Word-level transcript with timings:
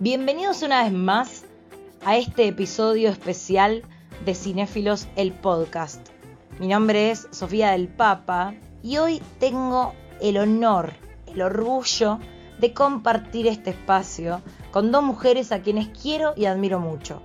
Bienvenidos 0.00 0.62
una 0.62 0.84
vez 0.84 0.92
más 0.92 1.42
a 2.04 2.16
este 2.16 2.46
episodio 2.46 3.10
especial 3.10 3.82
de 4.24 4.36
Cinéfilos 4.36 5.08
el 5.16 5.32
Podcast. 5.32 6.10
Mi 6.60 6.68
nombre 6.68 7.10
es 7.10 7.26
Sofía 7.32 7.72
del 7.72 7.88
Papa 7.88 8.54
y 8.80 8.98
hoy 8.98 9.20
tengo 9.40 9.94
el 10.20 10.38
honor, 10.38 10.92
el 11.26 11.42
orgullo 11.42 12.20
de 12.60 12.72
compartir 12.72 13.48
este 13.48 13.70
espacio 13.70 14.40
con 14.70 14.92
dos 14.92 15.02
mujeres 15.02 15.50
a 15.50 15.62
quienes 15.62 15.88
quiero 15.88 16.32
y 16.36 16.44
admiro 16.44 16.78
mucho. 16.78 17.20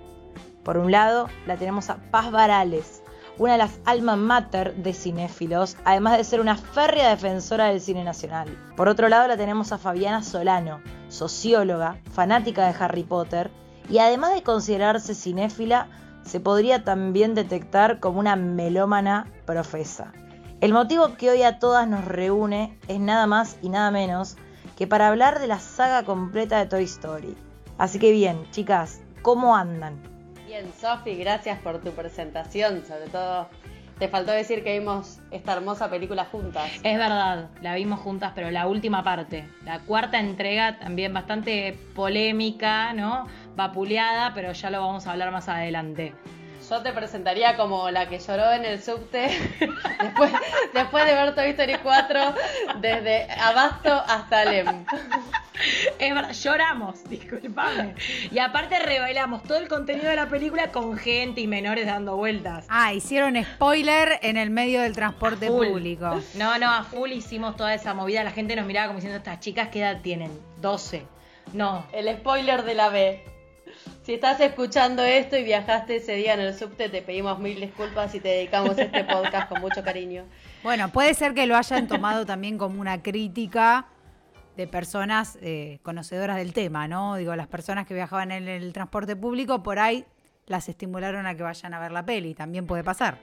Por 0.63 0.79
un 0.79 0.91
lado, 0.91 1.29
la 1.45 1.57
tenemos 1.57 1.91
a 1.91 1.97
Paz 2.09 2.31
Varales, 2.31 3.02
una 3.37 3.53
de 3.53 3.57
las 3.57 3.79
alma 3.85 4.15
mater 4.15 4.75
de 4.75 4.93
cinéfilos, 4.93 5.77
además 5.85 6.17
de 6.17 6.23
ser 6.23 6.39
una 6.39 6.55
férrea 6.55 7.09
defensora 7.09 7.65
del 7.65 7.81
cine 7.81 8.03
nacional. 8.03 8.47
Por 8.75 8.87
otro 8.87 9.09
lado, 9.09 9.27
la 9.27 9.37
tenemos 9.37 9.71
a 9.71 9.77
Fabiana 9.77 10.23
Solano, 10.23 10.81
socióloga, 11.09 11.97
fanática 12.11 12.67
de 12.67 12.75
Harry 12.83 13.03
Potter, 13.03 13.51
y 13.89 13.97
además 13.97 14.33
de 14.33 14.43
considerarse 14.43 15.15
cinéfila, 15.15 15.87
se 16.23 16.39
podría 16.39 16.83
también 16.83 17.35
detectar 17.35 17.99
como 17.99 18.19
una 18.19 18.35
melómana 18.35 19.27
profesa. 19.45 20.13
El 20.61 20.71
motivo 20.71 21.15
que 21.17 21.29
hoy 21.29 21.43
a 21.43 21.59
todas 21.59 21.87
nos 21.87 22.05
reúne 22.05 22.77
es 22.87 22.99
nada 22.99 23.27
más 23.27 23.57
y 23.61 23.69
nada 23.69 23.91
menos 23.91 24.37
que 24.77 24.87
para 24.87 25.09
hablar 25.09 25.39
de 25.39 25.47
la 25.47 25.59
saga 25.59 26.03
completa 26.03 26.59
de 26.59 26.67
Toy 26.67 26.83
Story. 26.85 27.35
Así 27.77 27.99
que 27.99 28.11
bien, 28.11 28.49
chicas, 28.51 29.01
¿cómo 29.21 29.57
andan? 29.57 30.12
Bien, 30.53 30.71
Sofi, 30.79 31.15
gracias 31.15 31.57
por 31.57 31.81
tu 31.81 31.89
presentación, 31.93 32.85
sobre 32.85 33.07
todo 33.07 33.49
te 33.97 34.07
faltó 34.07 34.33
decir 34.33 34.63
que 34.63 34.77
vimos 34.77 35.17
esta 35.31 35.53
hermosa 35.53 35.89
película 35.89 36.25
juntas. 36.25 36.69
Es 36.83 36.95
verdad, 36.95 37.49
la 37.63 37.73
vimos 37.73 37.99
juntas, 38.01 38.33
pero 38.35 38.51
la 38.51 38.67
última 38.67 39.03
parte, 39.03 39.47
la 39.65 39.79
cuarta 39.79 40.19
entrega 40.19 40.77
también 40.77 41.11
bastante 41.11 41.75
polémica, 41.95 42.93
¿no? 42.93 43.25
Vapuleada, 43.55 44.35
pero 44.35 44.51
ya 44.51 44.69
lo 44.69 44.81
vamos 44.81 45.07
a 45.07 45.13
hablar 45.13 45.31
más 45.31 45.49
adelante. 45.49 46.13
Yo 46.73 46.81
te 46.81 46.91
presentaría 46.91 47.55
como 47.55 47.91
la 47.91 48.09
que 48.09 48.17
lloró 48.17 48.51
en 48.51 48.65
el 48.65 48.81
subte 48.81 49.27
después, 50.01 50.31
después 50.73 51.05
de 51.05 51.13
ver 51.13 51.35
Toy 51.35 51.49
Story 51.51 51.75
4 51.83 52.19
desde 52.81 53.31
Abasto 53.31 53.93
hasta 53.93 54.43
Lem. 54.45 54.83
Es 55.99 56.15
verdad, 56.15 56.33
lloramos, 56.33 57.07
disculpame. 57.07 57.93
Y 58.31 58.39
aparte 58.39 58.79
revelamos 58.79 59.43
todo 59.43 59.59
el 59.59 59.67
contenido 59.67 60.09
de 60.09 60.15
la 60.15 60.29
película 60.29 60.71
con 60.71 60.97
gente 60.97 61.41
y 61.41 61.47
menores 61.47 61.85
dando 61.85 62.15
vueltas. 62.15 62.65
Ah, 62.69 62.91
hicieron 62.91 63.35
spoiler 63.43 64.17
en 64.23 64.37
el 64.37 64.49
medio 64.49 64.81
del 64.81 64.95
transporte 64.95 65.45
público. 65.49 66.23
No, 66.33 66.57
no, 66.57 66.71
a 66.71 66.83
full 66.85 67.11
hicimos 67.11 67.55
toda 67.55 67.75
esa 67.75 67.93
movida. 67.93 68.23
La 68.23 68.31
gente 68.31 68.55
nos 68.55 68.65
miraba 68.65 68.87
como 68.87 68.97
diciendo, 68.97 69.19
estas 69.19 69.39
chicas, 69.41 69.69
¿qué 69.69 69.81
edad 69.81 70.01
tienen? 70.01 70.31
12. 70.59 71.05
No. 71.53 71.85
El 71.93 72.11
spoiler 72.17 72.63
de 72.63 72.73
la 72.73 72.89
B. 72.89 73.32
Si 74.03 74.13
estás 74.13 74.39
escuchando 74.39 75.03
esto 75.03 75.37
y 75.37 75.43
viajaste 75.43 75.97
ese 75.97 76.15
día 76.15 76.33
en 76.33 76.41
el 76.41 76.53
subte, 76.53 76.89
te 76.89 77.01
pedimos 77.01 77.39
mil 77.39 77.59
disculpas 77.59 78.13
y 78.15 78.19
te 78.19 78.29
dedicamos 78.29 78.77
este 78.77 79.03
podcast 79.03 79.49
con 79.49 79.61
mucho 79.61 79.83
cariño. 79.83 80.25
Bueno, 80.63 80.89
puede 80.89 81.13
ser 81.13 81.33
que 81.33 81.45
lo 81.45 81.55
hayan 81.55 81.87
tomado 81.87 82.25
también 82.25 82.57
como 82.57 82.81
una 82.81 83.01
crítica 83.01 83.85
de 84.57 84.67
personas 84.67 85.37
eh, 85.41 85.79
conocedoras 85.83 86.37
del 86.37 86.53
tema, 86.53 86.87
¿no? 86.87 87.15
Digo, 87.15 87.35
las 87.35 87.47
personas 87.47 87.87
que 87.87 87.93
viajaban 87.93 88.31
en 88.31 88.47
el 88.47 88.73
transporte 88.73 89.15
público 89.15 89.63
por 89.63 89.79
ahí 89.79 90.05
las 90.45 90.69
estimularon 90.69 91.25
a 91.25 91.35
que 91.35 91.43
vayan 91.43 91.73
a 91.73 91.79
ver 91.79 91.91
la 91.91 92.05
peli, 92.05 92.33
también 92.33 92.67
puede 92.67 92.83
pasar. 92.83 93.17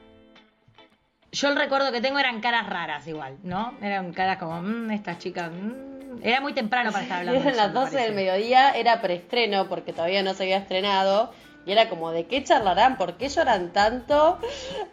Yo 1.33 1.49
el 1.49 1.57
recuerdo 1.57 1.93
que 1.93 2.01
tengo 2.01 2.19
eran 2.19 2.41
caras 2.41 2.69
raras 2.69 3.07
igual, 3.07 3.39
¿no? 3.45 3.75
Eran 3.81 4.13
caras 4.13 4.39
como, 4.39 4.61
mmm, 4.63 4.91
estas 4.91 5.19
chicas, 5.19 5.53
mmm. 5.53 6.00
Era 6.23 6.41
muy 6.41 6.53
temprano 6.53 6.93
para 6.93 7.03
estar 7.03 7.19
hablando. 7.21 7.41
Eran 7.41 7.57
las 7.57 7.73
12 7.73 7.97
del 7.97 8.15
mediodía, 8.15 8.73
era 8.73 9.01
preestreno 9.01 9.69
porque 9.69 9.93
todavía 9.93 10.23
no 10.23 10.35
se 10.35 10.45
había 10.45 10.59
estrenado. 10.59 11.33
Y 11.67 11.73
era 11.73 11.91
como, 11.91 12.11
¿de 12.11 12.27
qué 12.27 12.43
charlarán? 12.43 12.97
¿Por 12.97 13.19
qué 13.19 13.29
lloran 13.29 13.73
tanto 13.73 14.39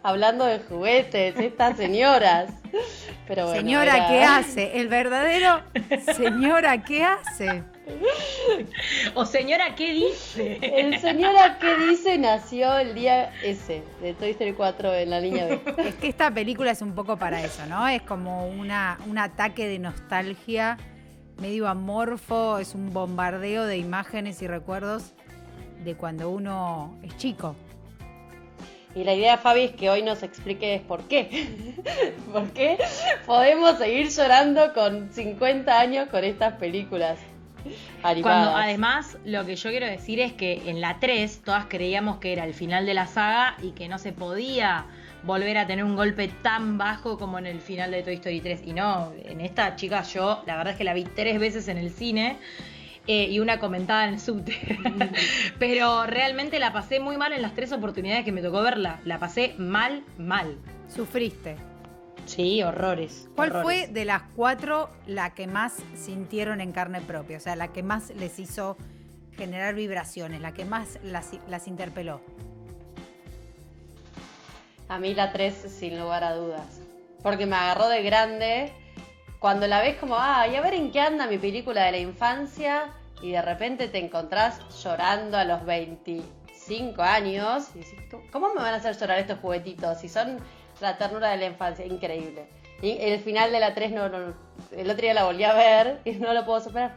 hablando 0.02 0.44
de 0.44 0.58
juguetes 0.58 1.34
estas 1.38 1.78
señoras? 1.78 2.50
Pero 3.26 3.50
señora, 3.52 4.08
¿qué 4.08 4.22
hace? 4.22 4.78
El 4.78 4.88
verdadero 4.88 5.62
señora, 6.14 6.82
¿qué 6.82 7.04
hace? 7.04 7.62
O 9.14 9.24
señora, 9.24 9.74
¿qué 9.74 9.92
dice? 9.94 10.58
El 10.62 11.00
señora, 11.00 11.58
¿qué 11.58 11.74
dice? 11.88 12.18
nació 12.18 12.78
el 12.78 12.94
día 12.94 13.32
ese, 13.42 13.82
de 14.02 14.12
Toy 14.12 14.30
Story 14.30 14.52
4 14.52 14.94
en 14.94 15.10
la 15.10 15.20
línea 15.20 15.46
B. 15.46 15.60
Es 15.78 15.94
que 15.94 16.08
esta 16.08 16.30
película 16.30 16.70
es 16.70 16.82
un 16.82 16.94
poco 16.94 17.16
para 17.16 17.42
eso, 17.42 17.64
¿no? 17.66 17.88
Es 17.88 18.02
como 18.02 18.46
una, 18.46 18.98
un 19.06 19.16
ataque 19.16 19.66
de 19.66 19.78
nostalgia 19.78 20.76
medio 21.38 21.68
amorfo, 21.68 22.58
es 22.58 22.74
un 22.74 22.92
bombardeo 22.92 23.64
de 23.64 23.78
imágenes 23.78 24.42
y 24.42 24.46
recuerdos 24.46 25.14
de 25.84 25.94
cuando 25.94 26.30
uno 26.30 26.96
es 27.02 27.16
chico. 27.16 27.54
Y 28.94 29.04
la 29.04 29.14
idea, 29.14 29.38
Fabi, 29.38 29.62
es 29.62 29.72
que 29.72 29.90
hoy 29.90 30.02
nos 30.02 30.22
expliques 30.22 30.80
por 30.82 31.02
qué. 31.04 31.74
¿Por 32.32 32.50
qué 32.50 32.78
podemos 33.26 33.78
seguir 33.78 34.08
llorando 34.08 34.72
con 34.72 35.12
50 35.12 35.78
años 35.78 36.08
con 36.08 36.24
estas 36.24 36.54
películas? 36.54 37.18
Cuando 38.22 38.56
además 38.56 39.18
lo 39.24 39.44
que 39.44 39.56
yo 39.56 39.70
quiero 39.70 39.86
decir 39.86 40.20
es 40.20 40.32
que 40.32 40.70
en 40.70 40.80
la 40.80 40.98
3 41.00 41.42
todas 41.44 41.66
creíamos 41.66 42.18
que 42.18 42.32
era 42.32 42.44
el 42.44 42.54
final 42.54 42.86
de 42.86 42.94
la 42.94 43.06
saga 43.06 43.56
y 43.62 43.72
que 43.72 43.88
no 43.88 43.98
se 43.98 44.12
podía 44.12 44.86
volver 45.24 45.58
a 45.58 45.66
tener 45.66 45.84
un 45.84 45.96
golpe 45.96 46.28
tan 46.42 46.78
bajo 46.78 47.18
como 47.18 47.38
en 47.38 47.46
el 47.46 47.60
final 47.60 47.90
de 47.90 48.02
Toy 48.02 48.14
Story 48.14 48.40
3. 48.40 48.62
Y 48.66 48.72
no, 48.72 49.12
en 49.24 49.40
esta 49.40 49.76
chica 49.76 50.02
yo 50.02 50.42
la 50.46 50.56
verdad 50.56 50.72
es 50.72 50.78
que 50.78 50.84
la 50.84 50.94
vi 50.94 51.04
tres 51.04 51.38
veces 51.40 51.68
en 51.68 51.78
el 51.78 51.90
cine 51.90 52.38
eh, 53.06 53.28
y 53.30 53.40
una 53.40 53.58
comentada 53.58 54.06
en 54.06 54.14
el 54.14 54.20
subte. 54.20 54.56
Pero 55.58 56.06
realmente 56.06 56.58
la 56.58 56.72
pasé 56.72 57.00
muy 57.00 57.16
mal 57.16 57.32
en 57.32 57.42
las 57.42 57.54
tres 57.54 57.72
oportunidades 57.72 58.24
que 58.24 58.32
me 58.32 58.42
tocó 58.42 58.62
verla. 58.62 59.00
La 59.04 59.18
pasé 59.18 59.54
mal, 59.58 60.04
mal. 60.18 60.58
Sufriste. 60.88 61.56
Sí, 62.26 62.62
horrores. 62.62 63.28
¿Cuál 63.34 63.62
fue 63.62 63.88
de 63.88 64.04
las 64.04 64.22
cuatro 64.36 64.90
la 65.06 65.32
que 65.34 65.46
más 65.46 65.76
sintieron 65.94 66.60
en 66.60 66.72
carne 66.72 67.00
propia? 67.00 67.38
O 67.38 67.40
sea, 67.40 67.56
la 67.56 67.72
que 67.72 67.82
más 67.82 68.10
les 68.10 68.38
hizo 68.38 68.76
generar 69.34 69.74
vibraciones, 69.74 70.42
la 70.42 70.52
que 70.52 70.66
más 70.66 70.98
las, 71.02 71.30
las 71.48 71.66
interpeló. 71.66 72.20
A 74.88 74.98
mí 74.98 75.14
la 75.14 75.32
tres, 75.32 75.54
sin 75.54 75.98
lugar 76.00 76.24
a 76.24 76.34
dudas. 76.34 76.80
Porque 77.22 77.46
me 77.46 77.56
agarró 77.56 77.88
de 77.88 78.02
grande 78.02 78.72
cuando 79.38 79.66
la 79.66 79.80
ves 79.80 79.96
como, 79.96 80.16
ah, 80.16 80.46
y 80.48 80.56
a 80.56 80.60
ver 80.60 80.74
en 80.74 80.90
qué 80.90 81.00
anda 81.00 81.26
mi 81.26 81.38
película 81.38 81.84
de 81.84 81.92
la 81.92 81.98
infancia, 81.98 82.92
y 83.22 83.32
de 83.32 83.42
repente 83.42 83.88
te 83.88 83.98
encontrás 83.98 84.60
llorando 84.82 85.36
a 85.36 85.44
los 85.44 85.64
25 85.64 87.02
años, 87.02 87.68
y 87.74 87.80
decís, 87.80 87.98
¿cómo 88.32 88.48
me 88.54 88.60
van 88.62 88.74
a 88.74 88.76
hacer 88.78 88.96
llorar 88.96 89.18
estos 89.18 89.38
juguetitos? 89.40 90.00
Si 90.00 90.08
son 90.08 90.38
la 90.80 90.96
ternura 90.96 91.30
de 91.30 91.36
la 91.36 91.46
infancia, 91.46 91.84
increíble. 91.84 92.48
Y 92.80 92.96
el 93.00 93.20
final 93.20 93.52
de 93.52 93.60
la 93.60 93.74
3, 93.74 93.92
no, 93.92 94.08
no, 94.08 94.34
el 94.72 94.90
otro 94.90 95.02
día 95.02 95.14
la 95.14 95.24
volví 95.24 95.44
a 95.44 95.52
ver 95.52 96.00
y 96.04 96.12
no 96.12 96.32
lo 96.32 96.44
puedo 96.44 96.60
superar. 96.60 96.94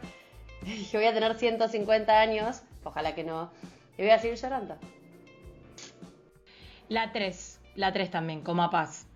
Dije, 0.62 0.96
voy 0.96 1.06
a 1.06 1.12
tener 1.12 1.34
150 1.34 2.20
años, 2.20 2.62
ojalá 2.84 3.14
que 3.14 3.24
no, 3.24 3.50
y 3.98 4.02
voy 4.02 4.10
a 4.10 4.18
seguir 4.18 4.38
llorando. 4.38 4.76
La 6.88 7.12
3, 7.12 7.51
la 7.74 7.92
3 7.92 8.10
también, 8.10 8.42
como 8.42 8.62
a 8.62 8.70
paz, 8.70 9.06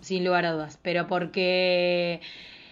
sin 0.00 0.24
lugar 0.24 0.46
a 0.46 0.52
dudas, 0.52 0.78
pero 0.82 1.06
porque 1.06 2.20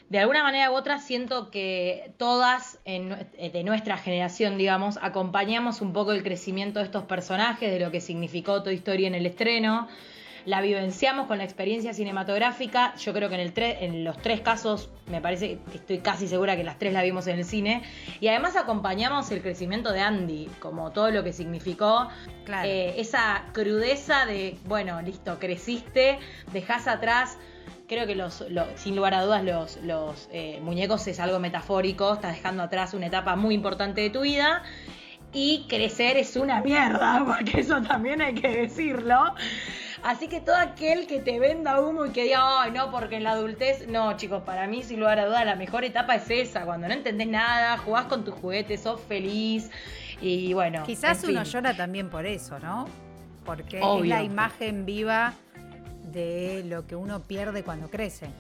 de 0.09 0.19
alguna 0.21 0.43
manera 0.45 0.71
u 0.71 0.75
otra 0.75 0.99
siento 0.99 1.51
que 1.51 2.13
todas 2.17 2.79
eh, 2.85 3.51
de 3.53 3.65
nuestra 3.65 3.97
generación, 3.97 4.57
digamos, 4.57 4.99
acompañamos 5.03 5.81
un 5.81 5.93
poco 5.93 6.13
el 6.13 6.23
crecimiento 6.23 6.79
de 6.79 6.85
estos 6.85 7.05
personajes, 7.05 7.71
de 7.71 7.81
lo 7.81 7.91
que 7.91 8.01
significó 8.01 8.63
Toy 8.63 8.77
Story 8.77 9.07
en 9.07 9.17
el 9.17 9.27
estreno. 9.27 9.89
La 10.47 10.61
vivenciamos 10.61 11.27
con 11.27 11.39
la 11.39 11.45
experiencia 11.45 11.93
cinematográfica. 11.93 12.95
Yo 12.97 13.13
creo 13.13 13.29
que 13.29 13.35
en, 13.35 13.41
el 13.41 13.53
en 13.57 14.05
los 14.05 14.17
tres 14.19 14.41
casos, 14.41 14.89
me 15.11 15.21
parece 15.21 15.59
que 15.71 15.79
estoy 15.79 15.99
casi 15.99 16.29
segura 16.29 16.57
que 16.57 16.63
las 16.63 16.79
tres 16.79 16.93
la 16.93 17.03
vimos 17.03 17.27
en 17.27 17.39
el 17.39 17.45
cine. 17.45 17.83
Y 18.21 18.29
además 18.29 18.55
acompañamos 18.55 19.31
el 19.33 19.43
crecimiento 19.43 19.93
de 19.93 20.01
Andy, 20.01 20.49
como 20.61 20.93
todo 20.93 21.11
lo 21.11 21.25
que 21.25 21.33
significó. 21.33 22.09
Eh, 22.65 22.95
esa 22.97 23.47
crudeza 23.53 24.25
de, 24.25 24.57
bueno, 24.67 25.03
listo, 25.03 25.39
creciste, 25.41 26.21
dejás 26.53 26.87
atrás 26.87 27.39
creo 27.89 28.07
que 28.07 28.15
los, 28.15 28.45
sin 28.77 28.97
lugar 28.97 29.15
a 29.15 29.23
dudas 29.23 29.45
los, 29.45 29.77
los 29.83 30.29
eh, 30.33 30.59
muñecos 30.63 31.07
es 31.07 31.21
algo 31.21 31.39
metafórico, 31.39 32.15
estás 32.15 32.35
dejando 32.35 32.63
atrás 32.63 32.95
una 32.95 33.07
etapa 33.07 33.37
muy 33.37 33.55
importante 33.55 34.01
de 34.01 34.11
tu 34.11 34.23
vida. 34.23 34.63
Y 35.39 35.67
crecer 35.69 36.17
es 36.17 36.35
una 36.35 36.63
mierda, 36.63 37.23
porque 37.27 37.61
eso 37.61 37.83
también 37.83 38.23
hay 38.23 38.35
que 38.35 38.49
decirlo. 38.49 39.35
Así 40.03 40.29
que 40.29 40.41
todo 40.41 40.57
aquel 40.57 41.07
que 41.07 41.21
te 41.21 41.39
venda 41.39 41.79
humo 41.79 42.07
y 42.07 42.11
que 42.11 42.25
diga, 42.25 42.63
ay, 42.63 42.71
no, 42.71 42.91
porque 42.91 43.17
en 43.17 43.25
la 43.25 43.33
adultez, 43.33 43.87
no, 43.87 44.17
chicos, 44.17 44.45
para 44.45 44.67
mí, 44.67 44.83
sin 44.83 44.99
lugar 44.99 45.19
a 45.19 45.27
dudas, 45.27 45.45
la 45.45 45.55
mejor 45.55 45.85
etapa 45.85 46.15
es 46.15 46.31
esa, 46.31 46.65
cuando 46.65 46.89
no 46.89 46.95
entendés 46.95 47.29
nada, 47.29 47.77
jugás 47.77 48.07
con 48.07 48.25
tus 48.25 48.33
juguetes, 48.33 48.81
sos 48.81 48.99
feliz. 49.03 49.71
Y 50.23 50.55
bueno. 50.55 50.85
Quizás 50.85 51.23
uno 51.25 51.43
llora 51.43 51.77
también 51.77 52.09
por 52.09 52.25
eso, 52.25 52.59
¿no? 52.59 52.89
Porque 53.45 53.79
es 53.79 54.07
la 54.09 54.23
imagen 54.23 54.87
viva 54.87 55.35
de 56.13 56.65
lo 56.65 56.87
que 56.87 56.97
uno 56.97 57.21
pierde 57.21 57.63
cuando 57.63 57.91
crece. 57.91 58.31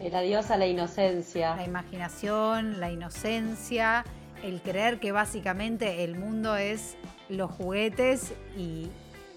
El 0.00 0.12
adiós 0.16 0.50
a 0.50 0.56
la 0.56 0.66
inocencia. 0.66 1.54
La 1.54 1.64
imaginación, 1.64 2.80
la 2.80 2.90
inocencia, 2.90 4.04
el 4.44 4.60
creer 4.60 5.00
que 5.00 5.10
básicamente 5.10 6.04
el 6.04 6.16
mundo 6.16 6.56
es 6.56 6.96
los 7.30 7.50
juguetes 7.50 8.34
y, 8.58 8.90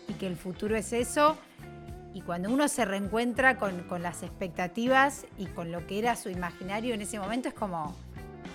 y 0.09 0.13
que 0.19 0.27
el 0.27 0.36
futuro 0.36 0.75
es 0.75 0.92
eso. 0.92 1.38
Y 2.13 2.21
cuando 2.21 2.50
uno 2.51 2.68
se 2.68 2.83
reencuentra 2.83 3.57
con, 3.57 3.83
con 3.83 4.04
las 4.04 4.21
expectativas 4.21 5.25
y 5.38 5.45
con 5.45 5.71
lo 5.71 5.88
que 5.88 6.00
era 6.00 6.18
su 6.18 6.30
imaginario 6.30 6.94
en 6.94 7.01
ese 7.01 7.19
momento, 7.19 7.48
es 7.48 7.54
como, 7.54 7.95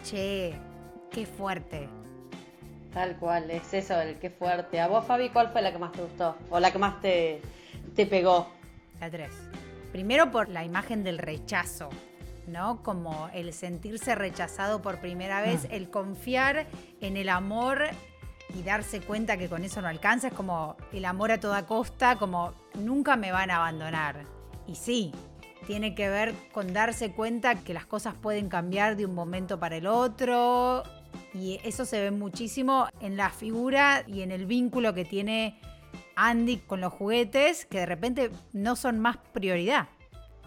che, 0.05 0.53
qué 1.11 1.25
fuerte. 1.25 1.89
Tal 2.93 3.17
cual, 3.17 3.51
es 3.51 3.73
eso, 3.73 3.99
el 3.99 4.19
qué 4.19 4.29
fuerte. 4.29 4.79
¿A 4.79 4.89
vos, 4.89 5.07
Fabi, 5.07 5.31
cuál 5.31 5.51
fue 5.53 5.63
la 5.63 5.73
que 5.73 5.79
más 5.79 5.93
te 5.93 6.03
gustó? 6.03 6.37
¿O 6.51 6.61
la 6.61 6.71
que 6.71 6.79
más 6.79 7.01
te, 7.01 7.41
te 7.97 8.05
pegó? 8.05 8.49
La 9.01 9.09
3. 9.09 9.31
Primero 9.91 10.31
por 10.31 10.51
la 10.51 10.65
imagen 10.65 11.03
del 11.03 11.17
rechazo, 11.17 11.89
¿no? 12.47 12.83
Como 12.83 13.29
el 13.33 13.53
sentirse 13.53 14.15
rechazado 14.15 14.83
por 14.83 15.01
primera 15.01 15.41
vez, 15.41 15.67
el 15.71 15.91
confiar 15.91 16.67
en 17.01 17.17
el 17.17 17.29
amor 17.29 17.85
y 18.55 18.63
darse 18.63 19.01
cuenta 19.01 19.37
que 19.37 19.49
con 19.49 19.65
eso 19.65 19.81
no 19.81 19.89
alcanza, 19.89 20.29
es 20.29 20.35
como 20.35 20.77
el 20.93 21.05
amor 21.05 21.33
a 21.33 21.41
toda 21.41 21.67
costa, 21.67 22.17
como 22.17 22.53
nunca 22.75 23.17
me 23.17 23.33
van 23.33 23.51
a 23.51 23.57
abandonar. 23.57 24.25
Y 24.67 24.75
sí, 24.75 25.13
tiene 25.67 25.95
que 25.95 26.09
ver 26.09 26.35
con 26.53 26.73
darse 26.73 27.13
cuenta 27.13 27.55
que 27.57 27.75
las 27.75 27.87
cosas 27.87 28.15
pueden 28.15 28.49
cambiar 28.49 28.97
de 28.97 29.07
un 29.07 29.15
momento 29.15 29.59
para 29.59 29.77
el 29.77 29.87
otro. 29.87 30.83
Y 31.35 31.61
eso 31.65 31.85
se 31.85 32.01
ve 32.01 32.11
muchísimo 32.11 32.89
en 33.01 33.17
la 33.17 33.31
figura 33.31 34.05
y 34.07 34.23
en 34.23 34.33
el 34.33 34.47
vínculo 34.47 34.93
que 34.93 35.05
tiene 35.05 35.59
Andy 36.17 36.59
con 36.59 36.81
los 36.81 36.93
juguetes, 36.93 37.65
que 37.67 37.79
de 37.79 37.87
repente 37.87 38.31
no 38.53 38.77
son 38.77 38.99
más 38.99 39.17
prioridad. 39.33 39.89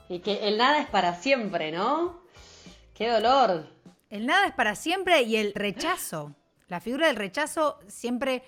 Y 0.10 0.19
que 0.19 0.48
el 0.48 0.57
nada 0.57 0.80
es 0.80 0.88
para 0.88 1.16
siempre, 1.16 1.72
¿no? 1.72 2.22
¡Qué 2.94 3.10
dolor! 3.10 3.68
El 4.10 4.25
nada 4.25 4.46
es 4.48 4.54
para 4.54 4.75
siempre 4.75 5.24
y 5.24 5.36
el 5.36 5.54
rechazo. 5.54 6.36
La 6.68 6.80
figura 6.80 7.07
del 7.07 7.16
rechazo, 7.16 7.80
siempre 7.88 8.44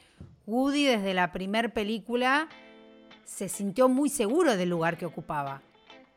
Woody 0.45 0.85
desde 0.85 1.13
la 1.13 1.31
primer 1.31 1.73
película 1.73 2.47
se 3.25 3.49
sintió 3.49 3.89
muy 3.89 4.09
seguro 4.09 4.55
del 4.55 4.69
lugar 4.69 4.97
que 4.97 5.05
ocupaba 5.05 5.61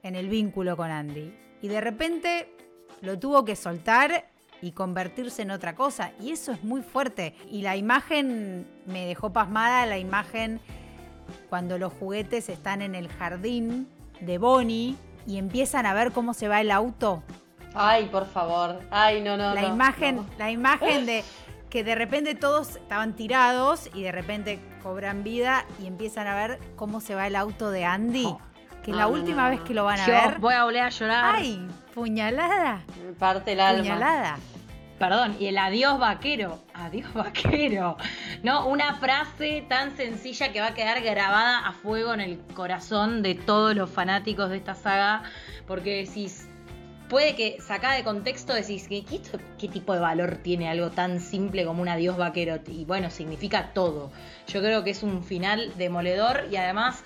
en 0.03 0.15
el 0.15 0.29
vínculo 0.29 0.77
con 0.77 0.91
Andy. 0.91 1.35
Y 1.63 1.69
de 1.69 1.81
repente 1.81 2.55
lo 3.01 3.19
tuvo 3.19 3.45
que 3.45 3.57
soltar 3.57 4.31
y 4.63 4.73
convertirse 4.73 5.43
en 5.43 5.51
otra 5.51 5.75
cosa. 5.75 6.13
Y 6.21 6.31
eso 6.31 6.53
es 6.53 6.63
muy 6.63 6.83
fuerte. 6.83 7.35
Y 7.51 7.63
la 7.63 7.77
imagen 7.77 8.67
me 8.87 9.07
dejó 9.07 9.33
pasmada, 9.33 9.87
la 9.87 9.99
imagen 9.99 10.61
cuando 11.49 11.79
los 11.79 11.93
juguetes 11.95 12.49
están 12.49 12.83
en 12.83 12.95
el 12.95 13.09
jardín 13.09 13.89
de 14.21 14.39
Bonnie 14.39 14.97
y 15.27 15.39
empiezan 15.39 15.87
a 15.87 15.95
ver 15.95 16.13
cómo 16.13 16.35
se 16.35 16.49
va 16.49 16.61
el 16.61 16.71
auto. 16.71 17.23
Ay, 17.75 18.07
por 18.07 18.27
favor. 18.27 18.81
Ay, 18.91 19.21
no, 19.23 19.37
no. 19.37 19.55
La 19.55 19.63
no, 19.63 19.69
imagen, 19.69 20.17
no. 20.17 20.27
la 20.39 20.51
imagen 20.51 21.07
de 21.07 21.25
que 21.69 21.85
de 21.85 21.95
repente 21.95 22.35
todos 22.35 22.77
estaban 22.77 23.15
tirados 23.15 23.89
y 23.95 24.03
de 24.03 24.11
repente 24.13 24.59
cobran 24.83 25.23
vida 25.23 25.65
y 25.81 25.87
empiezan 25.87 26.27
a 26.27 26.35
ver 26.35 26.59
cómo 26.77 27.01
se 27.01 27.15
va 27.15 27.27
el 27.29 27.37
auto 27.37 27.71
de 27.71 27.85
Andy. 27.85 28.35
Que 28.83 28.91
No, 28.93 28.97
la 28.97 29.03
no, 29.05 29.11
última 29.11 29.45
no, 29.45 29.51
vez 29.51 29.61
que 29.61 29.75
lo 29.75 29.85
van 29.85 30.01
a 30.01 30.07
Yo 30.07 30.13
ver. 30.13 30.39
voy 30.41 30.55
a 30.55 30.65
volver 30.65 30.83
a 30.83 30.89
llorar. 30.89 31.35
¡Ay! 31.37 31.69
Puñalada. 31.95 32.81
Me 33.05 33.13
parte 33.13 33.53
el 33.53 33.61
alma. 33.61 33.83
Puñalada. 33.83 34.39
Perdón, 35.01 35.39
y 35.41 35.47
el 35.47 35.57
adiós 35.57 35.99
vaquero, 35.99 36.59
adiós 36.75 37.11
vaquero. 37.15 37.97
No, 38.43 38.67
una 38.67 38.95
frase 38.97 39.65
tan 39.67 39.97
sencilla 39.97 40.53
que 40.53 40.61
va 40.61 40.69
a 40.69 40.75
quedar 40.75 41.01
grabada 41.01 41.67
a 41.67 41.73
fuego 41.73 42.13
en 42.13 42.21
el 42.21 42.39
corazón 42.55 43.23
de 43.23 43.35
todos 43.35 43.75
los 43.75 43.89
fanáticos 43.89 44.51
de 44.51 44.59
esta 44.59 44.75
saga, 44.75 45.23
porque 45.67 46.05
decís, 46.05 46.51
puede 47.09 47.35
que 47.35 47.57
sacada 47.63 47.95
de 47.95 48.05
contexto 48.05 48.53
decís, 48.53 48.89
¿qué, 48.89 49.69
tipo 49.69 49.95
de 49.95 50.01
valor 50.01 50.37
tiene 50.43 50.69
algo 50.69 50.91
tan 50.91 51.19
simple 51.19 51.65
como 51.65 51.81
un 51.81 51.89
adiós 51.89 52.19
vaquero? 52.19 52.61
Y 52.69 52.85
bueno, 52.85 53.09
significa 53.09 53.73
todo. 53.73 54.13
Yo 54.49 54.61
creo 54.61 54.85
que 54.85 54.91
es 54.91 55.03
un 55.03 55.25
final 55.25 55.73
demoledor 55.79 56.47
y 56.53 56.57
además 56.57 57.05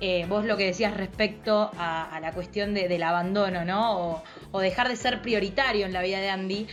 eh, 0.00 0.24
vos 0.30 0.46
lo 0.46 0.56
que 0.56 0.64
decías 0.64 0.96
respecto 0.96 1.70
a, 1.78 2.18
la 2.22 2.32
cuestión 2.32 2.72
de- 2.72 2.88
del 2.88 3.02
abandono, 3.02 3.66
¿no? 3.66 3.98
O, 4.00 4.24
o 4.50 4.60
dejar 4.60 4.88
de 4.88 4.96
ser 4.96 5.20
prioritario 5.20 5.84
en 5.84 5.92
la 5.92 6.00
vida 6.00 6.20
de 6.20 6.30
Andy. 6.30 6.66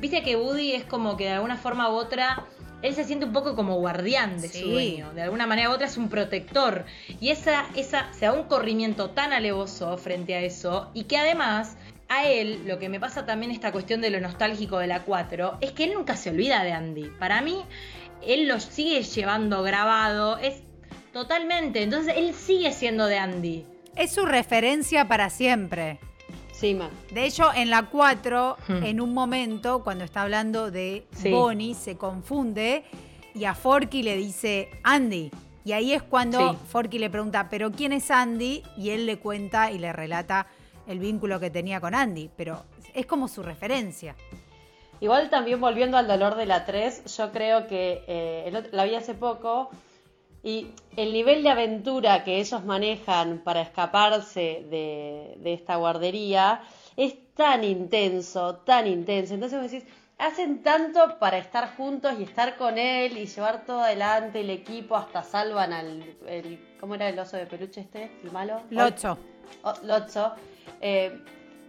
Viste 0.00 0.22
que 0.22 0.36
Woody 0.36 0.72
es 0.72 0.84
como 0.84 1.16
que 1.16 1.24
de 1.24 1.30
alguna 1.32 1.56
forma 1.56 1.88
u 1.90 1.94
otra, 1.94 2.44
él 2.82 2.94
se 2.94 3.04
siente 3.04 3.24
un 3.24 3.32
poco 3.32 3.54
como 3.56 3.76
guardián 3.76 4.40
de 4.40 4.48
Sí. 4.48 4.60
su 4.60 4.70
dueño. 4.70 5.12
De 5.14 5.22
alguna 5.22 5.46
manera 5.46 5.70
u 5.70 5.72
otra 5.72 5.86
es 5.86 5.96
un 5.96 6.08
protector. 6.08 6.84
Y 7.20 7.30
esa, 7.30 7.66
esa, 7.76 8.12
se 8.12 8.26
da 8.26 8.32
un 8.32 8.44
corrimiento 8.44 9.10
tan 9.10 9.32
alevoso 9.32 9.96
frente 9.96 10.34
a 10.34 10.40
eso. 10.40 10.90
Y 10.94 11.04
que 11.04 11.16
además, 11.16 11.76
a 12.08 12.26
él, 12.26 12.62
lo 12.66 12.78
que 12.78 12.88
me 12.88 13.00
pasa 13.00 13.24
también 13.24 13.50
esta 13.52 13.72
cuestión 13.72 14.00
de 14.02 14.10
lo 14.10 14.20
nostálgico 14.20 14.78
de 14.78 14.86
la 14.88 15.02
4, 15.02 15.58
es 15.60 15.72
que 15.72 15.84
él 15.84 15.94
nunca 15.94 16.16
se 16.16 16.30
olvida 16.30 16.62
de 16.64 16.72
Andy. 16.72 17.10
Para 17.18 17.40
mí, 17.40 17.62
él 18.26 18.48
lo 18.48 18.60
sigue 18.60 19.02
llevando 19.02 19.62
grabado. 19.62 20.36
Es 20.38 20.62
totalmente. 21.12 21.82
Entonces, 21.82 22.14
él 22.16 22.34
sigue 22.34 22.72
siendo 22.72 23.06
de 23.06 23.18
Andy. 23.18 23.64
Es 23.96 24.12
su 24.12 24.26
referencia 24.26 25.06
para 25.08 25.30
siempre. 25.30 26.00
De 27.12 27.26
hecho, 27.26 27.52
en 27.54 27.68
la 27.70 27.82
4, 27.86 28.56
Hmm. 28.68 28.82
en 28.84 29.00
un 29.00 29.12
momento, 29.12 29.84
cuando 29.84 30.04
está 30.04 30.22
hablando 30.22 30.70
de 30.70 31.06
Sí. 31.12 31.30
Bonnie, 31.30 31.74
se 31.74 31.96
confunde 31.96 32.84
y 33.34 33.44
a 33.44 33.54
Forky 33.54 34.02
le 34.02 34.16
dice 34.16 34.70
Andy. 34.82 35.30
Y 35.66 35.72
ahí 35.72 35.92
es 35.92 36.02
cuando 36.02 36.52
Sí. 36.52 36.58
Forky 36.70 36.98
le 36.98 37.10
pregunta, 37.10 37.48
¿pero 37.50 37.70
quién 37.70 37.92
es 37.92 38.10
Andy? 38.10 38.62
Y 38.78 38.90
él 38.90 39.06
le 39.06 39.18
cuenta 39.18 39.70
y 39.70 39.78
le 39.78 39.92
relata 39.92 40.46
el 40.86 40.98
vínculo 40.98 41.38
que 41.40 41.50
tenía 41.50 41.80
con 41.80 41.94
Andy. 41.94 42.30
Pero 42.36 42.64
es 42.94 43.06
como 43.06 43.28
su 43.28 43.42
referencia. 43.42 44.14
Igual 45.00 45.28
también 45.28 45.60
volviendo 45.60 45.96
al 45.98 46.06
dolor 46.06 46.34
de 46.36 46.46
la 46.46 46.64
3, 46.64 47.16
yo 47.16 47.30
creo 47.32 47.66
que 47.66 48.04
eh, 48.06 48.44
el 48.46 48.56
otro- 48.56 48.70
la 48.72 48.84
vi 48.84 48.94
hace 48.94 49.12
poco 49.14 49.68
y 50.44 50.68
el 50.96 51.12
nivel 51.12 51.42
de 51.42 51.48
aventura 51.50 52.22
que 52.22 52.38
ellos 52.38 52.64
manejan 52.64 53.38
para 53.38 53.62
escaparse 53.62 54.64
de, 54.70 55.34
de 55.38 55.52
esta 55.54 55.76
guardería 55.76 56.60
es 56.96 57.16
tan 57.34 57.64
intenso, 57.64 58.56
tan 58.56 58.86
intenso. 58.86 59.34
Entonces 59.34 59.60
vos 59.60 59.70
decís, 59.70 59.88
hacen 60.18 60.62
tanto 60.62 61.18
para 61.18 61.38
estar 61.38 61.74
juntos 61.76 62.12
y 62.20 62.24
estar 62.24 62.56
con 62.56 62.76
él 62.78 63.16
y 63.16 63.26
llevar 63.26 63.64
todo 63.64 63.80
adelante, 63.80 64.40
el 64.42 64.50
equipo, 64.50 64.96
hasta 64.96 65.22
salvan 65.22 65.72
al... 65.72 66.04
El, 66.28 66.60
¿Cómo 66.78 66.94
era 66.94 67.08
el 67.08 67.18
oso 67.18 67.38
de 67.38 67.46
peluche 67.46 67.80
este? 67.80 68.10
¿El 68.22 68.30
malo? 68.30 68.60
Locho. 68.70 69.16
O- 69.62 69.72
Lotso, 69.84 70.34
eh, 70.82 71.18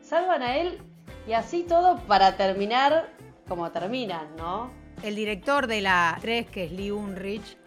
salvan 0.01 0.41
a 0.43 0.57
él 0.57 0.79
y 1.27 1.31
así 1.31 1.63
todo 1.63 1.97
para 2.07 2.35
terminar 2.35 3.09
como 3.47 3.71
terminan, 3.71 4.35
¿no? 4.35 4.69
El 5.01 5.15
director 5.15 5.67
de 5.67 5.81
la 5.81 6.17
3, 6.21 6.47
que 6.49 6.65
es 6.65 6.71
Lee 6.71 6.91
Unrich, 6.91 7.57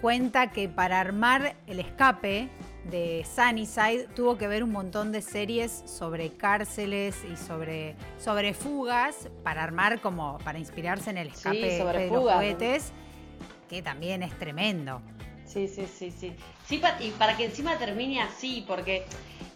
cuenta 0.00 0.50
que 0.50 0.68
para 0.68 1.00
armar 1.00 1.56
el 1.66 1.80
escape 1.80 2.48
de 2.84 3.26
Sunnyside 3.34 4.08
tuvo 4.14 4.38
que 4.38 4.46
ver 4.48 4.62
un 4.62 4.70
montón 4.70 5.12
de 5.12 5.20
series 5.20 5.82
sobre 5.84 6.30
cárceles 6.32 7.16
y 7.30 7.36
sobre, 7.36 7.96
sobre 8.18 8.54
fugas 8.54 9.28
para 9.42 9.62
armar 9.62 10.00
como 10.00 10.38
para 10.38 10.58
inspirarse 10.58 11.10
en 11.10 11.18
el 11.18 11.28
Sí, 11.28 11.36
escape 11.36 11.78
sobre 11.78 11.98
de 11.98 12.10
los 12.10 12.32
juguetes, 12.32 12.92
que 13.68 13.82
también 13.82 14.22
es 14.22 14.36
tremendo. 14.38 15.02
Sí, 15.46 15.68
sí, 15.68 15.86
sí, 15.86 16.10
sí. 16.10 16.34
Sí, 16.66 16.80
y 17.00 17.10
para 17.12 17.36
que 17.36 17.46
encima 17.46 17.76
termine 17.76 18.20
así, 18.22 18.64
porque 18.66 19.04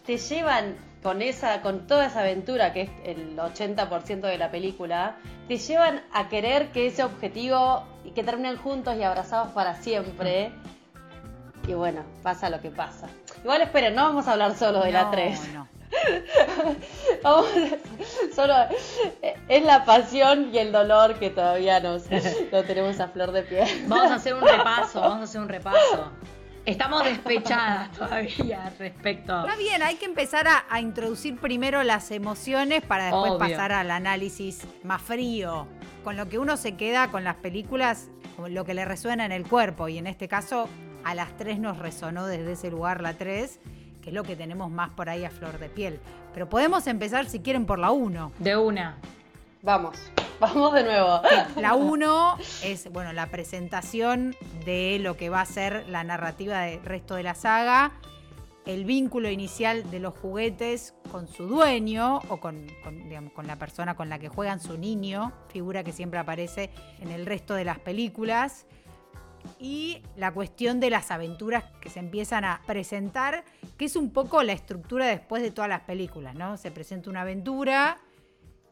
te 0.05 0.17
llevan 0.17 0.75
con 1.03 1.21
esa, 1.21 1.61
con 1.61 1.85
toda 1.85 2.07
esa 2.07 2.21
aventura 2.21 2.73
que 2.73 2.83
es 2.83 2.89
el 3.03 3.37
80% 3.37 4.21
de 4.21 4.37
la 4.37 4.49
película, 4.49 5.17
te 5.47 5.57
llevan 5.57 6.01
a 6.13 6.29
querer 6.29 6.71
que 6.71 6.87
ese 6.87 7.03
objetivo 7.03 7.83
y 8.05 8.11
que 8.11 8.23
terminen 8.23 8.57
juntos 8.57 8.95
y 8.97 9.03
abrazados 9.03 9.49
para 9.49 9.75
siempre. 9.75 10.51
Y 11.67 11.73
bueno, 11.73 12.03
pasa 12.23 12.49
lo 12.49 12.61
que 12.61 12.71
pasa. 12.71 13.07
Igual 13.43 13.61
esperen, 13.61 13.95
no 13.95 14.03
vamos 14.03 14.27
a 14.27 14.31
hablar 14.33 14.55
solo 14.55 14.81
de 14.81 14.91
la 14.91 15.03
No, 15.03 15.11
3. 15.11 15.53
no. 15.53 15.67
Vamos, 17.23 17.45
solo 18.35 18.53
eh, 19.21 19.35
es 19.47 19.63
la 19.63 19.85
pasión 19.85 20.49
y 20.51 20.57
el 20.57 20.71
dolor 20.71 21.19
que 21.19 21.29
todavía 21.29 21.79
nos 21.79 22.05
lo 22.51 22.63
tenemos 22.63 22.99
a 22.99 23.09
flor 23.09 23.31
de 23.31 23.43
piel. 23.43 23.67
Vamos 23.87 24.11
a 24.11 24.15
hacer 24.15 24.33
un 24.33 24.41
repaso, 24.41 24.99
vamos 25.01 25.19
a 25.19 25.23
hacer 25.23 25.41
un 25.41 25.49
repaso. 25.49 26.11
Estamos 26.65 27.03
despechadas 27.03 27.91
todavía 27.97 28.71
respecto. 28.79 29.41
Está 29.41 29.57
bien, 29.57 29.81
hay 29.83 29.95
que 29.95 30.05
empezar 30.05 30.47
a, 30.47 30.65
a 30.69 30.79
introducir 30.79 31.37
primero 31.37 31.83
las 31.83 32.09
emociones 32.11 32.81
para 32.83 33.05
después 33.05 33.31
Obvio. 33.31 33.39
pasar 33.39 33.71
al 33.73 33.91
análisis 33.91 34.65
más 34.83 35.01
frío. 35.01 35.67
Con 36.03 36.15
lo 36.17 36.29
que 36.29 36.39
uno 36.39 36.55
se 36.57 36.75
queda 36.75 37.09
con 37.09 37.23
las 37.23 37.35
películas, 37.35 38.09
con 38.37 38.53
lo 38.53 38.65
que 38.65 38.73
le 38.73 38.85
resuena 38.85 39.25
en 39.25 39.31
el 39.31 39.45
cuerpo. 39.47 39.87
Y 39.89 39.97
en 39.97 40.07
este 40.07 40.27
caso, 40.27 40.69
a 41.03 41.15
las 41.15 41.35
tres 41.37 41.59
nos 41.59 41.77
resonó 41.79 42.25
desde 42.27 42.53
ese 42.53 42.71
lugar 42.71 43.01
la 43.01 43.13
3, 43.13 43.59
que 44.01 44.09
es 44.09 44.13
lo 44.13 44.23
que 44.23 44.35
tenemos 44.35 44.71
más 44.71 44.89
por 44.91 45.09
ahí 45.09 45.25
a 45.25 45.29
flor 45.29 45.59
de 45.59 45.69
piel. 45.69 45.99
Pero 46.33 46.49
podemos 46.49 46.87
empezar, 46.87 47.25
si 47.25 47.39
quieren, 47.39 47.65
por 47.65 47.79
la 47.79 47.91
1. 47.91 48.31
De 48.39 48.55
una. 48.57 48.97
Vamos, 49.61 49.97
vamos 50.43 50.73
de 50.73 50.83
nuevo. 50.83 51.21
La 51.55 51.73
1 51.75 52.37
es, 52.63 52.91
bueno, 52.91 53.13
la 53.13 53.27
presentación 53.27 54.35
de 54.65 54.99
lo 54.99 55.15
que 55.15 55.29
va 55.29 55.41
a 55.41 55.45
ser 55.45 55.87
la 55.87 56.03
narrativa 56.03 56.61
del 56.61 56.83
resto 56.83 57.15
de 57.15 57.23
la 57.23 57.35
saga. 57.35 57.91
el 58.65 58.85
vínculo 58.85 59.29
inicial 59.29 59.89
de 59.91 59.99
los 59.99 60.13
juguetes 60.17 60.93
con 61.11 61.27
su 61.27 61.47
dueño 61.47 62.19
o 62.29 62.37
con, 62.37 62.65
con, 62.83 63.47
la 63.47 63.57
persona 63.57 63.95
con 63.95 64.07
la 64.07 64.19
que 64.19 64.29
juegan 64.29 64.61
su 64.61 64.77
niño, 64.77 65.33
figura 65.49 65.83
que 65.83 65.91
siempre 65.91 66.17
aparece 66.17 66.69
en 67.01 67.11
el 67.11 67.25
resto 67.25 67.55
de 67.55 67.65
las 67.65 67.79
películas, 67.79 68.65
y 69.59 70.01
la 70.15 70.31
cuestión 70.31 70.79
de 70.79 70.89
las 70.89 71.11
aventuras 71.11 71.65
que 71.81 71.89
se 71.89 71.99
empiezan 71.99 72.45
a 72.45 72.61
presentar, 72.65 73.43
que 73.77 73.83
es 73.85 73.97
un 73.97 74.11
poco 74.11 74.41
la 74.43 74.53
estructura 74.53 75.07
después 75.07 75.43
de 75.43 75.51
todas 75.51 75.69
las 75.69 75.81
películas, 75.81 76.33
¿no? 76.33 76.55
Se 76.55 76.71
presenta 76.71 77.09
una 77.09 77.21
aventura 77.21 77.97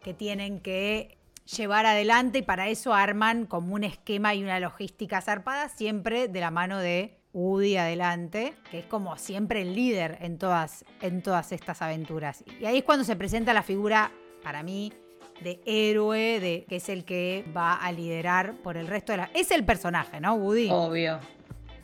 que 0.01 0.13
tienen 0.13 0.61
que 0.61 1.20
llevar 1.45 1.85
adelante 1.85 2.39
y 2.39 2.41
para 2.41 2.67
eso 2.69 2.93
arman 2.93 3.45
como 3.45 3.75
un 3.75 3.83
esquema 3.83 4.33
y 4.35 4.43
una 4.43 4.59
logística 4.59 5.21
zarpada, 5.21 5.69
siempre 5.69 6.27
de 6.27 6.39
la 6.39 6.51
mano 6.51 6.79
de 6.79 7.17
Woody 7.33 7.77
adelante, 7.77 8.53
que 8.69 8.79
es 8.79 8.85
como 8.85 9.17
siempre 9.17 9.61
el 9.61 9.75
líder 9.75 10.17
en 10.21 10.37
todas, 10.37 10.85
en 11.01 11.21
todas 11.21 11.51
estas 11.51 11.81
aventuras. 11.81 12.43
Y 12.59 12.65
ahí 12.65 12.79
es 12.79 12.83
cuando 12.83 13.05
se 13.05 13.15
presenta 13.15 13.53
la 13.53 13.63
figura, 13.63 14.11
para 14.43 14.63
mí, 14.63 14.91
de 15.41 15.61
héroe, 15.65 16.39
de, 16.39 16.65
que 16.67 16.77
es 16.77 16.89
el 16.89 17.05
que 17.05 17.45
va 17.55 17.75
a 17.75 17.91
liderar 17.91 18.55
por 18.57 18.77
el 18.77 18.87
resto 18.87 19.13
de 19.13 19.17
la... 19.17 19.31
Es 19.33 19.51
el 19.51 19.65
personaje, 19.65 20.19
¿no, 20.19 20.35
Woody? 20.35 20.69
Obvio. 20.69 21.19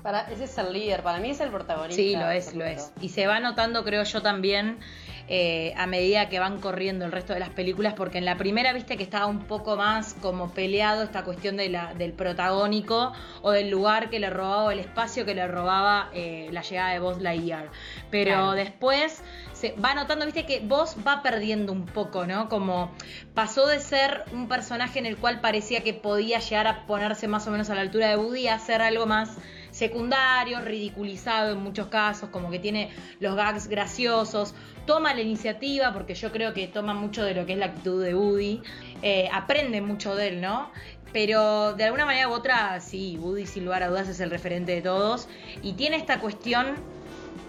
Para, 0.07 0.21
ese 0.31 0.45
es 0.45 0.57
el 0.57 0.71
líder, 0.71 1.03
para 1.03 1.19
mí 1.19 1.31
es 1.31 1.41
el 1.41 1.49
protagonista. 1.49 2.01
Sí, 2.01 2.15
lo 2.15 2.31
es, 2.31 2.53
lo 2.53 2.63
es. 2.63 2.93
Y 3.01 3.09
se 3.09 3.27
va 3.27 3.41
notando, 3.41 3.83
creo 3.83 4.05
yo 4.05 4.21
también, 4.21 4.79
eh, 5.27 5.73
a 5.75 5.85
medida 5.85 6.29
que 6.29 6.39
van 6.39 6.61
corriendo 6.61 7.03
el 7.03 7.11
resto 7.11 7.33
de 7.33 7.41
las 7.41 7.49
películas, 7.49 7.93
porque 7.93 8.17
en 8.17 8.23
la 8.23 8.37
primera 8.37 8.71
viste 8.71 8.95
que 8.95 9.03
estaba 9.03 9.25
un 9.25 9.47
poco 9.47 9.75
más 9.75 10.13
como 10.21 10.53
peleado 10.53 11.03
esta 11.03 11.25
cuestión 11.25 11.57
de 11.57 11.67
la, 11.67 11.93
del 11.93 12.13
protagónico 12.13 13.11
o 13.41 13.51
del 13.51 13.69
lugar 13.69 14.09
que 14.09 14.21
le 14.21 14.29
robaba, 14.29 14.71
el 14.71 14.79
espacio 14.79 15.25
que 15.25 15.35
le 15.35 15.45
robaba 15.45 16.09
eh, 16.13 16.47
la 16.53 16.61
llegada 16.61 16.93
de 16.93 16.99
Buzz 16.99 17.19
Lightyear. 17.19 17.69
Pero 18.09 18.53
después 18.53 19.21
se 19.51 19.73
va 19.73 19.93
notando, 19.93 20.23
viste, 20.23 20.45
que 20.45 20.61
Buzz 20.61 20.95
va 21.05 21.21
perdiendo 21.21 21.73
un 21.73 21.85
poco, 21.85 22.25
¿no? 22.25 22.47
Como 22.47 22.93
pasó 23.33 23.67
de 23.67 23.81
ser 23.81 24.23
un 24.31 24.47
personaje 24.47 24.99
en 24.99 25.05
el 25.05 25.17
cual 25.17 25.41
parecía 25.41 25.83
que 25.83 25.93
podía 25.93 26.39
llegar 26.39 26.67
a 26.67 26.85
ponerse 26.85 27.27
más 27.27 27.45
o 27.47 27.51
menos 27.51 27.69
a 27.69 27.75
la 27.75 27.81
altura 27.81 28.07
de 28.07 28.15
Woody 28.15 28.47
a 28.47 28.57
ser 28.57 28.81
algo 28.81 29.05
más 29.05 29.37
secundario, 29.77 30.59
ridiculizado 30.61 31.51
en 31.51 31.59
muchos 31.59 31.87
casos, 31.87 32.29
como 32.29 32.49
que 32.49 32.57
tiene 32.57 32.89
los 33.19 33.35
gags 33.35 33.67
graciosos, 33.67 34.55
toma 34.87 35.13
la 35.13 35.21
iniciativa, 35.21 35.93
porque 35.93 36.15
yo 36.15 36.31
creo 36.31 36.53
que 36.53 36.67
toma 36.67 36.93
mucho 36.93 37.23
de 37.23 37.35
lo 37.35 37.45
que 37.45 37.53
es 37.53 37.59
la 37.59 37.67
actitud 37.67 38.03
de 38.03 38.15
Woody, 38.15 38.61
eh, 39.03 39.29
aprende 39.31 39.81
mucho 39.81 40.15
de 40.15 40.29
él, 40.29 40.41
¿no? 40.41 40.71
Pero 41.13 41.73
de 41.73 41.83
alguna 41.83 42.05
manera 42.05 42.27
u 42.27 42.31
otra, 42.31 42.79
sí, 42.79 43.17
Woody 43.21 43.45
sin 43.45 43.65
lugar 43.65 43.83
a 43.83 43.89
dudas 43.89 44.09
es 44.09 44.19
el 44.19 44.31
referente 44.31 44.71
de 44.73 44.81
todos 44.81 45.29
y 45.61 45.73
tiene 45.73 45.95
esta 45.95 46.19
cuestión 46.19 46.75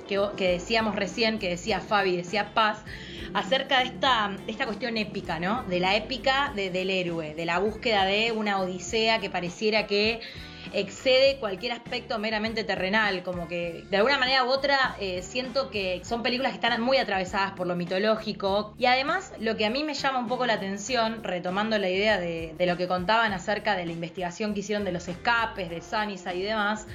que, 0.06 0.48
decíamos 0.52 0.96
recién, 0.96 1.38
que 1.38 1.48
decía 1.50 1.80
Fabi, 1.80 2.16
decía 2.16 2.52
Paz, 2.54 2.78
acerca 3.34 3.80
de 3.80 3.86
esta, 3.86 4.36
esta 4.46 4.64
cuestión 4.66 4.96
épica, 4.96 5.38
¿no? 5.38 5.64
De 5.64 5.80
la 5.80 5.96
épica 5.96 6.52
del 6.54 6.90
héroe, 6.90 7.34
de 7.34 7.44
la 7.44 7.58
búsqueda 7.58 8.04
de 8.04 8.32
una 8.32 8.60
odisea 8.60 9.18
que 9.18 9.28
pareciera 9.28 9.86
que 9.86 10.20
excede 10.72 11.38
cualquier 11.38 11.72
aspecto 11.72 12.18
meramente 12.18 12.64
terrenal, 12.64 13.22
como 13.22 13.48
que 13.48 13.84
de 13.90 13.96
alguna 13.96 14.18
manera 14.18 14.44
u 14.44 14.48
otra 14.48 14.96
eh, 15.00 15.22
siento 15.22 15.70
que 15.70 16.02
son 16.04 16.22
películas 16.22 16.52
que 16.52 16.56
están 16.56 16.80
muy 16.80 16.98
atravesadas 16.98 17.52
por 17.52 17.66
lo 17.66 17.76
mitológico. 17.76 18.74
Y 18.78 18.86
además 18.86 19.32
lo 19.40 19.56
que 19.56 19.66
a 19.66 19.70
mí 19.70 19.84
me 19.84 19.94
llama 19.94 20.18
un 20.18 20.28
poco 20.28 20.46
la 20.46 20.54
atención, 20.54 21.22
retomando 21.24 21.78
la 21.78 21.88
idea 21.88 22.18
de, 22.18 22.54
de 22.56 22.66
lo 22.66 22.76
que 22.76 22.88
contaban 22.88 23.32
acerca 23.32 23.76
de 23.76 23.86
la 23.86 23.92
investigación 23.92 24.54
que 24.54 24.60
hicieron 24.60 24.84
de 24.84 24.92
los 24.92 25.08
escapes 25.08 25.70
de 25.70 25.80
Sanisa 25.80 26.34
y 26.34 26.42
demás, 26.42 26.86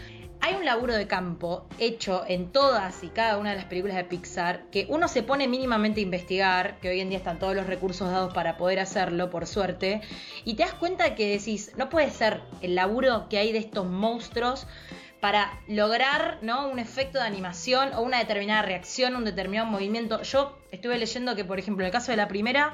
hay 0.43 0.55
un 0.55 0.65
laburo 0.65 0.93
de 0.93 1.07
campo 1.07 1.65
hecho 1.79 2.25
en 2.27 2.51
todas 2.51 3.01
y 3.01 3.07
cada 3.07 3.37
una 3.37 3.51
de 3.51 3.55
las 3.55 3.63
películas 3.65 3.95
de 3.95 4.03
Pixar 4.03 4.69
que 4.71 4.85
uno 4.89 5.07
se 5.07 5.23
pone 5.23 5.47
mínimamente 5.47 6.01
a 6.01 6.03
investigar, 6.03 6.81
que 6.81 6.89
hoy 6.89 6.99
en 6.99 7.07
día 7.07 7.17
están 7.17 7.39
todos 7.39 7.55
los 7.55 7.65
recursos 7.65 8.11
dados 8.11 8.33
para 8.33 8.57
poder 8.57 8.79
hacerlo, 8.79 9.29
por 9.29 9.47
suerte, 9.47 10.01
y 10.43 10.55
te 10.55 10.63
das 10.63 10.73
cuenta 10.73 11.15
que 11.15 11.29
decís, 11.29 11.71
no 11.77 11.89
puede 11.89 12.09
ser 12.09 12.41
el 12.61 12.75
laburo 12.75 13.27
que 13.29 13.37
hay 13.37 13.53
de 13.53 13.59
estos 13.59 13.85
monstruos 13.85 14.67
para 15.21 15.61
lograr 15.69 16.39
¿no? 16.41 16.67
un 16.67 16.77
efecto 16.77 17.19
de 17.19 17.23
animación 17.23 17.93
o 17.93 18.01
una 18.01 18.19
determinada 18.19 18.63
reacción, 18.63 19.15
un 19.15 19.23
determinado 19.23 19.69
movimiento. 19.69 20.23
Yo 20.23 20.57
estuve 20.71 20.97
leyendo 20.97 21.37
que, 21.37 21.45
por 21.45 21.57
ejemplo, 21.57 21.85
en 21.85 21.87
el 21.87 21.93
caso 21.93 22.11
de 22.11 22.17
la 22.17 22.27
primera, 22.27 22.73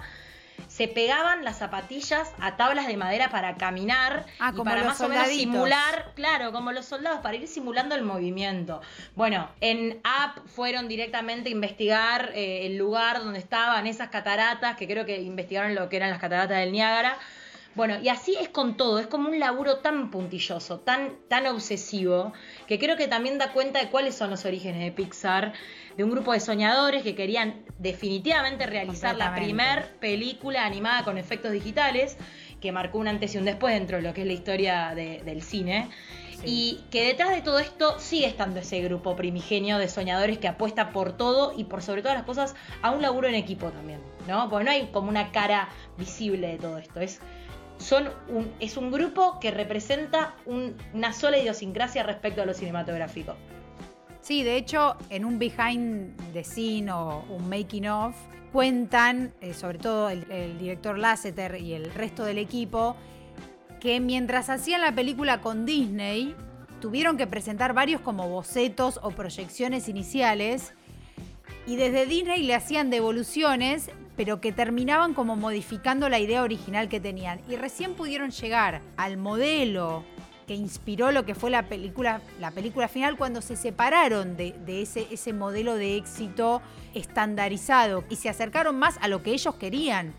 se 0.67 0.87
pegaban 0.87 1.43
las 1.43 1.57
zapatillas 1.57 2.31
a 2.39 2.57
tablas 2.57 2.87
de 2.87 2.97
madera 2.97 3.29
para 3.29 3.55
caminar 3.55 4.25
ah, 4.39 4.51
y 4.55 4.61
para 4.61 4.83
más 4.83 5.01
o 5.01 5.09
menos 5.09 5.27
simular, 5.27 6.11
claro, 6.15 6.51
como 6.51 6.71
los 6.71 6.85
soldados, 6.85 7.19
para 7.21 7.35
ir 7.35 7.47
simulando 7.47 7.95
el 7.95 8.03
movimiento. 8.03 8.81
Bueno, 9.15 9.49
en 9.61 9.99
App 10.03 10.37
fueron 10.47 10.87
directamente 10.87 11.49
a 11.49 11.51
investigar 11.51 12.31
eh, 12.35 12.65
el 12.65 12.77
lugar 12.77 13.19
donde 13.23 13.39
estaban 13.39 13.87
esas 13.87 14.09
cataratas, 14.09 14.75
que 14.77 14.87
creo 14.87 15.05
que 15.05 15.21
investigaron 15.21 15.75
lo 15.75 15.89
que 15.89 15.97
eran 15.97 16.09
las 16.09 16.19
cataratas 16.19 16.57
del 16.57 16.71
Niágara. 16.71 17.17
Bueno, 17.75 17.99
y 18.01 18.09
así 18.09 18.35
es 18.35 18.49
con 18.49 18.75
todo, 18.77 18.99
es 18.99 19.07
como 19.07 19.29
un 19.29 19.39
laburo 19.39 19.77
tan 19.77 20.09
puntilloso, 20.09 20.79
tan, 20.79 21.13
tan 21.27 21.45
obsesivo, 21.47 22.33
que 22.67 22.79
creo 22.79 22.97
que 22.97 23.07
también 23.07 23.37
da 23.37 23.53
cuenta 23.53 23.79
de 23.79 23.89
cuáles 23.89 24.15
son 24.15 24.31
los 24.31 24.43
orígenes 24.43 24.81
de 24.81 24.91
Pixar 24.91 25.53
de 25.99 26.05
un 26.05 26.11
grupo 26.11 26.31
de 26.31 26.39
soñadores 26.39 27.03
que 27.03 27.13
querían 27.13 27.65
definitivamente 27.77 28.65
realizar 28.65 29.17
la 29.17 29.35
primer 29.35 29.97
película 29.99 30.65
animada 30.65 31.03
con 31.03 31.17
efectos 31.17 31.51
digitales, 31.51 32.15
que 32.61 32.71
marcó 32.71 32.99
un 32.99 33.09
antes 33.09 33.35
y 33.35 33.37
un 33.37 33.43
después 33.43 33.73
dentro 33.73 33.97
de 33.97 34.03
lo 34.03 34.13
que 34.13 34.21
es 34.21 34.27
la 34.27 34.31
historia 34.31 34.95
del 34.95 35.41
cine. 35.41 35.89
Y 36.45 36.85
que 36.89 37.03
detrás 37.03 37.31
de 37.31 37.41
todo 37.41 37.59
esto 37.59 37.99
sigue 37.99 38.27
estando 38.27 38.61
ese 38.61 38.79
grupo 38.79 39.17
primigenio 39.17 39.77
de 39.77 39.89
soñadores 39.89 40.37
que 40.37 40.47
apuesta 40.47 40.91
por 40.91 41.17
todo 41.17 41.51
y 41.57 41.65
por 41.65 41.81
sobre 41.81 42.01
todas 42.01 42.15
las 42.15 42.25
cosas 42.25 42.55
a 42.81 42.91
un 42.91 43.01
laburo 43.01 43.27
en 43.27 43.35
equipo 43.35 43.69
también, 43.69 43.99
¿no? 44.25 44.47
Porque 44.49 44.63
no 44.63 44.71
hay 44.71 44.87
como 44.93 45.09
una 45.09 45.33
cara 45.33 45.67
visible 45.97 46.47
de 46.47 46.57
todo 46.59 46.77
esto. 46.77 47.01
Es, 47.01 47.19
son 47.77 48.07
un, 48.29 48.49
es 48.61 48.77
un 48.77 48.89
grupo 48.89 49.37
que 49.41 49.51
representa 49.51 50.35
una 50.45 51.11
sola 51.11 51.37
idiosincrasia 51.37 52.03
respecto 52.03 52.41
a 52.41 52.45
lo 52.45 52.53
cinematográfico. 52.53 53.35
Sí, 54.29 54.43
de 54.43 54.57
hecho, 54.57 54.95
en 55.09 55.25
un 55.25 55.39
behind 55.39 56.15
the 56.33 56.43
scene 56.43 56.91
o 56.91 57.25
un 57.29 57.49
making 57.49 57.87
of, 57.87 58.15
cuentan, 58.53 59.33
eh, 59.41 59.55
sobre 59.55 59.79
todo 59.79 60.07
el, 60.11 60.59
director 60.59 60.99
Lasseter 60.99 61.59
y 61.59 61.73
el 61.73 61.91
resto 61.91 62.25
del 62.25 62.37
equipo, 62.37 62.95
que 63.79 63.99
mientras 63.99 64.51
hacían 64.51 64.81
la 64.81 64.93
película 64.93 65.41
con 65.41 65.65
Disney, 65.65 66.35
tuvieron 66.79 67.17
que 67.17 67.25
presentar 67.25 67.73
varios 67.73 68.01
como 68.01 68.29
bocetos 68.29 68.99
o 69.01 69.09
proyecciones 69.09 69.89
iniciales 69.89 70.73
y 71.65 71.77
desde 71.77 72.05
Disney 72.05 72.43
le 72.43 72.53
hacían 72.53 72.91
devoluciones, 72.91 73.89
pero 74.15 74.41
que 74.41 74.51
terminaban 74.51 75.15
como 75.15 75.37
modificando 75.37 76.07
la 76.07 76.19
idea 76.19 76.43
original 76.43 76.87
que 76.87 76.99
tenían. 76.99 77.41
Y 77.49 77.55
recién 77.55 77.95
pudieron 77.95 78.29
llegar 78.29 78.81
al 78.95 79.17
modelo 79.17 80.03
que 80.49 80.55
inspiró 80.55 81.11
lo 81.11 81.25
que 81.25 81.35
fue 81.35 81.51
la 81.51 81.69
película, 81.69 82.21
la 82.39 82.49
película 82.49 82.87
final 82.87 83.17
cuando 83.17 83.39
se 83.39 83.55
separaron 83.55 84.35
de, 84.35 84.55
ese, 84.65 85.05
ese 85.11 85.31
modelo 85.31 85.75
de 85.75 85.95
éxito 85.95 86.63
estandarizado 86.95 88.03
y 88.09 88.15
se 88.15 88.29
acercaron 88.29 88.79
más 88.79 88.97
a 88.99 89.07
lo 89.07 89.21
que 89.21 89.31
ellos 89.31 89.53
querían. 89.57 90.15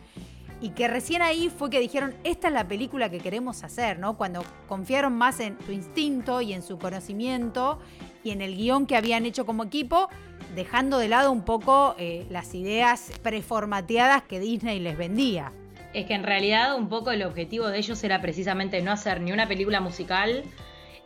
Y 0.60 0.68
que 0.68 0.86
recién 0.86 1.20
ahí 1.20 1.50
fue 1.50 1.68
que 1.68 1.80
dijeron, 1.80 2.14
esta 2.22 2.46
es 2.46 2.54
la 2.54 2.68
película 2.68 3.10
que 3.10 3.18
queremos 3.18 3.64
hacer, 3.64 3.98
¿no? 3.98 4.16
Cuando 4.16 4.44
confiaron 4.68 5.14
más 5.14 5.40
en 5.40 5.58
su 5.66 5.72
instinto 5.72 6.40
y 6.40 6.52
en 6.52 6.62
su 6.62 6.78
conocimiento 6.78 7.80
y 8.22 8.30
en 8.30 8.40
el 8.40 8.56
guion 8.56 8.86
que 8.86 8.94
habían 8.94 9.26
hecho 9.26 9.44
como 9.44 9.64
equipo, 9.64 10.10
dejando 10.54 10.98
de 10.98 11.08
lado 11.08 11.32
un 11.32 11.44
poco 11.44 11.96
eh, 11.98 12.24
las 12.30 12.54
ideas 12.54 13.10
preformateadas 13.24 14.22
que 14.22 14.38
Disney 14.38 14.78
les 14.78 14.96
vendía. 14.96 15.52
Es 15.92 16.06
que 16.06 16.14
en 16.14 16.22
realidad 16.22 16.76
un 16.76 16.88
poco 16.88 17.10
el 17.10 17.22
objetivo 17.22 17.68
de 17.68 17.78
ellos 17.78 18.02
era 18.04 18.20
precisamente 18.20 18.80
no 18.80 18.92
hacer 18.92 19.20
ni 19.20 19.32
una 19.32 19.48
película 19.48 19.80
musical 19.80 20.44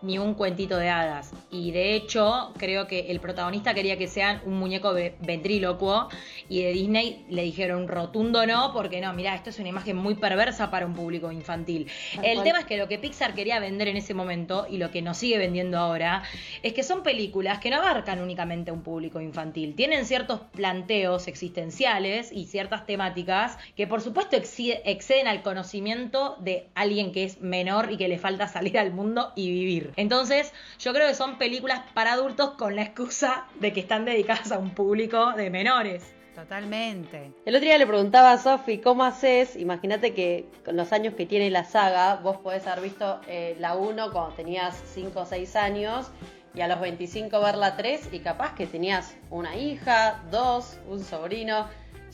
ni 0.04 0.18
un 0.18 0.34
cuentito 0.34 0.76
de 0.76 0.88
hadas. 0.88 1.32
Y 1.50 1.70
de 1.70 1.94
hecho, 1.94 2.52
creo 2.58 2.87
que 2.87 3.11
el 3.11 3.20
protagonista 3.20 3.75
quería 3.75 3.96
que 3.96 4.06
sean 4.06 4.40
un 4.44 4.54
muñeco 4.58 4.94
ventrílocuo 5.20 6.08
y 6.49 6.62
de 6.62 6.73
Disney 6.73 7.25
le 7.28 7.42
dijeron 7.42 7.88
rotundo 7.88 8.46
no, 8.46 8.73
porque 8.73 9.00
no, 9.00 9.12
mira, 9.12 9.34
esto 9.34 9.50
es 9.50 9.58
una 9.58 9.68
imagen 9.68 9.96
muy 9.96 10.14
perversa 10.14 10.70
para 10.70 10.87
un 10.87 10.94
público 10.94 11.32
infantil. 11.32 11.88
el 12.23 12.42
tema 12.42 12.61
es 12.61 12.64
que 12.66 12.76
lo 12.76 12.88
que 12.88 12.99
Pixar 12.99 13.34
quería 13.34 13.58
vender 13.58 13.88
en 13.88 13.96
ese 13.96 14.14
momento 14.14 14.66
y 14.68 14.78
lo 14.78 14.90
que 14.90 15.02
nos 15.02 15.18
sigue 15.18 15.38
vendiendo 15.38 15.78
ahora 15.78 16.23
es 16.62 16.73
que 16.73 16.82
son 16.82 17.02
películas 17.02 17.58
que 17.58 17.70
no 17.70 17.76
abarcan 17.76 18.20
únicamente 18.20 18.70
a 18.70 18.75
un 18.75 18.82
público 18.82 19.20
infantil. 19.20 19.75
Tienen 19.75 20.04
ciertos 20.04 20.40
planteos 20.52 21.28
existenciales 21.28 22.30
y 22.32 22.46
ciertas 22.46 22.87
temáticas 22.87 23.56
que 23.76 23.87
por 23.87 24.00
supuesto 24.00 24.37
exceden 24.37 25.28
al 25.28 25.42
conocimiento 25.42 26.37
de 26.40 26.68
alguien 26.75 27.12
que 27.12 27.25
es 27.25 27.40
menor 27.40 27.90
y 27.90 27.96
que 27.96 28.08
le 28.08 28.18
falta 28.18 28.49
salir 28.49 28.78
al 28.78 28.92
mundo 28.92 29.32
y 29.34 29.50
vivir. 29.50 29.92
Entonces, 29.96 30.52
yo 30.78 30.92
creo 30.92 31.08
que 31.08 31.14
son 31.14 31.38
películas 31.38 31.82
para 31.94 32.12
adultos 32.12 32.50
con 32.52 32.76
la 32.76 32.82
excusa 32.82 33.46
de 33.60 33.72
que 33.72 33.80
están 33.80 34.04
dedicadas 34.04 34.52
a 34.52 34.58
un 34.58 34.70
público 34.70 35.32
de 35.32 35.50
menores. 35.50 36.14
Totalmente. 36.34 37.32
El 37.46 37.54
otro 37.54 37.66
día 37.66 37.78
le 37.78 37.86
preguntaba 37.86 38.32
a 38.32 38.38
Sofi, 38.38 38.78
¿cómo 38.78 39.04
haces? 39.04 39.54
Imagínate 39.54 40.14
que 40.14 40.48
con 40.64 40.76
los 40.76 40.92
años 40.92 41.14
que 41.14 41.26
tiene 41.26 41.48
la 41.48 41.64
saga, 41.64 42.16
vos 42.16 42.38
podés 42.38 42.66
haber 42.66 42.82
visto 42.82 43.20
eh, 43.28 43.56
la 43.60 43.76
1 43.76 44.10
cuando 44.10 44.34
tenías 44.34 44.74
5 44.94 45.20
o 45.20 45.26
6 45.26 45.54
años 45.54 46.10
y 46.52 46.60
a 46.60 46.66
los 46.68 46.80
25 46.80 47.40
ver 47.40 47.56
la 47.56 47.76
3 47.76 48.08
y 48.12 48.18
capaz 48.18 48.56
que 48.56 48.66
tenías 48.66 49.14
una 49.30 49.56
hija, 49.56 50.22
dos, 50.32 50.78
un 50.88 51.04
sobrino. 51.04 51.68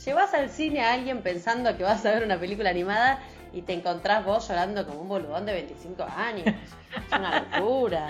Llevas 0.05 0.35
al 0.35 0.51
cine 0.51 0.81
a 0.83 0.93
alguien 0.93 1.23
pensando 1.23 1.75
que 1.77 1.83
vas 1.83 2.05
a 2.05 2.11
ver 2.11 2.23
una 2.23 2.39
película 2.39 2.69
animada 2.69 3.21
y 3.53 3.63
te 3.63 3.73
encontrás 3.73 4.25
vos 4.25 4.49
llorando 4.49 4.87
como 4.87 5.01
un 5.01 5.09
boludón 5.09 5.47
de 5.47 5.53
25 5.53 6.03
años. 6.05 6.47
Es 6.47 7.19
una 7.19 7.41
locura. 7.59 8.09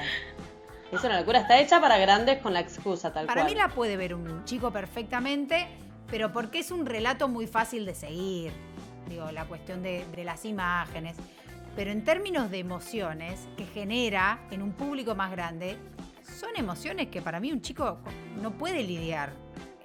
Es 0.92 1.04
una 1.04 1.20
locura. 1.20 1.40
Está 1.40 1.60
hecha 1.60 1.80
para 1.80 1.98
grandes 1.98 2.38
con 2.38 2.52
la 2.52 2.60
excusa, 2.60 3.12
tal 3.12 3.26
Para 3.26 3.42
cual. 3.42 3.52
mí 3.54 3.58
la 3.58 3.68
puede 3.68 3.96
ver 3.96 4.14
un 4.14 4.44
chico 4.44 4.70
perfectamente, 4.70 5.68
pero 6.10 6.32
porque 6.32 6.58
es 6.58 6.70
un 6.70 6.84
relato 6.86 7.28
muy 7.28 7.46
fácil 7.46 7.86
de 7.86 7.94
seguir. 7.94 8.52
Digo, 9.08 9.30
la 9.32 9.44
cuestión 9.44 9.82
de, 9.82 10.04
de 10.14 10.24
las 10.24 10.44
imágenes. 10.44 11.16
Pero 11.76 11.90
en 11.92 12.04
términos 12.04 12.50
de 12.50 12.58
emociones 12.58 13.46
que 13.56 13.64
genera 13.64 14.40
en 14.50 14.62
un 14.62 14.72
público 14.72 15.14
más 15.14 15.30
grande, 15.30 15.78
son 16.38 16.50
emociones 16.56 17.08
que 17.08 17.22
para 17.22 17.38
mí 17.40 17.52
un 17.52 17.60
chico 17.60 17.98
no 18.42 18.52
puede 18.52 18.82
lidiar. 18.82 19.32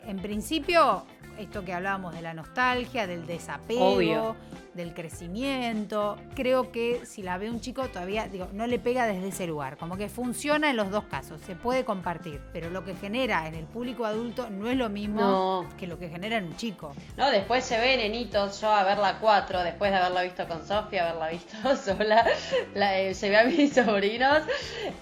En 0.06 0.18
principio, 0.18 1.06
esto 1.38 1.64
que 1.64 1.74
hablábamos 1.74 2.14
de 2.16 2.22
la 2.22 2.34
nostalgia, 2.34 3.08
del 3.08 3.26
desapego, 3.28 3.94
Obvio. 3.96 4.36
Del 4.76 4.94
crecimiento, 4.94 6.18
creo 6.36 6.72
que 6.72 7.06
si 7.06 7.22
la 7.24 7.38
ve 7.38 7.50
un 7.50 7.62
chico 7.62 7.88
todavía, 7.90 8.28
digo, 8.28 8.48
no 8.54 8.68
le 8.68 8.78
pega 8.80 9.08
desde 9.08 9.30
ese 9.30 9.48
lugar. 9.48 9.78
Como 9.78 9.98
que 9.98 10.10
funciona 10.10 10.70
en 10.70 10.76
los 10.78 10.92
dos 10.92 11.06
casos, 11.06 11.40
se 11.42 11.56
puede 11.56 11.86
compartir, 11.86 12.42
pero 12.54 12.70
lo 12.70 12.84
que 12.84 12.96
genera 12.96 13.48
en 13.48 13.56
el 13.56 13.66
público 13.66 14.06
adulto 14.06 14.50
no 14.50 14.70
es 14.70 14.78
lo 14.78 14.90
mismo 14.90 15.22
No. 15.22 15.66
que 15.78 15.88
lo 15.88 15.98
que 15.98 16.10
genera 16.10 16.38
en 16.38 16.46
un 16.46 16.58
chico. 16.58 16.94
No, 17.18 17.30
después 17.32 17.64
se 17.64 17.80
ve 17.80 17.98
nenitos, 17.98 18.62
yo 18.62 18.70
a 18.70 18.84
ver 18.84 18.98
la 18.98 19.20
4, 19.20 19.64
después 19.64 19.92
de 19.92 19.98
haberla 19.98 20.22
visto 20.24 20.48
con 20.48 20.66
Sofía, 20.66 21.04
haberla 21.10 21.30
visto 21.30 21.56
sola, 21.78 22.26
la, 22.74 23.00
eh, 23.00 23.14
llevé 23.14 23.38
a 23.38 23.44
mis 23.46 23.74
sobrinos, 23.74 24.44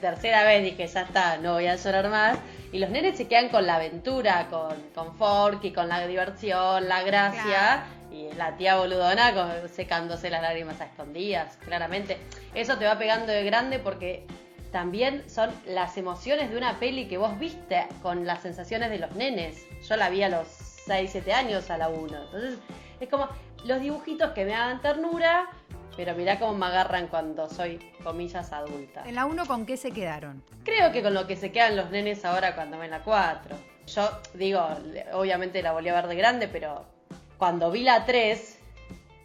tercera 0.01 0.43
vez 0.43 0.63
dije, 0.63 0.87
ya 0.87 1.01
está, 1.01 1.37
no 1.37 1.53
voy 1.53 1.67
a 1.67 1.75
llorar 1.75 2.09
más. 2.09 2.37
Y 2.71 2.79
los 2.79 2.89
nenes 2.89 3.17
se 3.17 3.27
quedan 3.27 3.49
con 3.49 3.67
la 3.67 3.75
aventura, 3.75 4.47
con, 4.49 4.75
con 4.95 5.15
Forky, 5.15 5.71
con 5.71 5.87
la 5.89 6.07
diversión, 6.07 6.87
la 6.89 7.03
gracia. 7.03 7.43
Claro. 7.43 8.02
Y 8.13 8.32
la 8.36 8.55
tía 8.55 8.77
boludona 8.77 9.34
secándose 9.67 10.29
las 10.29 10.43
lágrimas 10.43 10.79
a 10.79 10.86
escondidas, 10.86 11.58
claramente. 11.58 12.17
Eso 12.53 12.77
te 12.77 12.86
va 12.86 12.98
pegando 12.98 13.32
de 13.32 13.43
grande 13.43 13.79
porque 13.79 14.25
también 14.72 15.27
son 15.27 15.51
las 15.65 15.98
emociones 15.98 16.51
de 16.51 16.58
una 16.58 16.79
peli 16.79 17.08
que 17.08 17.17
vos 17.17 17.38
viste 17.39 17.88
con 18.03 18.25
las 18.25 18.41
sensaciones 18.43 18.91
de 18.91 19.00
los 19.00 19.12
nenes. 19.15 19.65
Yo 19.88 19.96
la 19.96 20.10
vi 20.10 20.22
a 20.22 20.29
los 20.29 20.48
6, 20.48 21.10
7 21.12 21.34
años 21.34 21.70
a 21.72 21.77
la 21.77 21.89
1. 21.89 22.05
Entonces 22.05 22.60
es 23.00 23.10
como 23.10 23.27
los 23.65 23.82
dibujitos 23.82 24.32
que 24.34 24.46
me 24.46 24.53
hagan 24.53 24.79
ternura, 24.82 25.50
pero 25.96 26.15
mirá 26.15 26.38
cómo 26.38 26.53
me 26.53 26.67
agarran 26.67 27.08
cuando 27.08 27.50
soy, 27.50 27.79
comillas, 28.03 28.51
adulta. 28.51 29.03
En 29.05 29.15
la 29.15 29.25
1, 29.25 29.46
¿con 29.48 29.65
qué 29.65 29.75
se 29.75 29.91
quedaron? 29.91 30.43
Creo 30.63 30.91
que 30.91 31.01
con 31.01 31.15
lo 31.15 31.25
que 31.25 31.36
se 31.36 31.51
quedan 31.51 31.75
los 31.75 31.89
nenes 31.89 32.25
ahora 32.25 32.53
cuando 32.53 32.77
ven 32.77 32.91
la 32.91 33.00
4. 33.00 33.55
Yo 33.88 34.10
digo, 34.36 34.67
obviamente 35.13 35.62
la 35.62 35.72
volví 35.72 35.89
a 35.89 35.96
ver 35.96 36.08
de 36.08 36.15
grande, 36.15 36.48
pero 36.48 36.92
cuando 37.37 37.71
vi 37.71 37.83
la 37.83 38.05
3, 38.05 38.59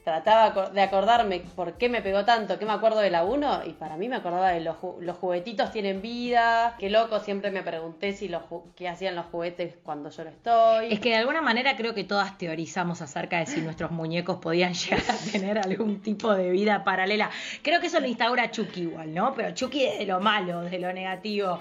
trataba 0.09 0.71
de 0.71 0.81
acordarme 0.81 1.43
por 1.55 1.75
qué 1.75 1.89
me 1.89 2.01
pegó 2.01 2.25
tanto, 2.25 2.59
qué 2.59 2.65
me 2.65 2.73
acuerdo 2.73 3.01
de 3.01 3.11
la 3.11 3.25
1, 3.25 3.63
y 3.67 3.71
para 3.75 3.97
mí 3.97 4.09
me 4.09 4.17
acordaba 4.17 4.51
de 4.51 4.61
los, 4.61 4.77
ju- 4.77 4.99
los 5.01 5.17
juguetitos 5.19 5.71
tienen 5.71 6.01
vida, 6.01 6.75
qué 6.79 6.89
loco, 6.89 7.21
siempre 7.21 7.51
me 7.51 7.63
pregunté 7.63 8.13
si 8.15 8.29
los 8.29 8.43
qué 8.75 8.89
hacían 8.89 9.15
los 9.15 9.27
juguetes 9.27 9.75
cuando 9.83 10.09
yo 10.11 10.25
no 10.25 10.31
estoy. 10.31 10.93
Es 10.93 11.01
que 11.01 11.11
de 11.11 11.17
alguna 11.17 11.43
manera 11.43 11.77
creo 11.77 11.95
que 11.95 12.05
todas 12.05 12.39
teorizamos 12.39 13.03
acerca 13.03 13.39
de 13.39 13.47
si 13.47 13.61
nuestros 13.61 13.91
muñecos 13.91 14.39
podían 14.39 14.73
llegar 14.75 15.03
a 15.11 15.31
tener 15.31 15.59
algún 15.59 16.01
tipo 16.01 16.35
de 16.35 16.51
vida 16.51 16.85
paralela. 16.85 17.31
Creo 17.63 17.81
que 17.81 17.89
eso 17.89 18.01
lo 18.01 18.07
instaura 18.07 18.51
Chucky 18.51 18.83
igual, 18.83 19.13
¿no? 19.13 19.35
Pero 19.35 19.51
Chucky 19.53 19.85
de 19.99 20.07
lo 20.07 20.21
malo, 20.21 20.63
de 20.63 20.79
lo 20.79 20.91
negativo. 20.93 21.59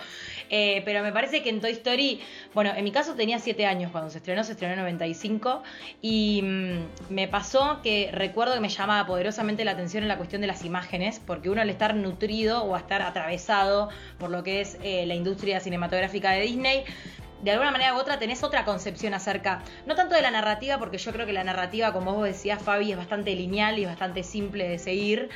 Eh, 0.50 0.82
pero 0.86 1.04
me 1.04 1.12
parece 1.12 1.44
que 1.44 1.50
en 1.50 1.60
Toy 1.60 1.72
Story, 1.72 2.22
bueno, 2.54 2.72
en 2.76 2.84
mi 2.84 2.92
caso 2.92 3.14
tenía 3.16 3.40
7 3.40 3.66
años 3.66 3.92
cuando 3.92 4.10
se 4.10 4.20
estrenó, 4.20 4.44
se 4.46 4.54
estrenó 4.54 4.74
en 4.74 4.80
95, 4.80 5.64
y 6.02 6.42
mm, 6.44 7.14
me 7.14 7.28
pasó 7.28 7.82
que 7.84 8.10
recuerdo 8.14 8.37
que 8.46 8.60
me 8.60 8.70
llamaba 8.70 9.08
poderosamente 9.08 9.66
la 9.66 9.72
atención 9.72 10.04
en 10.04 10.10
la 10.10 10.18
cuestión 10.18 10.42
de 10.42 10.48
las 10.48 10.64
imágenes, 10.64 11.20
porque 11.26 11.50
uno 11.50 11.62
al 11.62 11.70
estar 11.70 11.96
nutrido 11.96 12.64
o 12.64 12.76
a 12.76 12.80
estar 12.80 13.02
atravesado 13.02 13.90
por 14.20 14.30
lo 14.30 14.44
que 14.44 14.62
es 14.62 14.78
eh, 14.84 15.06
la 15.08 15.16
industria 15.16 15.60
cinematográfica 15.60 16.32
de 16.32 16.42
Disney, 16.42 16.84
de 17.42 17.52
alguna 17.52 17.72
manera 17.72 17.96
u 17.96 17.98
otra 17.98 18.20
tenés 18.20 18.44
otra 18.44 18.64
concepción 18.64 19.14
acerca, 19.16 19.64
no 19.88 19.96
tanto 19.96 20.14
de 20.14 20.22
la 20.22 20.32
narrativa, 20.32 20.78
porque 20.78 21.00
yo 21.00 21.12
creo 21.12 21.26
que 21.26 21.34
la 21.34 21.44
narrativa, 21.44 21.94
como 21.94 22.14
vos 22.14 22.26
decías, 22.26 22.62
Fabi, 22.62 22.92
es 22.92 22.98
bastante 22.98 23.34
lineal 23.36 23.80
y 23.80 23.86
bastante 23.86 24.24
simple 24.24 24.70
de 24.70 24.78
seguir, 24.78 25.30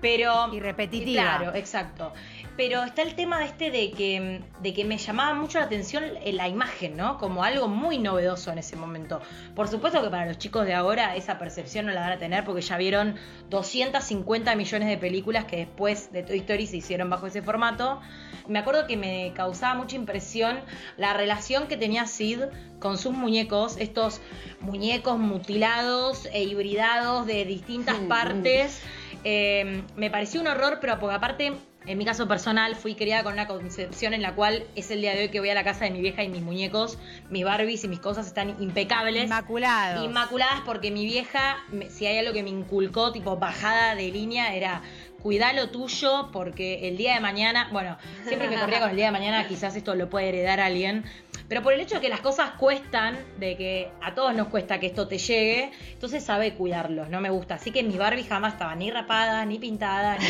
pero... 0.00 0.52
Y 0.52 0.60
repetitiva. 0.60 1.38
Claro, 1.38 1.54
exacto. 1.54 2.12
Pero 2.56 2.82
está 2.82 3.02
el 3.02 3.14
tema 3.14 3.38
de 3.38 3.46
este 3.46 3.70
de 3.70 3.90
que, 3.92 4.42
de 4.60 4.74
que 4.74 4.84
me 4.84 4.98
llamaba 4.98 5.34
mucho 5.34 5.58
la 5.58 5.64
atención 5.64 6.04
eh, 6.04 6.32
la 6.32 6.48
imagen, 6.48 6.96
¿no? 6.96 7.16
Como 7.16 7.42
algo 7.42 7.68
muy 7.68 7.98
novedoso 7.98 8.52
en 8.52 8.58
ese 8.58 8.76
momento. 8.76 9.20
Por 9.54 9.68
supuesto 9.68 10.02
que 10.02 10.10
para 10.10 10.26
los 10.26 10.38
chicos 10.38 10.66
de 10.66 10.74
ahora 10.74 11.16
esa 11.16 11.38
percepción 11.38 11.86
no 11.86 11.92
la 11.92 12.00
van 12.00 12.12
a 12.12 12.18
tener 12.18 12.44
porque 12.44 12.60
ya 12.60 12.76
vieron 12.76 13.16
250 13.48 14.54
millones 14.56 14.88
de 14.88 14.98
películas 14.98 15.44
que 15.46 15.56
después 15.56 16.12
de 16.12 16.22
Toy 16.22 16.38
Story 16.38 16.66
se 16.66 16.76
hicieron 16.78 17.08
bajo 17.08 17.26
ese 17.26 17.40
formato. 17.40 18.00
Me 18.46 18.58
acuerdo 18.58 18.86
que 18.86 18.96
me 18.96 19.32
causaba 19.34 19.74
mucha 19.74 19.96
impresión 19.96 20.60
la 20.96 21.14
relación 21.14 21.66
que 21.68 21.76
tenía 21.76 22.06
Sid 22.06 22.40
con 22.78 22.98
sus 22.98 23.12
muñecos, 23.12 23.76
estos 23.78 24.20
muñecos 24.60 25.18
mutilados 25.18 26.26
e 26.32 26.42
hibridados 26.42 27.26
de 27.26 27.44
distintas 27.44 28.00
Mm, 28.00 28.08
partes. 28.08 28.80
Eh, 29.24 29.82
me 29.96 30.10
pareció 30.10 30.40
un 30.40 30.46
horror, 30.46 30.78
pero 30.80 30.98
porque 30.98 31.16
aparte, 31.16 31.52
en 31.86 31.96
mi 31.98 32.04
caso 32.04 32.28
personal, 32.28 32.76
fui 32.76 32.94
criada 32.94 33.22
con 33.22 33.32
una 33.32 33.46
concepción 33.46 34.12
en 34.12 34.22
la 34.22 34.34
cual 34.34 34.64
es 34.74 34.90
el 34.90 35.00
día 35.00 35.14
de 35.14 35.22
hoy 35.22 35.28
que 35.30 35.40
voy 35.40 35.48
a 35.48 35.54
la 35.54 35.64
casa 35.64 35.84
de 35.84 35.90
mi 35.90 36.00
vieja 36.00 36.22
y 36.22 36.28
mis 36.28 36.42
muñecos, 36.42 36.98
mis 37.30 37.44
Barbies 37.44 37.84
y 37.84 37.88
mis 37.88 38.00
cosas 38.00 38.26
están 38.26 38.56
impecables. 38.60 39.24
Inmaculados. 39.24 40.04
Inmaculadas 40.04 40.60
porque 40.66 40.90
mi 40.90 41.06
vieja, 41.06 41.58
si 41.88 42.06
hay 42.06 42.18
algo 42.18 42.32
que 42.32 42.42
me 42.42 42.50
inculcó, 42.50 43.12
tipo 43.12 43.36
bajada 43.38 43.94
de 43.94 44.10
línea, 44.10 44.54
era 44.54 44.82
cuidá 45.22 45.52
lo 45.52 45.70
tuyo 45.70 46.30
porque 46.32 46.88
el 46.88 46.96
día 46.96 47.14
de 47.14 47.20
mañana, 47.20 47.68
bueno, 47.72 47.96
siempre 48.26 48.48
me 48.48 48.58
corría 48.58 48.80
con 48.80 48.90
el 48.90 48.96
día 48.96 49.06
de 49.06 49.12
mañana, 49.12 49.46
quizás 49.46 49.76
esto 49.76 49.94
lo 49.94 50.08
puede 50.08 50.28
heredar 50.28 50.60
alguien, 50.60 51.04
pero 51.48 51.62
por 51.62 51.72
el 51.72 51.80
hecho 51.80 51.96
de 51.96 52.00
que 52.00 52.08
las 52.08 52.20
cosas 52.20 52.52
cuestan, 52.52 53.18
de 53.38 53.56
que 53.56 53.90
a 54.02 54.14
todos 54.14 54.34
nos 54.34 54.48
cuesta 54.48 54.80
que 54.80 54.86
esto 54.86 55.08
te 55.08 55.18
llegue, 55.18 55.72
entonces 55.92 56.24
sabe 56.24 56.54
cuidarlos, 56.54 57.08
no 57.08 57.20
me 57.20 57.30
gusta. 57.30 57.56
Así 57.56 57.70
que 57.70 57.82
mi 57.82 57.96
Barbie 57.96 58.24
jamás 58.24 58.52
estaba 58.52 58.74
ni 58.76 58.90
rapada, 58.90 59.44
ni 59.44 59.58
pintada, 59.58 60.16
ni, 60.16 60.26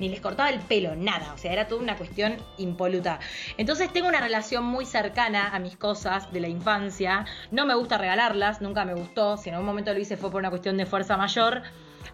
ni 0.00 0.08
les 0.08 0.20
cortaba 0.20 0.50
el 0.50 0.60
pelo, 0.60 0.94
nada. 0.96 1.32
O 1.34 1.38
sea, 1.38 1.52
era 1.52 1.68
toda 1.68 1.82
una 1.82 1.96
cuestión 1.96 2.36
impoluta. 2.58 3.18
Entonces 3.56 3.92
tengo 3.92 4.08
una 4.08 4.20
relación 4.20 4.64
muy 4.64 4.84
cercana 4.84 5.48
a 5.54 5.58
mis 5.58 5.76
cosas 5.76 6.32
de 6.32 6.40
la 6.40 6.48
infancia. 6.48 7.24
No 7.50 7.66
me 7.66 7.74
gusta 7.74 7.98
regalarlas, 7.98 8.60
nunca 8.60 8.84
me 8.84 8.94
gustó. 8.94 9.36
Si 9.36 9.48
en 9.48 9.54
algún 9.56 9.66
momento 9.66 9.92
lo 9.92 9.98
hice 10.00 10.16
fue 10.16 10.30
por 10.30 10.40
una 10.40 10.50
cuestión 10.50 10.76
de 10.76 10.86
fuerza 10.86 11.16
mayor. 11.16 11.62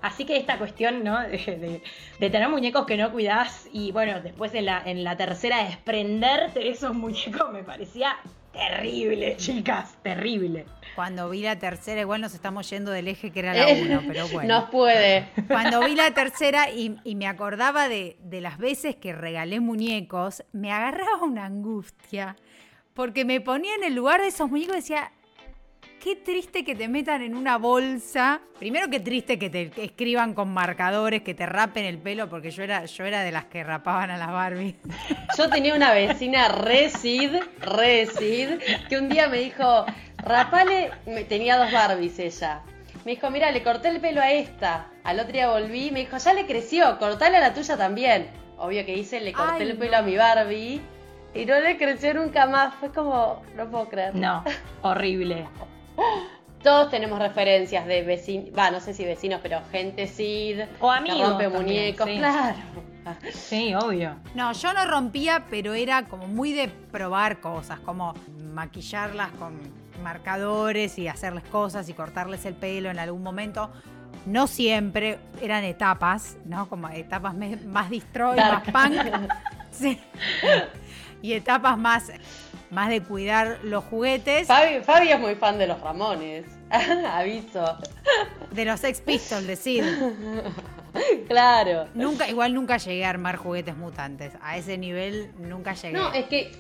Así 0.02 0.24
que 0.26 0.36
esta 0.36 0.58
cuestión, 0.58 1.04
¿no? 1.04 1.20
De, 1.20 1.82
de- 2.18 2.30
tener 2.30 2.48
muñecos 2.48 2.84
que 2.86 2.96
no 2.96 3.10
cuidás 3.12 3.68
y 3.72 3.92
bueno, 3.92 4.20
después 4.20 4.54
en 4.54 4.66
la, 4.66 4.82
en 4.84 5.04
la 5.04 5.16
tercera 5.16 5.64
desprenderte 5.64 6.60
de 6.60 6.70
esos 6.70 6.94
muñecos 6.94 7.50
me 7.52 7.62
parecía 7.62 8.16
terrible, 8.54 9.36
chicas, 9.36 9.96
terrible. 10.02 10.64
Cuando 10.94 11.28
vi 11.28 11.42
la 11.42 11.58
tercera, 11.58 12.00
igual 12.00 12.20
nos 12.20 12.34
estamos 12.34 12.70
yendo 12.70 12.92
del 12.92 13.08
eje 13.08 13.30
que 13.30 13.40
era 13.40 13.52
la 13.52 13.66
1, 13.68 14.02
pero 14.06 14.28
bueno. 14.28 14.60
Nos 14.60 14.70
puede. 14.70 15.28
Cuando 15.48 15.84
vi 15.84 15.94
la 15.94 16.12
tercera 16.12 16.70
y, 16.70 16.96
y 17.04 17.16
me 17.16 17.26
acordaba 17.26 17.88
de, 17.88 18.16
de 18.20 18.40
las 18.40 18.58
veces 18.58 18.94
que 18.96 19.12
regalé 19.12 19.60
muñecos, 19.60 20.44
me 20.52 20.72
agarraba 20.72 21.24
una 21.24 21.44
angustia. 21.46 22.36
Porque 22.94 23.24
me 23.24 23.40
ponía 23.40 23.74
en 23.74 23.82
el 23.82 23.94
lugar 23.94 24.20
de 24.20 24.28
esos 24.28 24.48
muñecos 24.48 24.76
y 24.76 24.80
decía, 24.80 25.10
qué 26.04 26.16
triste 26.16 26.66
que 26.66 26.74
te 26.74 26.86
metan 26.86 27.22
en 27.22 27.34
una 27.34 27.56
bolsa. 27.56 28.42
Primero 28.58 28.90
qué 28.90 29.00
triste 29.00 29.38
que 29.38 29.48
te 29.48 29.72
escriban 29.82 30.34
con 30.34 30.52
marcadores, 30.52 31.22
que 31.22 31.32
te 31.32 31.46
rapen 31.46 31.86
el 31.86 31.96
pelo, 31.96 32.28
porque 32.28 32.50
yo 32.50 32.62
era, 32.62 32.84
yo 32.84 33.06
era 33.06 33.22
de 33.22 33.32
las 33.32 33.46
que 33.46 33.64
rapaban 33.64 34.10
a 34.10 34.18
las 34.18 34.30
Barbie. 34.30 34.76
Yo 35.38 35.48
tenía 35.48 35.74
una 35.74 35.94
vecina 35.94 36.48
re 36.48 36.90
Sid, 36.90 37.30
re 37.62 38.06
Sid, 38.06 38.50
que 38.90 38.98
un 38.98 39.08
día 39.08 39.28
me 39.28 39.38
dijo, 39.38 39.86
rapale, 40.18 40.90
tenía 41.26 41.56
dos 41.56 41.72
Barbies 41.72 42.18
ella. 42.18 42.60
Me 43.06 43.12
dijo, 43.12 43.30
mira, 43.30 43.50
le 43.50 43.62
corté 43.62 43.88
el 43.88 44.00
pelo 44.00 44.20
a 44.20 44.30
esta. 44.30 44.88
Al 45.04 45.18
otro 45.18 45.32
día 45.32 45.50
volví, 45.50 45.90
me 45.90 46.00
dijo, 46.00 46.18
ya 46.18 46.34
le 46.34 46.44
creció, 46.44 46.98
cortale 46.98 47.38
a 47.38 47.40
la 47.40 47.54
tuya 47.54 47.78
también. 47.78 48.28
Obvio 48.58 48.84
que 48.84 48.94
hice, 48.94 49.20
le 49.20 49.32
corté 49.32 49.62
Ay, 49.62 49.62
el 49.62 49.74
no. 49.74 49.80
pelo 49.80 49.96
a 49.96 50.02
mi 50.02 50.16
Barbie 50.16 50.82
y 51.34 51.46
no 51.46 51.58
le 51.60 51.78
creció 51.78 52.12
nunca 52.12 52.46
más. 52.46 52.74
Fue 52.74 52.90
como, 52.90 53.42
no 53.56 53.70
puedo 53.70 53.88
creer. 53.88 54.14
No, 54.14 54.44
horrible. 54.82 55.46
Todos 56.62 56.90
tenemos 56.90 57.18
referencias 57.18 57.86
de 57.86 58.02
vecinos, 58.02 58.48
va, 58.58 58.70
no 58.70 58.80
sé 58.80 58.94
si 58.94 59.04
vecinos, 59.04 59.40
pero 59.42 59.60
gente 59.70 60.06
Sid, 60.06 60.60
O 60.80 60.90
que 60.90 60.96
amigos 60.96 61.28
rompe 61.28 61.44
también, 61.44 61.62
muñecos, 61.62 62.06
sí. 62.08 62.16
claro. 62.16 62.56
Sí, 63.34 63.74
obvio. 63.74 64.16
No, 64.34 64.52
yo 64.52 64.72
no 64.72 64.86
rompía, 64.86 65.44
pero 65.50 65.74
era 65.74 66.04
como 66.06 66.26
muy 66.26 66.52
de 66.52 66.68
probar 66.68 67.40
cosas, 67.40 67.78
como 67.80 68.14
maquillarlas 68.54 69.30
con 69.32 69.60
marcadores 70.02 70.98
y 70.98 71.06
hacerles 71.06 71.44
cosas 71.44 71.86
y 71.90 71.92
cortarles 71.92 72.46
el 72.46 72.54
pelo 72.54 72.90
en 72.90 72.98
algún 72.98 73.22
momento. 73.22 73.70
No 74.24 74.46
siempre, 74.46 75.18
eran 75.42 75.64
etapas, 75.64 76.38
¿no? 76.46 76.66
Como 76.66 76.88
etapas 76.88 77.34
más 77.66 77.90
destroy, 77.90 78.36
más 78.38 78.62
punk. 78.62 78.94
Sí. 79.70 80.00
y 81.20 81.32
etapas 81.32 81.76
más, 81.76 82.12
más 82.74 82.88
de 82.90 83.02
cuidar 83.02 83.60
los 83.62 83.84
juguetes. 83.84 84.46
Fabi, 84.48 84.80
Fabi 84.82 85.10
es 85.10 85.20
muy 85.20 85.36
fan 85.36 85.58
de 85.58 85.66
los 85.66 85.80
Ramones. 85.80 86.44
Aviso. 86.70 87.78
De 88.50 88.64
los 88.64 88.80
Sex 88.80 89.00
Pistols, 89.00 89.46
de 89.46 89.56
Sid. 89.56 89.84
Claro. 91.26 91.88
Nunca, 91.94 92.28
igual 92.28 92.54
nunca 92.54 92.76
llegué 92.76 93.04
a 93.04 93.10
armar 93.10 93.34
juguetes 93.34 93.76
mutantes. 93.76 94.32
A 94.40 94.56
ese 94.56 94.78
nivel 94.78 95.32
nunca 95.38 95.74
llegué. 95.74 95.92
No, 95.92 96.12
es 96.12 96.26
que 96.26 96.52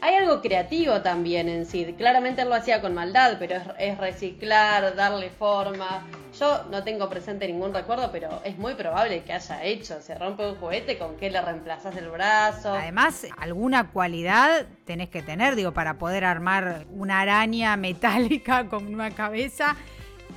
hay 0.00 0.14
algo 0.16 0.40
creativo 0.40 1.00
también 1.02 1.48
en 1.48 1.66
Sid. 1.66 1.94
Claramente 1.96 2.42
él 2.42 2.48
lo 2.48 2.54
hacía 2.54 2.80
con 2.80 2.94
maldad, 2.94 3.36
pero 3.38 3.56
es, 3.56 3.62
es 3.78 3.98
reciclar, 3.98 4.94
darle 4.94 5.30
forma. 5.30 6.04
Yo 6.38 6.64
no 6.70 6.82
tengo 6.84 7.08
presente 7.10 7.46
ningún 7.46 7.74
recuerdo, 7.74 8.10
pero 8.12 8.40
es 8.44 8.56
muy 8.56 8.74
probable 8.74 9.22
que 9.24 9.32
haya 9.32 9.62
hecho. 9.64 10.00
Se 10.00 10.14
rompe 10.14 10.46
un 10.48 10.54
juguete, 10.56 10.96
¿con 10.98 11.16
qué 11.16 11.30
le 11.30 11.40
reemplazas 11.40 11.96
el 11.96 12.08
brazo? 12.08 12.72
Además, 12.72 13.26
alguna 13.36 13.90
cualidad 13.90 14.66
tenés 14.84 15.08
que 15.10 15.22
tener, 15.22 15.56
digo, 15.56 15.72
para 15.72 15.94
poder 15.98 16.24
armar 16.24 16.84
una 16.90 17.20
araña 17.20 17.76
metálica 17.78 18.66
con 18.66 18.86
una 18.92 19.10
cabeza 19.10 19.76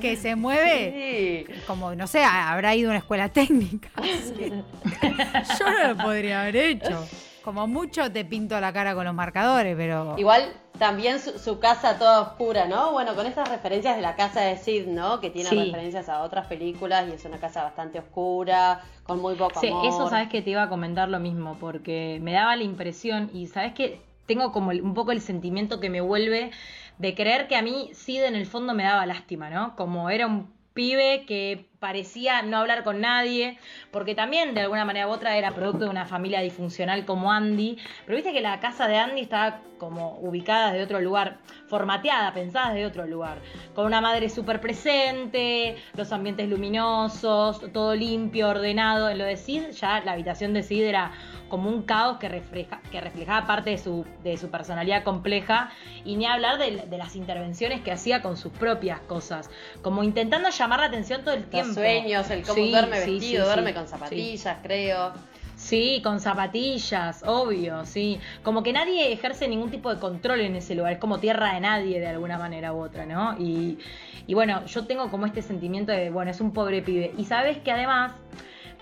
que 0.02 0.16
se 0.18 0.36
mueve 0.36 1.46
Sí. 1.48 1.54
como, 1.68 1.94
no 1.94 2.08
sé, 2.08 2.24
habrá 2.24 2.76
ido 2.76 2.90
a 2.90 2.92
una 2.94 3.00
escuela 3.00 3.30
técnica. 3.30 3.90
Sí. 4.02 4.52
Yo 5.60 5.70
no 5.70 5.88
lo 5.90 5.98
podría 5.98 6.42
haber 6.42 6.56
hecho. 6.56 7.08
Como 7.44 7.68
mucho 7.68 8.12
te 8.12 8.24
pinto 8.24 8.60
la 8.60 8.72
cara 8.72 8.96
con 8.96 9.06
los 9.06 9.14
marcadores, 9.14 9.76
pero... 9.76 10.16
Igual 10.18 10.54
también 10.80 11.20
su, 11.20 11.38
su 11.38 11.60
casa 11.60 11.98
toda 12.00 12.22
oscura, 12.22 12.66
¿no? 12.68 12.94
Bueno, 12.94 13.16
con 13.16 13.26
estas 13.26 13.50
referencias 13.50 13.96
de 13.96 14.02
la 14.02 14.16
casa 14.16 14.42
de 14.42 14.58
Sid, 14.58 14.88
¿no? 14.88 15.20
Que 15.20 15.30
tiene 15.30 15.50
Sí. 15.50 15.56
referencias 15.58 16.08
a 16.10 16.22
otras 16.22 16.48
películas 16.48 17.06
y 17.10 17.12
es 17.14 17.26
una 17.26 17.38
casa 17.40 17.64
bastante 17.64 18.00
oscura, 18.00 18.82
con 19.04 19.22
muy 19.22 19.36
poco 19.36 19.60
Sí, 19.60 19.68
amor. 19.68 19.86
eso 19.88 20.10
sabes 20.10 20.30
que 20.30 20.42
te 20.42 20.52
iba 20.52 20.64
a 20.64 20.70
comentar 20.70 21.10
lo 21.10 21.20
mismo, 21.20 21.58
porque 21.60 22.20
me 22.22 22.32
daba 22.34 22.56
la 22.56 22.64
impresión 22.64 23.30
y 23.34 23.48
sabes 23.48 23.74
que 23.74 24.02
tengo 24.26 24.52
como 24.54 24.70
un 24.70 24.94
poco 24.94 25.12
el 25.12 25.20
sentimiento 25.22 25.80
que 25.82 25.90
me 25.90 26.00
vuelve 26.02 26.52
de 26.98 27.14
creer 27.16 27.48
que 27.48 27.56
a 27.58 27.62
mí 27.62 27.90
Sid 27.94 28.24
en 28.24 28.36
el 28.36 28.46
fondo 28.46 28.74
me 28.74 28.84
daba 28.84 29.06
lástima, 29.06 29.50
¿no? 29.50 29.76
Como 29.76 30.10
era 30.10 30.28
un 30.28 30.48
pibe 30.74 31.26
que 31.26 31.66
parecía 31.80 32.42
no 32.42 32.58
hablar 32.58 32.84
con 32.84 33.02
nadie, 33.02 33.58
porque 33.92 34.16
también 34.16 34.54
de 34.54 34.62
alguna 34.62 34.86
manera 34.86 35.08
u 35.08 35.12
otra 35.12 35.38
era 35.38 35.52
producto 35.52 35.86
de 35.86 35.90
una 35.90 36.06
familia 36.06 36.40
disfuncional 36.40 37.06
como 37.06 37.32
Andy, 37.32 37.78
pero 38.06 38.16
viste 38.16 38.32
que 38.32 38.42
la 38.42 38.60
casa 38.60 38.88
de 38.88 38.98
Andy 38.98 39.22
estaba 39.22 39.60
como 39.78 40.18
ubicada 40.20 40.72
de 40.72 40.82
otro 40.82 41.02
lugar, 41.02 41.40
formateada, 41.68 42.34
pensada 42.34 42.74
de 42.74 42.86
otro 42.86 43.06
lugar, 43.06 43.40
con 43.76 43.86
una 43.86 44.00
madre 44.00 44.30
súper 44.30 44.62
presente, 44.62 45.76
los 45.96 46.12
ambientes 46.14 46.48
luminosos, 46.50 47.62
todo 47.74 47.94
limpio, 47.96 48.48
ordenado, 48.50 49.10
en 49.10 49.18
lo 49.18 49.26
de 49.26 49.36
Sid 49.36 49.72
ya 49.72 50.00
la 50.06 50.14
habitación 50.14 50.54
de 50.54 50.64
Sid 50.64 50.84
era 50.84 51.12
como 51.54 51.70
un 51.70 51.84
caos 51.84 52.18
que, 52.18 52.28
refleja, 52.30 52.82
que 52.92 53.00
reflejaba 53.00 53.46
parte 53.46 53.70
de 53.70 53.78
su, 53.78 54.08
de 54.24 54.38
su 54.38 54.50
personalidad 54.50 55.04
compleja 55.04 55.70
y 56.04 56.16
ni 56.16 56.26
hablar 56.26 56.58
de, 56.58 56.88
de 56.90 56.98
las 56.98 57.16
intervenciones 57.16 57.82
que 57.82 57.92
hacía 57.92 58.24
con 58.24 58.38
sus 58.38 58.52
propias 58.54 59.00
cosas, 59.02 59.52
como 59.84 60.02
intentando 60.04 60.50
llamar 60.50 60.80
la 60.80 60.88
atención 60.88 61.22
todo 61.22 61.36
el 61.36 61.42
Los 61.42 61.50
tiempo. 61.52 61.74
sueños, 61.76 62.28
el 62.32 62.42
cómo 62.42 62.56
Sí, 62.56 62.72
duerme 62.72 63.02
sí, 63.02 63.12
vestido, 63.12 63.44
sí, 63.46 63.52
duerme 63.52 63.74
con 63.76 63.88
zapatillas, 63.88 64.58
creo. 64.64 65.12
Sí, 65.56 66.02
con 66.04 66.20
zapatillas, 66.20 67.22
obvio, 67.24 67.86
sí. 67.86 68.20
Como 68.42 68.64
que 68.64 68.74
nadie 68.74 69.14
ejerce 69.14 69.48
ningún 69.48 69.70
tipo 69.70 69.94
de 69.94 70.00
control 70.00 70.42
en 70.42 70.56
ese 70.56 70.74
lugar, 70.74 70.94
es 70.94 70.98
como 71.00 71.20
tierra 71.20 71.54
de 71.54 71.60
nadie 71.60 72.00
de 72.00 72.08
alguna 72.08 72.40
manera 72.40 72.74
u 72.74 72.82
otra, 72.82 73.06
¿no? 73.06 73.36
Y, 73.38 73.78
y 74.26 74.34
bueno, 74.34 74.66
yo 74.66 74.88
tengo 74.88 75.12
como 75.12 75.28
este 75.28 75.44
sentimiento 75.44 75.92
de, 75.92 76.10
bueno, 76.10 76.32
es 76.32 76.42
un 76.42 76.52
pobre 76.52 76.82
pibe. 76.82 77.14
Y 77.16 77.26
sabes 77.26 77.60
que 77.60 77.72
además 77.72 78.14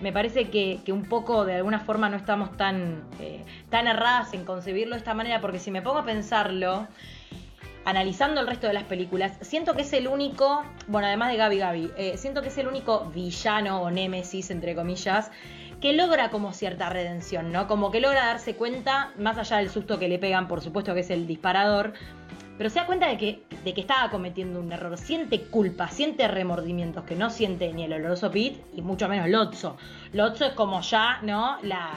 me 0.02 0.12
parece 0.12 0.50
que, 0.50 0.80
que 0.84 0.92
un 0.92 1.04
poco 1.04 1.44
de 1.44 1.54
alguna 1.54 1.80
forma 1.80 2.08
no 2.08 2.16
estamos 2.16 2.56
tan, 2.56 3.04
eh, 3.20 3.44
tan 3.70 3.86
erradas 3.86 4.34
en 4.34 4.44
concebirlo 4.44 4.94
de 4.94 4.98
esta 4.98 5.14
manera, 5.14 5.40
porque 5.40 5.58
si 5.58 5.70
me 5.70 5.80
pongo 5.80 5.98
a 5.98 6.04
pensarlo, 6.04 6.88
analizando 7.84 8.40
el 8.40 8.46
resto 8.46 8.66
de 8.66 8.74
las 8.74 8.84
películas, 8.84 9.38
siento 9.40 9.74
que 9.74 9.82
es 9.82 9.92
el 9.92 10.08
único, 10.08 10.64
bueno, 10.88 11.06
además 11.06 11.30
de 11.30 11.36
Gabi 11.36 11.58
Gabi, 11.58 11.90
eh, 11.96 12.16
siento 12.16 12.42
que 12.42 12.48
es 12.48 12.58
el 12.58 12.66
único 12.66 13.10
villano 13.14 13.82
o 13.82 13.90
némesis, 13.90 14.50
entre 14.50 14.74
comillas, 14.74 15.30
que 15.80 15.92
logra 15.92 16.30
como 16.30 16.52
cierta 16.52 16.90
redención, 16.90 17.50
¿no? 17.50 17.66
Como 17.66 17.90
que 17.90 18.00
logra 18.00 18.26
darse 18.26 18.54
cuenta, 18.54 19.12
más 19.18 19.36
allá 19.36 19.56
del 19.56 19.68
susto 19.68 19.98
que 19.98 20.06
le 20.06 20.20
pegan, 20.20 20.46
por 20.46 20.60
supuesto 20.60 20.94
que 20.94 21.00
es 21.00 21.10
el 21.10 21.26
disparador, 21.26 21.92
pero 22.62 22.70
se 22.70 22.78
da 22.78 22.86
cuenta 22.86 23.08
de 23.08 23.18
que, 23.18 23.42
de 23.64 23.74
que 23.74 23.80
estaba 23.80 24.08
cometiendo 24.08 24.60
un 24.60 24.70
error. 24.70 24.96
Siente 24.96 25.40
culpa, 25.46 25.88
siente 25.88 26.28
remordimientos 26.28 27.02
que 27.02 27.16
no 27.16 27.28
siente 27.28 27.72
ni 27.72 27.82
el 27.82 27.92
oloroso 27.92 28.30
Pete 28.30 28.62
y 28.76 28.82
mucho 28.82 29.08
menos 29.08 29.28
Lotso. 29.28 29.76
Lotso 30.12 30.44
es 30.44 30.52
como 30.52 30.80
ya, 30.80 31.18
¿no? 31.22 31.56
La, 31.62 31.90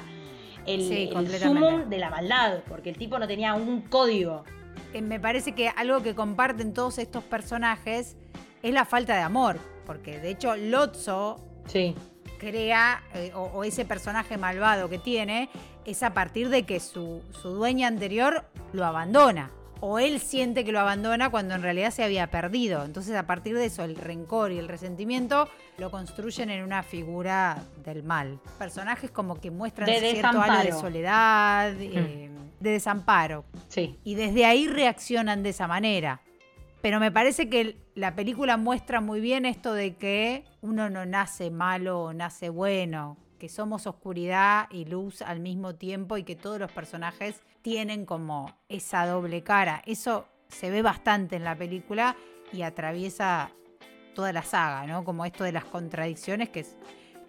el, 0.65 0.82
Sí, 0.82 1.04
el 1.04 1.13
completamente. 1.13 1.67
sumum 1.69 1.88
de 1.88 1.99
la 1.99 2.10
maldad, 2.10 2.62
porque 2.67 2.89
el 2.89 2.97
tipo 2.97 3.19
no 3.19 3.28
tenía 3.28 3.54
un 3.54 3.82
código. 3.82 4.43
Eh, 4.91 5.04
me 5.04 5.19
parece 5.19 5.51
que 5.54 5.69
algo 5.69 6.01
que 6.01 6.15
comparten 6.15 6.73
todos 6.73 6.97
estos 6.97 7.23
personajes 7.23 8.17
es 8.63 8.73
la 8.73 8.86
falta 8.86 9.15
de 9.15 9.21
amor. 9.21 9.60
Porque 9.86 10.19
de 10.19 10.32
hecho 10.32 10.56
Lotso 10.56 11.38
Sí. 11.67 11.93
crea, 12.39 13.04
eh, 13.13 13.32
o, 13.36 13.41
o 13.54 13.63
ese 13.63 13.86
personaje 13.86 14.36
malvado 14.39 14.89
que 14.89 14.97
tiene, 14.97 15.47
es 15.86 16.01
a 16.01 16.15
partir 16.15 16.49
de 16.49 16.63
que 16.63 16.80
su, 16.80 17.21
su 17.39 17.49
dueña 17.51 17.88
anterior 17.88 18.45
lo 18.73 18.84
abandona. 18.84 19.51
O 19.81 19.99
él 19.99 20.19
siente 20.19 20.63
que 20.63 20.71
lo 20.71 20.79
abandona 20.79 21.29
cuando 21.29 21.55
en 21.55 21.61
realidad 21.61 21.91
se 21.91 22.03
había 22.03 22.27
perdido. 22.31 22.83
Entonces 22.83 23.15
a 23.15 23.27
partir 23.27 23.55
de 23.55 23.65
eso 23.65 23.83
el 23.83 23.95
rencor 23.95 24.51
y 24.51 24.57
el 24.57 24.67
resentimiento 24.67 25.49
lo 25.77 25.91
construyen 25.91 26.49
en 26.49 26.63
una 26.63 26.83
figura 26.83 27.63
del 27.83 28.03
mal. 28.03 28.39
Personajes 28.57 29.11
como 29.11 29.39
que 29.39 29.51
muestran 29.51 29.88
De 29.88 29.99
cierto 29.99 30.41
halo 30.41 30.63
de 30.63 30.71
soledad, 30.71 31.73
eh, 31.79 32.29
de 32.59 32.69
desamparo. 32.69 33.45
Sí. 33.67 33.99
Y 34.03 34.15
desde 34.15 34.45
ahí 34.45 34.67
reaccionan 34.67 35.43
de 35.43 35.49
esa 35.49 35.67
manera. 35.67 36.21
Pero 36.81 36.99
me 36.99 37.11
parece 37.11 37.49
que 37.49 37.77
la 37.95 38.15
película 38.15 38.57
muestra 38.57 39.01
muy 39.01 39.19
bien 39.19 39.45
esto 39.45 39.73
de 39.73 39.95
que 39.95 40.45
uno 40.61 40.89
no 40.89 41.05
nace 41.05 41.49
malo 41.49 42.01
o 42.01 42.13
nace 42.13 42.49
bueno, 42.49 43.17
que 43.39 43.49
somos 43.49 43.88
oscuridad 43.88 44.67
y 44.69 44.85
luz 44.85 45.21
al 45.21 45.39
mismo 45.39 45.75
tiempo 45.75 46.17
y 46.17 46.23
que 46.23 46.35
todos 46.35 46.59
los 46.59 46.71
personajes 46.71 47.41
tienen 47.65 48.06
como 48.06 48.51
esa 48.69 49.08
doble 49.08 49.41
cara. 49.41 49.82
Eso 49.88 50.28
se 50.49 50.69
ve 50.69 50.84
bastante 50.84 51.36
en 51.36 51.43
la 51.43 51.56
película 51.56 52.15
y 52.54 52.62
atraviesa 52.62 53.49
toda 54.13 54.32
la 54.32 54.43
saga, 54.43 54.86
¿no? 54.86 55.04
Como 55.04 55.25
esto 55.25 55.43
de 55.43 55.51
las 55.51 55.65
contradicciones 55.65 56.49
que 56.49 56.60
es 56.60 56.78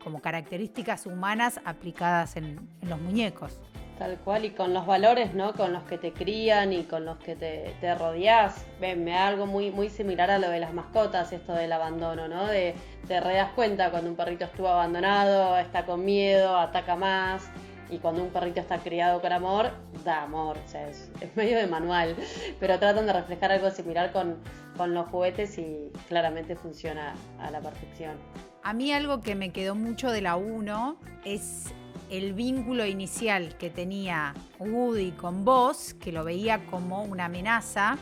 como 0.05 0.20
características 0.20 1.07
humanas 1.07 1.59
aplicadas 1.64 2.37
en, 2.37 2.68
los 2.83 3.01
muñecos. 3.01 3.59
Tal 3.99 4.18
cual, 4.18 4.44
y 4.44 4.51
con 4.51 4.75
los 4.75 4.85
valores, 4.85 5.33
¿no? 5.33 5.55
Con 5.55 5.72
los 5.72 5.85
que 5.85 5.96
te 5.96 6.12
crían 6.12 6.75
y 6.75 6.83
con 6.83 7.07
los 7.07 7.16
que 7.16 7.35
te, 7.35 7.75
te 7.81 7.94
rodeás. 7.94 8.66
Me 8.79 8.94
da 8.94 9.29
algo 9.29 9.46
muy, 9.46 9.70
muy 9.70 9.88
similar 9.88 10.31
a 10.31 10.38
lo 10.38 10.51
de 10.51 10.61
las 10.61 10.75
mascotas, 10.75 11.33
esto 11.33 11.55
del 11.55 11.72
abandono, 11.72 12.29
¿no? 12.29 12.44
De 12.44 12.75
te 13.09 13.20
re 13.20 13.37
das 13.37 13.53
cuenta 13.53 13.90
cuando 13.90 14.11
un 14.11 14.16
perrito 14.16 14.44
estuvo 14.44 14.68
abandonado, 14.68 15.57
está 15.57 15.87
con 15.87 16.05
miedo, 16.05 16.59
ataca 16.59 16.94
más. 16.94 17.51
Y 17.90 17.99
cuando 17.99 18.22
un 18.22 18.31
perrito 18.31 18.61
está 18.61 18.79
criado 18.79 19.20
con 19.20 19.33
amor, 19.33 19.70
da 20.05 20.22
amor. 20.22 20.59
O 20.64 20.68
sea, 20.68 20.88
es, 20.88 21.11
medio 21.37 21.59
de 21.59 21.66
manual. 21.66 22.16
Pero 22.59 22.79
tratan 22.79 23.07
de 23.07 23.12
reflejar 23.12 23.53
algo 23.53 23.70
similar 23.70 24.12
con, 24.12 24.38
con 24.77 24.94
los 24.94 25.09
juguetes 25.09 25.59
y 25.59 25.90
claramente 26.09 26.57
funciona 26.57 27.14
a 27.38 27.51
la 27.51 27.61
perfección. 27.61 28.16
A 28.62 28.72
mí 28.72 28.92
algo 28.92 29.20
que 29.20 29.35
me 29.35 29.53
quedó 29.53 29.75
mucho 29.75 30.11
de 30.11 30.22
la 30.22 30.37
1 30.37 30.96
es 31.25 31.72
el 32.11 32.33
vínculo 32.35 32.87
inicial 32.87 33.57
que 33.59 33.70
tenía 33.70 34.35
Woody 34.59 35.12
con 35.12 35.44
vos, 35.44 35.94
que 35.94 36.12
lo 36.12 36.25
veía 36.25 36.66
como 36.66 37.05
una 37.05 37.27
amenaza, 37.27 37.99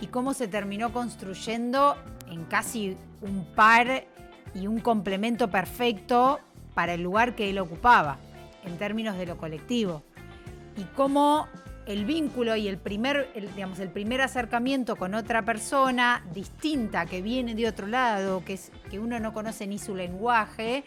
y 0.00 0.06
cómo 0.06 0.34
se 0.34 0.48
terminó 0.48 0.92
construyendo 0.92 1.96
en 2.30 2.44
casi 2.44 2.96
un 3.20 3.44
par 3.54 4.04
y 4.54 4.66
un 4.66 4.80
complemento 4.80 5.50
perfecto 5.50 6.40
para 6.74 6.94
el 6.94 7.02
lugar 7.02 7.34
que 7.34 7.50
él 7.50 7.58
ocupaba, 7.58 8.18
en 8.68 8.78
términos 8.78 9.16
de 9.18 9.26
lo 9.26 9.36
colectivo. 9.36 10.02
Y 10.76 10.84
cómo 10.94 11.48
el 11.88 12.04
vínculo 12.04 12.54
y 12.54 12.68
el 12.68 12.76
primer, 12.76 13.30
el, 13.34 13.52
digamos, 13.54 13.78
el 13.78 13.88
primer 13.88 14.20
acercamiento 14.20 14.94
con 14.96 15.14
otra 15.14 15.42
persona 15.42 16.22
distinta 16.34 17.06
que 17.06 17.22
viene 17.22 17.54
de 17.54 17.66
otro 17.66 17.86
lado, 17.86 18.44
que, 18.44 18.52
es, 18.52 18.70
que 18.90 18.98
uno 18.98 19.18
no 19.18 19.32
conoce 19.32 19.66
ni 19.66 19.78
su 19.78 19.94
lenguaje, 19.94 20.84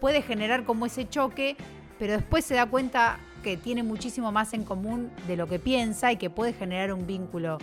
puede 0.00 0.20
generar 0.20 0.64
como 0.64 0.86
ese 0.86 1.08
choque, 1.08 1.56
pero 1.98 2.14
después 2.14 2.44
se 2.44 2.54
da 2.54 2.66
cuenta 2.66 3.20
que 3.44 3.56
tiene 3.56 3.84
muchísimo 3.84 4.32
más 4.32 4.52
en 4.52 4.64
común 4.64 5.12
de 5.28 5.36
lo 5.36 5.46
que 5.46 5.60
piensa 5.60 6.10
y 6.10 6.16
que 6.16 6.28
puede 6.28 6.52
generar 6.52 6.92
un 6.92 7.06
vínculo 7.06 7.58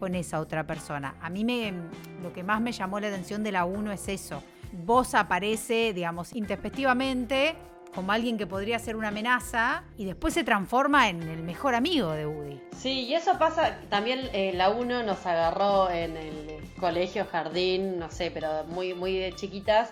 con 0.00 0.16
esa 0.16 0.40
otra 0.40 0.66
persona. 0.66 1.14
A 1.20 1.30
mí 1.30 1.44
me, 1.44 1.72
lo 2.20 2.32
que 2.32 2.42
más 2.42 2.60
me 2.60 2.72
llamó 2.72 2.98
la 2.98 3.08
atención 3.08 3.44
de 3.44 3.52
la 3.52 3.64
1 3.64 3.92
es 3.92 4.08
eso. 4.08 4.42
Vos 4.84 5.14
aparece, 5.14 5.92
digamos, 5.94 6.34
intempestivamente 6.34 7.54
como 7.94 8.12
alguien 8.12 8.36
que 8.36 8.46
podría 8.46 8.78
ser 8.78 8.96
una 8.96 9.08
amenaza 9.08 9.84
y 9.96 10.04
después 10.04 10.34
se 10.34 10.44
transforma 10.44 11.08
en 11.08 11.22
el 11.22 11.42
mejor 11.42 11.74
amigo 11.74 12.10
de 12.10 12.26
Woody. 12.26 12.60
Sí, 12.76 13.04
y 13.04 13.14
eso 13.14 13.38
pasa, 13.38 13.78
también 13.88 14.28
eh, 14.32 14.52
la 14.54 14.70
1 14.70 15.02
nos 15.04 15.24
agarró 15.26 15.90
en 15.90 16.16
el 16.16 16.60
colegio, 16.78 17.26
jardín, 17.30 17.98
no 17.98 18.10
sé, 18.10 18.30
pero 18.30 18.64
muy, 18.64 18.94
muy 18.94 19.16
de 19.16 19.32
chiquitas. 19.32 19.90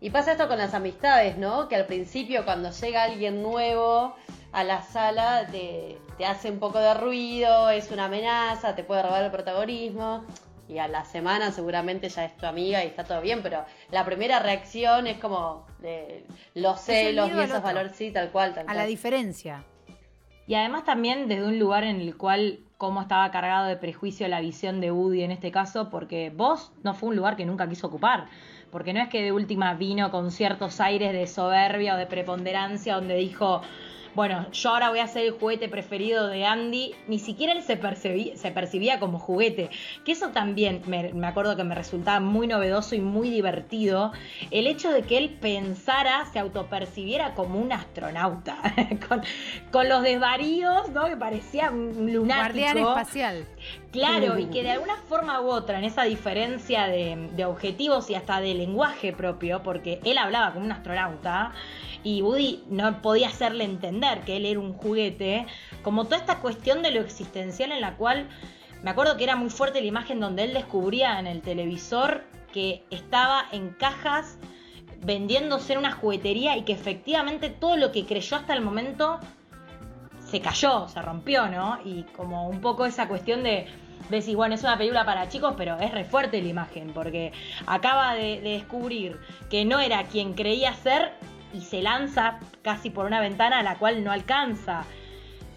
Y 0.00 0.10
pasa 0.10 0.32
esto 0.32 0.48
con 0.48 0.58
las 0.58 0.72
amistades, 0.72 1.36
¿no? 1.36 1.68
Que 1.68 1.76
al 1.76 1.86
principio 1.86 2.44
cuando 2.44 2.70
llega 2.70 3.02
alguien 3.02 3.42
nuevo, 3.42 4.14
a 4.52 4.64
la 4.64 4.82
sala 4.82 5.46
te, 5.50 5.98
te 6.16 6.24
hace 6.24 6.50
un 6.50 6.58
poco 6.58 6.78
de 6.78 6.94
ruido, 6.94 7.70
es 7.70 7.90
una 7.90 8.06
amenaza, 8.06 8.74
te 8.74 8.84
puede 8.84 9.02
robar 9.02 9.24
el 9.24 9.30
protagonismo. 9.30 10.24
Y 10.70 10.78
a 10.78 10.86
la 10.86 11.04
semana 11.04 11.50
seguramente 11.50 12.08
ya 12.08 12.24
es 12.24 12.36
tu 12.36 12.46
amiga 12.46 12.84
y 12.84 12.86
está 12.86 13.02
todo 13.02 13.20
bien, 13.20 13.42
pero 13.42 13.64
la 13.90 14.04
primera 14.04 14.38
reacción 14.38 15.08
es 15.08 15.18
como 15.18 15.66
de 15.80 16.24
los 16.54 16.80
celos 16.80 17.28
y 17.28 17.40
esos 17.40 17.60
valores, 17.60 17.96
sí, 17.96 18.12
tal 18.12 18.30
cual, 18.30 18.54
tal 18.54 18.62
A 18.62 18.66
cual. 18.66 18.76
la 18.76 18.86
diferencia. 18.86 19.64
Y 20.46 20.54
además 20.54 20.84
también 20.84 21.26
desde 21.26 21.44
un 21.44 21.58
lugar 21.58 21.82
en 21.82 22.00
el 22.00 22.16
cual 22.16 22.60
cómo 22.78 23.02
estaba 23.02 23.30
cargado 23.32 23.66
de 23.66 23.76
prejuicio 23.76 24.28
la 24.28 24.40
visión 24.40 24.80
de 24.80 24.92
Woody 24.92 25.24
en 25.24 25.32
este 25.32 25.50
caso, 25.50 25.90
porque 25.90 26.30
vos 26.30 26.72
no 26.84 26.94
fue 26.94 27.08
un 27.08 27.16
lugar 27.16 27.36
que 27.36 27.44
nunca 27.44 27.68
quiso 27.68 27.88
ocupar. 27.88 28.28
Porque 28.70 28.92
no 28.92 29.00
es 29.00 29.08
que 29.08 29.22
de 29.22 29.32
última 29.32 29.74
vino 29.74 30.12
con 30.12 30.30
ciertos 30.30 30.80
aires 30.80 31.12
de 31.12 31.26
soberbia 31.26 31.94
o 31.94 31.96
de 31.98 32.06
preponderancia 32.06 32.94
donde 32.94 33.16
dijo, 33.16 33.62
bueno, 34.14 34.50
yo 34.52 34.70
ahora 34.70 34.90
voy 34.90 34.98
a 34.98 35.06
ser 35.06 35.24
el 35.26 35.32
juguete 35.32 35.68
preferido 35.68 36.26
de 36.28 36.44
Andy. 36.44 36.94
Ni 37.06 37.18
siquiera 37.18 37.52
él 37.52 37.62
se, 37.62 37.80
percibí- 37.80 38.34
se 38.34 38.50
percibía 38.50 38.98
como 38.98 39.18
juguete. 39.18 39.70
Que 40.04 40.12
eso 40.12 40.28
también 40.30 40.82
me, 40.86 41.12
me 41.12 41.26
acuerdo 41.26 41.56
que 41.56 41.64
me 41.64 41.74
resultaba 41.74 42.20
muy 42.20 42.46
novedoso 42.46 42.94
y 42.94 43.00
muy 43.00 43.30
divertido. 43.30 44.12
El 44.50 44.66
hecho 44.66 44.90
de 44.90 45.02
que 45.02 45.18
él 45.18 45.38
pensara, 45.40 46.26
se 46.32 46.38
autopercibiera 46.38 47.34
como 47.34 47.58
un 47.60 47.72
astronauta. 47.72 48.56
con, 49.08 49.22
con 49.70 49.88
los 49.88 50.02
desvaríos, 50.02 50.88
¿no? 50.90 51.06
Que 51.06 51.16
parecía 51.16 51.70
un 51.70 52.12
lunático. 52.12 52.40
Guardián 52.40 52.78
espacial. 52.78 53.44
Claro, 53.92 54.38
y 54.38 54.46
que 54.46 54.62
de 54.62 54.70
alguna 54.70 54.96
forma 55.08 55.40
u 55.40 55.48
otra, 55.48 55.78
en 55.78 55.84
esa 55.84 56.04
diferencia 56.04 56.86
de, 56.86 57.28
de 57.36 57.44
objetivos 57.44 58.08
y 58.10 58.14
hasta 58.14 58.40
de 58.40 58.54
lenguaje 58.54 59.12
propio, 59.12 59.62
porque 59.64 60.00
él 60.04 60.16
hablaba 60.18 60.52
como 60.52 60.64
un 60.64 60.72
astronauta 60.72 61.52
y 62.02 62.22
Woody 62.22 62.64
no 62.68 63.02
podía 63.02 63.28
hacerle 63.28 63.64
entender 63.64 64.20
que 64.22 64.36
él 64.36 64.46
era 64.46 64.60
un 64.60 64.72
juguete, 64.72 65.46
como 65.82 66.04
toda 66.04 66.18
esta 66.18 66.38
cuestión 66.40 66.82
de 66.82 66.90
lo 66.90 67.00
existencial 67.00 67.72
en 67.72 67.80
la 67.80 67.96
cual 67.96 68.28
me 68.82 68.90
acuerdo 68.90 69.16
que 69.16 69.24
era 69.24 69.36
muy 69.36 69.50
fuerte 69.50 69.80
la 69.80 69.86
imagen 69.86 70.20
donde 70.20 70.44
él 70.44 70.54
descubría 70.54 71.18
en 71.18 71.26
el 71.26 71.42
televisor 71.42 72.24
que 72.52 72.82
estaba 72.90 73.44
en 73.52 73.70
cajas 73.70 74.38
vendiéndose 75.04 75.74
en 75.74 75.80
una 75.80 75.92
juguetería 75.92 76.56
y 76.56 76.62
que 76.62 76.72
efectivamente 76.72 77.50
todo 77.50 77.76
lo 77.76 77.92
que 77.92 78.06
creyó 78.06 78.36
hasta 78.36 78.54
el 78.54 78.60
momento 78.60 79.18
se 80.30 80.40
cayó, 80.40 80.88
se 80.88 81.00
rompió, 81.02 81.48
¿no? 81.48 81.78
Y 81.84 82.04
como 82.16 82.48
un 82.48 82.60
poco 82.60 82.86
esa 82.86 83.08
cuestión 83.08 83.42
de 83.42 83.66
decir, 84.08 84.36
bueno, 84.36 84.54
es 84.54 84.62
una 84.62 84.78
película 84.78 85.04
para 85.04 85.28
chicos, 85.28 85.54
pero 85.56 85.78
es 85.78 85.90
re 85.92 86.04
fuerte 86.04 86.40
la 86.40 86.48
imagen, 86.48 86.92
porque 86.94 87.32
acaba 87.66 88.14
de, 88.14 88.40
de 88.40 88.50
descubrir 88.50 89.18
que 89.50 89.64
no 89.64 89.80
era 89.80 90.04
quien 90.04 90.34
creía 90.34 90.74
ser 90.74 91.12
y 91.52 91.60
se 91.62 91.82
lanza 91.82 92.38
casi 92.62 92.90
por 92.90 93.06
una 93.06 93.20
ventana 93.20 93.58
a 93.58 93.62
la 93.62 93.76
cual 93.76 94.02
no 94.04 94.12
alcanza. 94.12 94.84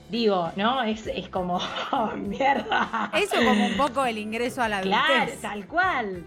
Digo, 0.09 0.51
¿no? 0.55 0.83
Es, 0.83 1.07
es 1.07 1.29
como, 1.29 1.59
oh, 1.91 2.07
mierda. 2.15 3.09
Eso 3.15 3.37
como 3.37 3.65
un 3.67 3.77
poco 3.77 4.05
el 4.05 4.17
ingreso 4.17 4.61
a 4.61 4.69
la 4.69 4.81
Claro, 4.81 5.13
adultez. 5.13 5.41
tal 5.41 5.65
cual. 5.67 6.23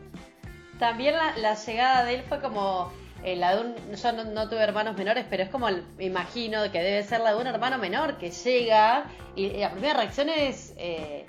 También 0.78 1.14
la, 1.14 1.36
la 1.36 1.54
llegada 1.54 2.04
de 2.04 2.16
él 2.16 2.22
fue 2.28 2.40
como 2.40 2.92
eh, 3.22 3.36
la 3.36 3.54
de 3.56 3.62
un. 3.62 3.74
Yo 3.96 4.12
no, 4.12 4.24
no 4.24 4.48
tuve 4.48 4.60
hermanos 4.60 4.96
menores, 4.96 5.24
pero 5.30 5.42
es 5.42 5.48
como, 5.48 5.68
el- 5.68 5.84
me 5.96 6.04
imagino 6.04 6.62
que 6.72 6.80
debe 6.82 7.02
ser 7.02 7.20
la 7.20 7.34
de 7.34 7.40
un 7.40 7.46
hermano 7.46 7.78
menor 7.78 8.18
que 8.18 8.30
llega 8.30 9.04
y, 9.36 9.48
la 9.58 9.70
primera 9.70 9.94
reacción 10.00 10.28
es. 10.28 10.74
eh, 10.76 11.26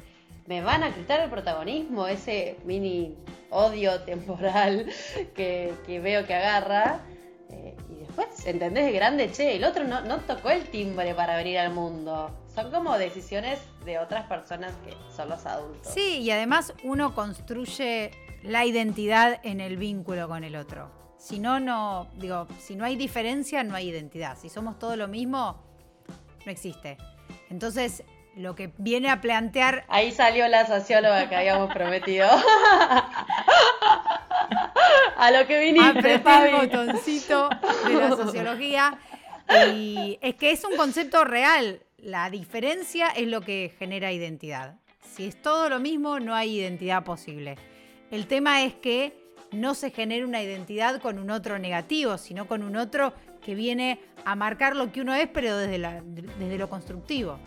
me 0.48 0.62
van 0.62 0.82
a 0.82 0.92
quitar 0.96 1.20
el 1.20 1.30
protagonismo, 1.30 2.08
ese 2.08 2.58
mini 2.64 3.14
odio 3.50 4.00
temporal 4.04 4.86
que, 5.36 5.74
que 5.86 6.00
veo 6.00 6.26
que 6.26 6.34
agarra. 6.34 7.02
Después 8.18 8.46
entendés 8.46 8.86
de 8.86 8.92
grande, 8.92 9.32
che, 9.32 9.56
el 9.56 9.64
otro 9.64 9.84
no, 9.84 10.02
no 10.02 10.20
tocó 10.22 10.50
el 10.50 10.70
timbre 10.70 11.14
para 11.14 11.36
venir 11.36 11.58
al 11.60 11.74
mundo. 11.74 12.32
Son 12.54 12.72
como 12.72 12.98
decisiones 12.98 13.60
de 13.86 14.00
otras 14.00 14.26
personas 14.28 14.74
que 14.84 14.94
son 15.16 15.30
los 15.30 15.46
adultos. 15.46 15.94
Sí, 15.94 16.20
y 16.20 16.32
además 16.32 16.74
uno 16.84 17.14
construye 17.14 18.12
la 18.44 18.66
identidad 18.66 19.40
en 19.44 19.62
el 19.62 19.78
vínculo 19.78 20.28
con 20.28 20.44
el 20.44 20.56
otro. 20.56 20.92
Si 21.18 21.40
no, 21.40 21.60
no, 21.60 22.08
digo, 22.18 22.48
si 22.60 22.76
no 22.76 22.86
hay 22.86 22.96
diferencia, 22.96 23.64
no 23.64 23.76
hay 23.76 23.90
identidad. 23.90 24.38
Si 24.38 24.50
somos 24.50 24.80
todo 24.80 24.96
lo 24.96 25.08
mismo, 25.08 25.58
no 26.46 26.52
existe. 26.52 26.98
Entonces, 27.50 28.04
lo 28.38 28.56
que 28.56 28.72
viene 28.78 29.10
a 29.10 29.20
plantear 29.22 29.86
Ahí 29.90 30.12
salió 30.12 30.48
la 30.48 30.66
socióloga 30.66 31.28
que 31.28 31.36
habíamos 31.36 31.74
prometido. 31.74 32.28
A 35.18 35.32
lo 35.32 35.48
que 35.48 35.60
viniste, 35.60 35.90
apreté 36.14 36.50
el 36.50 36.56
botoncito 36.56 37.50
de 37.88 37.94
la 37.96 38.10
sociología. 38.16 38.98
Y 39.74 40.20
es 40.22 40.36
que 40.36 40.52
es 40.52 40.64
un 40.64 40.78
concepto 40.78 41.24
real. 41.26 41.82
La 41.98 42.30
diferencia 42.30 43.08
es 43.08 43.28
lo 43.28 43.42
que 43.42 43.74
genera 43.80 44.12
identidad. 44.12 44.76
Si 45.02 45.26
es 45.26 45.42
todo 45.42 45.70
lo 45.70 45.80
mismo, 45.80 46.20
no 46.20 46.36
hay 46.36 46.60
identidad 46.60 47.04
posible. 47.04 47.56
El 48.12 48.28
tema 48.28 48.62
es 48.64 48.76
que 48.76 49.18
no 49.52 49.74
se 49.74 49.90
genere 49.90 50.24
una 50.24 50.42
identidad 50.44 51.02
con 51.02 51.18
un 51.18 51.32
otro 51.32 51.58
negativo, 51.58 52.18
sino 52.18 52.48
con 52.48 52.62
un 52.62 52.76
otro 52.76 53.14
que 53.42 53.56
viene 53.56 54.00
a 54.26 54.36
marcar 54.36 54.76
lo 54.76 54.92
que 54.92 55.02
uno 55.02 55.16
es, 55.16 55.28
pero 55.28 55.58
desde, 55.58 55.78
la- 55.80 56.02
desde 56.04 56.58
lo 56.58 56.70
constructivo. 56.70 57.40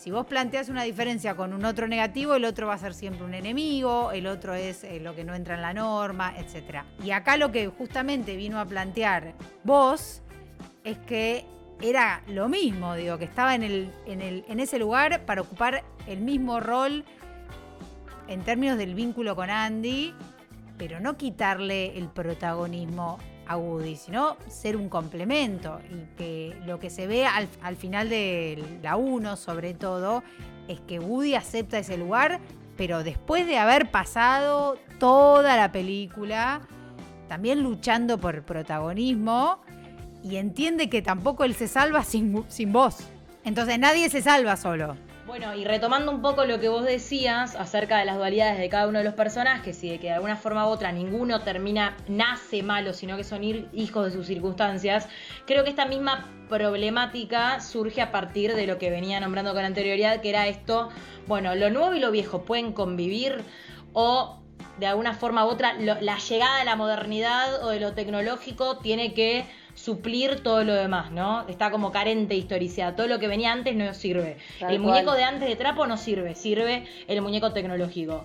Si 0.00 0.10
vos 0.10 0.24
planteas 0.24 0.70
una 0.70 0.84
diferencia 0.84 1.36
con 1.36 1.52
un 1.52 1.62
otro 1.66 1.86
negativo, 1.86 2.34
el 2.34 2.46
otro 2.46 2.66
va 2.66 2.72
a 2.72 2.78
ser 2.78 2.94
siempre 2.94 3.22
un 3.22 3.34
enemigo, 3.34 4.12
el 4.12 4.26
otro 4.28 4.54
es 4.54 4.82
eh, 4.82 4.98
lo 4.98 5.14
que 5.14 5.24
no 5.24 5.34
entra 5.34 5.56
en 5.56 5.60
la 5.60 5.74
norma, 5.74 6.32
etc. 6.38 6.84
Y 7.04 7.10
acá 7.10 7.36
lo 7.36 7.52
que 7.52 7.66
justamente 7.66 8.34
vino 8.34 8.58
a 8.58 8.64
plantear 8.64 9.34
vos 9.62 10.22
es 10.84 10.96
que 11.00 11.44
era 11.82 12.22
lo 12.28 12.48
mismo, 12.48 12.94
digo, 12.94 13.18
que 13.18 13.26
estaba 13.26 13.54
en, 13.54 13.62
el, 13.62 13.92
en, 14.06 14.22
el, 14.22 14.42
en 14.48 14.60
ese 14.60 14.78
lugar 14.78 15.26
para 15.26 15.42
ocupar 15.42 15.84
el 16.06 16.20
mismo 16.20 16.60
rol 16.60 17.04
en 18.26 18.40
términos 18.40 18.78
del 18.78 18.94
vínculo 18.94 19.36
con 19.36 19.50
Andy, 19.50 20.14
pero 20.78 20.98
no 20.98 21.18
quitarle 21.18 21.98
el 21.98 22.08
protagonismo 22.08 23.18
a 23.50 23.56
Woody, 23.56 23.96
sino 23.96 24.36
ser 24.48 24.76
un 24.76 24.88
complemento. 24.88 25.80
Y 25.90 26.16
que 26.16 26.56
lo 26.66 26.78
que 26.78 26.88
se 26.88 27.08
ve 27.08 27.26
al, 27.26 27.48
al 27.62 27.74
final 27.74 28.08
de 28.08 28.62
la 28.80 28.94
1, 28.94 29.36
sobre 29.36 29.74
todo, 29.74 30.22
es 30.68 30.80
que 30.80 31.00
Woody 31.00 31.34
acepta 31.34 31.78
ese 31.78 31.96
lugar, 31.96 32.38
pero 32.76 33.02
después 33.02 33.48
de 33.48 33.58
haber 33.58 33.90
pasado 33.90 34.78
toda 35.00 35.56
la 35.56 35.72
película, 35.72 36.60
también 37.28 37.64
luchando 37.64 38.18
por 38.18 38.44
protagonismo, 38.44 39.58
y 40.22 40.36
entiende 40.36 40.88
que 40.88 41.02
tampoco 41.02 41.42
él 41.42 41.54
se 41.54 41.66
salva 41.66 42.04
sin, 42.04 42.44
sin 42.48 42.72
vos. 42.72 42.98
Entonces 43.44 43.80
nadie 43.80 44.08
se 44.10 44.22
salva 44.22 44.56
solo. 44.56 44.96
Bueno, 45.30 45.54
y 45.54 45.64
retomando 45.64 46.10
un 46.10 46.22
poco 46.22 46.44
lo 46.44 46.58
que 46.58 46.68
vos 46.68 46.84
decías 46.84 47.54
acerca 47.54 47.98
de 47.98 48.04
las 48.04 48.16
dualidades 48.16 48.58
de 48.58 48.68
cada 48.68 48.88
uno 48.88 48.98
de 48.98 49.04
los 49.04 49.14
personajes 49.14 49.80
y 49.84 49.88
de 49.90 50.00
que 50.00 50.08
de 50.08 50.14
alguna 50.14 50.34
forma 50.34 50.66
u 50.66 50.70
otra 50.70 50.90
ninguno 50.90 51.38
termina, 51.42 51.96
nace 52.08 52.64
malo, 52.64 52.92
sino 52.92 53.16
que 53.16 53.22
son 53.22 53.44
hijos 53.44 54.06
de 54.06 54.10
sus 54.10 54.26
circunstancias, 54.26 55.08
creo 55.46 55.62
que 55.62 55.70
esta 55.70 55.86
misma 55.86 56.28
problemática 56.48 57.60
surge 57.60 58.02
a 58.02 58.10
partir 58.10 58.56
de 58.56 58.66
lo 58.66 58.78
que 58.78 58.90
venía 58.90 59.20
nombrando 59.20 59.54
con 59.54 59.64
anterioridad, 59.64 60.20
que 60.20 60.30
era 60.30 60.48
esto, 60.48 60.88
bueno, 61.28 61.54
lo 61.54 61.70
nuevo 61.70 61.94
y 61.94 62.00
lo 62.00 62.10
viejo 62.10 62.42
pueden 62.42 62.72
convivir 62.72 63.44
o 63.92 64.40
de 64.80 64.86
alguna 64.88 65.14
forma 65.14 65.46
u 65.46 65.48
otra 65.50 65.74
lo- 65.74 66.00
la 66.00 66.18
llegada 66.18 66.58
de 66.58 66.64
la 66.64 66.74
modernidad 66.74 67.62
o 67.62 67.68
de 67.68 67.78
lo 67.78 67.92
tecnológico 67.92 68.78
tiene 68.78 69.14
que 69.14 69.44
suplir 69.74 70.42
todo 70.42 70.64
lo 70.64 70.74
demás, 70.74 71.10
¿no? 71.10 71.46
Está 71.48 71.70
como 71.70 71.92
carente 71.92 72.34
de 72.34 72.40
historicidad. 72.40 72.94
Todo 72.94 73.06
lo 73.06 73.18
que 73.18 73.28
venía 73.28 73.52
antes 73.52 73.74
no 73.74 73.92
sirve. 73.94 74.36
Tal 74.58 74.72
el 74.72 74.80
muñeco 74.80 75.12
de 75.12 75.24
antes 75.24 75.48
de 75.48 75.56
trapo 75.56 75.86
no 75.86 75.96
sirve, 75.96 76.34
sirve 76.34 76.86
el 77.08 77.22
muñeco 77.22 77.52
tecnológico. 77.52 78.24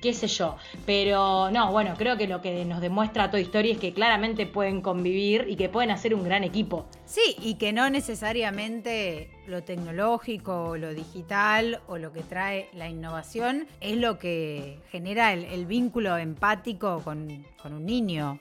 Qué 0.00 0.14
sé 0.14 0.28
yo. 0.28 0.56
Pero 0.86 1.50
no, 1.50 1.72
bueno, 1.72 1.94
creo 1.98 2.16
que 2.16 2.28
lo 2.28 2.40
que 2.40 2.64
nos 2.64 2.80
demuestra 2.80 3.30
Toy 3.30 3.42
Story 3.42 3.72
es 3.72 3.78
que 3.78 3.92
claramente 3.92 4.46
pueden 4.46 4.80
convivir 4.80 5.46
y 5.48 5.56
que 5.56 5.68
pueden 5.68 5.90
hacer 5.90 6.14
un 6.14 6.22
gran 6.22 6.44
equipo. 6.44 6.86
Sí, 7.04 7.36
y 7.40 7.54
que 7.54 7.72
no 7.72 7.90
necesariamente 7.90 9.30
lo 9.46 9.64
tecnológico, 9.64 10.70
o 10.70 10.76
lo 10.76 10.94
digital 10.94 11.80
o 11.88 11.98
lo 11.98 12.12
que 12.12 12.22
trae 12.22 12.68
la 12.74 12.88
innovación 12.88 13.66
es 13.80 13.96
lo 13.96 14.18
que 14.18 14.78
genera 14.90 15.32
el, 15.32 15.44
el 15.46 15.66
vínculo 15.66 16.16
empático 16.16 17.00
con, 17.02 17.44
con 17.60 17.72
un 17.72 17.84
niño, 17.84 18.38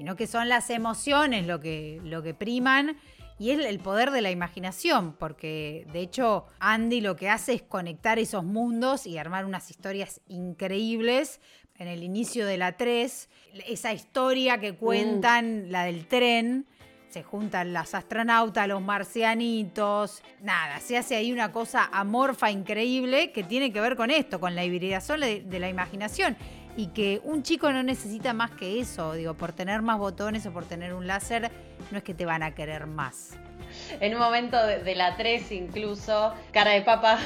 sino 0.00 0.16
que 0.16 0.26
son 0.26 0.48
las 0.48 0.70
emociones 0.70 1.46
lo 1.46 1.60
que, 1.60 2.00
lo 2.02 2.22
que 2.22 2.32
priman 2.32 2.96
y 3.38 3.50
es 3.50 3.62
el 3.62 3.80
poder 3.80 4.12
de 4.12 4.22
la 4.22 4.30
imaginación, 4.30 5.12
porque 5.12 5.86
de 5.92 6.00
hecho 6.00 6.46
Andy 6.58 7.02
lo 7.02 7.16
que 7.16 7.28
hace 7.28 7.52
es 7.52 7.60
conectar 7.60 8.18
esos 8.18 8.42
mundos 8.42 9.06
y 9.06 9.18
armar 9.18 9.44
unas 9.44 9.70
historias 9.70 10.22
increíbles. 10.26 11.42
En 11.76 11.86
el 11.86 12.02
inicio 12.02 12.46
de 12.46 12.56
la 12.56 12.78
3, 12.78 13.28
esa 13.68 13.92
historia 13.92 14.58
que 14.58 14.74
cuentan, 14.74 15.70
la 15.70 15.84
del 15.84 16.06
tren, 16.06 16.66
se 17.10 17.22
juntan 17.22 17.74
las 17.74 17.94
astronautas, 17.94 18.66
los 18.68 18.80
marcianitos, 18.80 20.22
nada, 20.40 20.80
se 20.80 20.96
hace 20.96 21.14
ahí 21.14 21.30
una 21.30 21.52
cosa 21.52 21.90
amorfa 21.92 22.50
increíble 22.50 23.32
que 23.32 23.44
tiene 23.44 23.70
que 23.70 23.82
ver 23.82 23.96
con 23.96 24.10
esto, 24.10 24.40
con 24.40 24.54
la 24.54 24.64
hibridación 24.64 25.20
de 25.20 25.58
la 25.58 25.68
imaginación. 25.68 26.38
Y 26.76 26.88
que 26.88 27.20
un 27.24 27.42
chico 27.42 27.72
no 27.72 27.82
necesita 27.82 28.32
más 28.32 28.52
que 28.52 28.80
eso, 28.80 29.14
digo, 29.14 29.34
por 29.34 29.52
tener 29.52 29.82
más 29.82 29.98
botones 29.98 30.46
o 30.46 30.52
por 30.52 30.64
tener 30.64 30.94
un 30.94 31.06
láser, 31.06 31.50
no 31.90 31.98
es 31.98 32.04
que 32.04 32.14
te 32.14 32.24
van 32.24 32.42
a 32.42 32.54
querer 32.54 32.86
más. 32.86 33.30
En 34.00 34.14
un 34.14 34.20
momento 34.20 34.56
de, 34.64 34.78
de 34.78 34.94
la 34.94 35.16
3 35.16 35.52
incluso, 35.52 36.32
cara 36.52 36.72
de 36.72 36.82
papa 36.82 37.18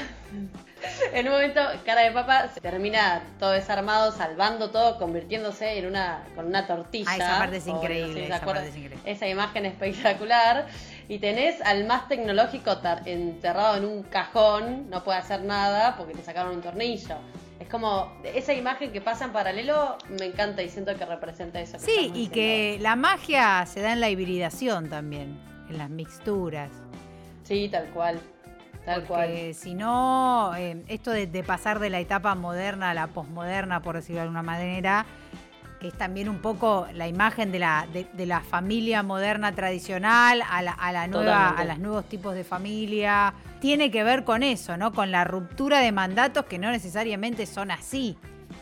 en 1.12 1.26
un 1.26 1.32
momento, 1.32 1.60
cara 1.84 2.02
de 2.02 2.10
papa 2.10 2.48
se 2.48 2.60
termina 2.60 3.22
todo 3.38 3.52
desarmado, 3.52 4.12
salvando 4.12 4.70
todo, 4.70 4.98
convirtiéndose 4.98 5.78
en 5.78 5.86
una 5.86 6.24
con 6.34 6.46
una 6.46 6.66
tortilla. 6.66 7.10
Ah, 7.10 7.16
esa 7.16 7.38
parte 7.38 7.56
es 7.58 7.66
increíble. 7.66 8.26
esa, 8.26 8.40
parte 8.40 8.68
es 8.68 8.76
increíble. 8.76 8.98
esa 9.04 9.26
imagen 9.26 9.66
espectacular. 9.66 10.66
Y 11.08 11.18
tenés 11.18 11.60
al 11.62 11.84
más 11.84 12.08
tecnológico 12.08 12.78
enterrado 13.04 13.76
en 13.76 13.84
un 13.84 14.02
cajón, 14.04 14.88
no 14.88 15.04
puede 15.04 15.18
hacer 15.18 15.42
nada 15.42 15.96
porque 15.96 16.14
le 16.14 16.22
sacaron 16.22 16.56
un 16.56 16.62
tornillo. 16.62 17.16
Es 17.60 17.68
como 17.68 18.12
esa 18.24 18.52
imagen 18.52 18.92
que 18.92 19.00
pasa 19.00 19.26
en 19.26 19.32
paralelo, 19.32 19.96
me 20.08 20.26
encanta 20.26 20.62
y 20.62 20.68
siento 20.68 20.96
que 20.96 21.06
representa 21.06 21.60
eso. 21.60 21.78
sí, 21.78 22.10
y 22.14 22.28
que 22.28 22.78
la 22.80 22.96
magia 22.96 23.64
se 23.66 23.80
da 23.80 23.92
en 23.92 24.00
la 24.00 24.10
hibridación 24.10 24.88
también, 24.88 25.38
en 25.68 25.78
las 25.78 25.88
mixturas. 25.88 26.70
Sí, 27.44 27.68
tal 27.70 27.86
cual. 27.90 28.20
Tal 28.84 29.02
Porque 29.04 29.54
si 29.54 29.74
no, 29.74 30.54
eh, 30.56 30.82
esto 30.88 31.10
de, 31.10 31.26
pasar 31.42 31.78
de 31.78 31.88
la 31.88 32.00
etapa 32.00 32.34
moderna 32.34 32.90
a 32.90 32.94
la 32.94 33.06
posmoderna, 33.06 33.80
por 33.80 33.96
decirlo 33.96 34.16
de 34.16 34.22
alguna 34.22 34.42
manera, 34.42 35.06
que 35.84 35.88
es 35.88 35.98
también 35.98 36.30
un 36.30 36.38
poco 36.38 36.88
la 36.94 37.08
imagen 37.08 37.52
de 37.52 37.58
la, 37.58 37.86
de, 37.92 38.24
la 38.24 38.40
familia 38.40 39.02
moderna 39.02 39.54
tradicional 39.54 40.42
a 40.50 40.62
la, 40.62 40.72
a 40.72 40.92
la 40.92 41.06
nueva, 41.08 41.50
a 41.50 41.62
los 41.66 41.78
nuevos 41.78 42.08
tipos 42.08 42.34
de 42.34 42.42
familia, 42.42 43.34
tiene 43.60 43.90
que 43.90 44.02
ver 44.02 44.24
con 44.24 44.42
eso, 44.42 44.78
¿no? 44.78 44.94
Con 44.94 45.10
la 45.10 45.24
ruptura 45.24 45.80
de 45.80 45.92
mandatos 45.92 46.46
que 46.46 46.58
no 46.58 46.70
necesariamente 46.70 47.44
son 47.44 47.70
así, 47.70 48.16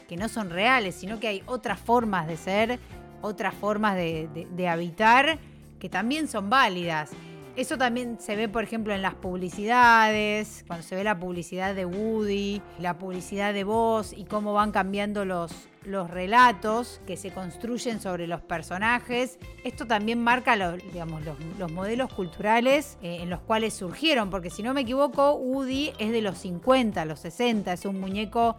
que 0.08 0.16
no 0.16 0.28
son 0.28 0.50
reales, 0.50 0.96
sino 0.96 1.20
que 1.20 1.28
hay 1.28 1.44
otras 1.46 1.78
formas 1.78 2.26
de 2.26 2.36
ser, 2.36 2.80
otras 3.20 3.54
formas 3.54 3.94
de 3.94 4.68
habitar 4.68 5.38
que 5.78 5.88
también 5.88 6.26
son 6.26 6.50
válidas. 6.50 7.12
Eso 7.54 7.78
también 7.78 8.18
se 8.18 8.34
ve, 8.34 8.48
por 8.48 8.64
ejemplo, 8.64 8.94
en 8.94 9.02
las 9.02 9.14
publicidades, 9.14 10.64
cuando 10.66 10.84
se 10.84 10.96
ve 10.96 11.04
la 11.04 11.20
publicidad 11.20 11.76
de 11.76 11.84
Woody, 11.84 12.62
la 12.80 12.98
publicidad 12.98 13.54
de 13.54 13.62
voz 13.62 14.12
y 14.12 14.24
cómo 14.24 14.54
van 14.54 14.72
cambiando 14.72 15.24
los, 15.24 15.68
los 15.84 16.10
relatos 16.10 17.00
que 17.06 17.16
se 17.16 17.30
construyen 17.30 18.00
sobre 18.00 18.26
los 18.26 18.40
personajes. 18.40 19.38
Esto 19.64 19.86
también 19.86 20.22
marca 20.22 20.56
los, 20.56 20.78
digamos, 20.92 21.22
los, 21.58 21.72
modelos 21.72 22.12
culturales 22.12 22.98
eh, 23.02 23.18
en 23.20 23.30
los 23.30 23.40
cuales 23.40 23.74
surgieron, 23.74 24.30
porque 24.30 24.50
si 24.50 24.62
no 24.62 24.74
me 24.74 24.82
equivoco, 24.82 25.34
Woody 25.34 25.92
es 25.98 26.12
de 26.12 26.22
los 26.22 26.38
50, 26.38 27.04
los 27.04 27.20
60, 27.20 27.72
es 27.72 27.84
un 27.84 28.00
muñeco 28.00 28.56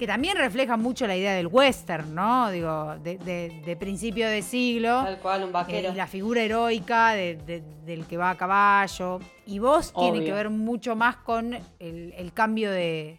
que 0.00 0.06
también 0.06 0.38
refleja 0.38 0.78
mucho 0.78 1.06
la 1.06 1.14
idea 1.14 1.34
del 1.34 1.46
western, 1.46 2.14
¿no? 2.14 2.50
Digo, 2.50 2.96
de, 3.04 3.76
principio 3.78 4.30
de 4.30 4.40
siglo. 4.40 5.02
Tal 5.04 5.18
cual, 5.18 5.44
un 5.44 5.52
vaquero. 5.52 5.90
Eh, 5.90 5.94
la 5.94 6.06
figura 6.06 6.40
heroica 6.40 7.12
del 7.12 8.06
que 8.08 8.16
va 8.16 8.30
a 8.30 8.34
caballo. 8.34 9.20
Y 9.44 9.58
vos 9.58 9.92
tiene 9.92 10.24
que 10.24 10.32
ver 10.32 10.48
mucho 10.48 10.96
más 10.96 11.16
con 11.16 11.54
el, 11.78 12.32
cambio 12.32 12.70
de, 12.70 13.18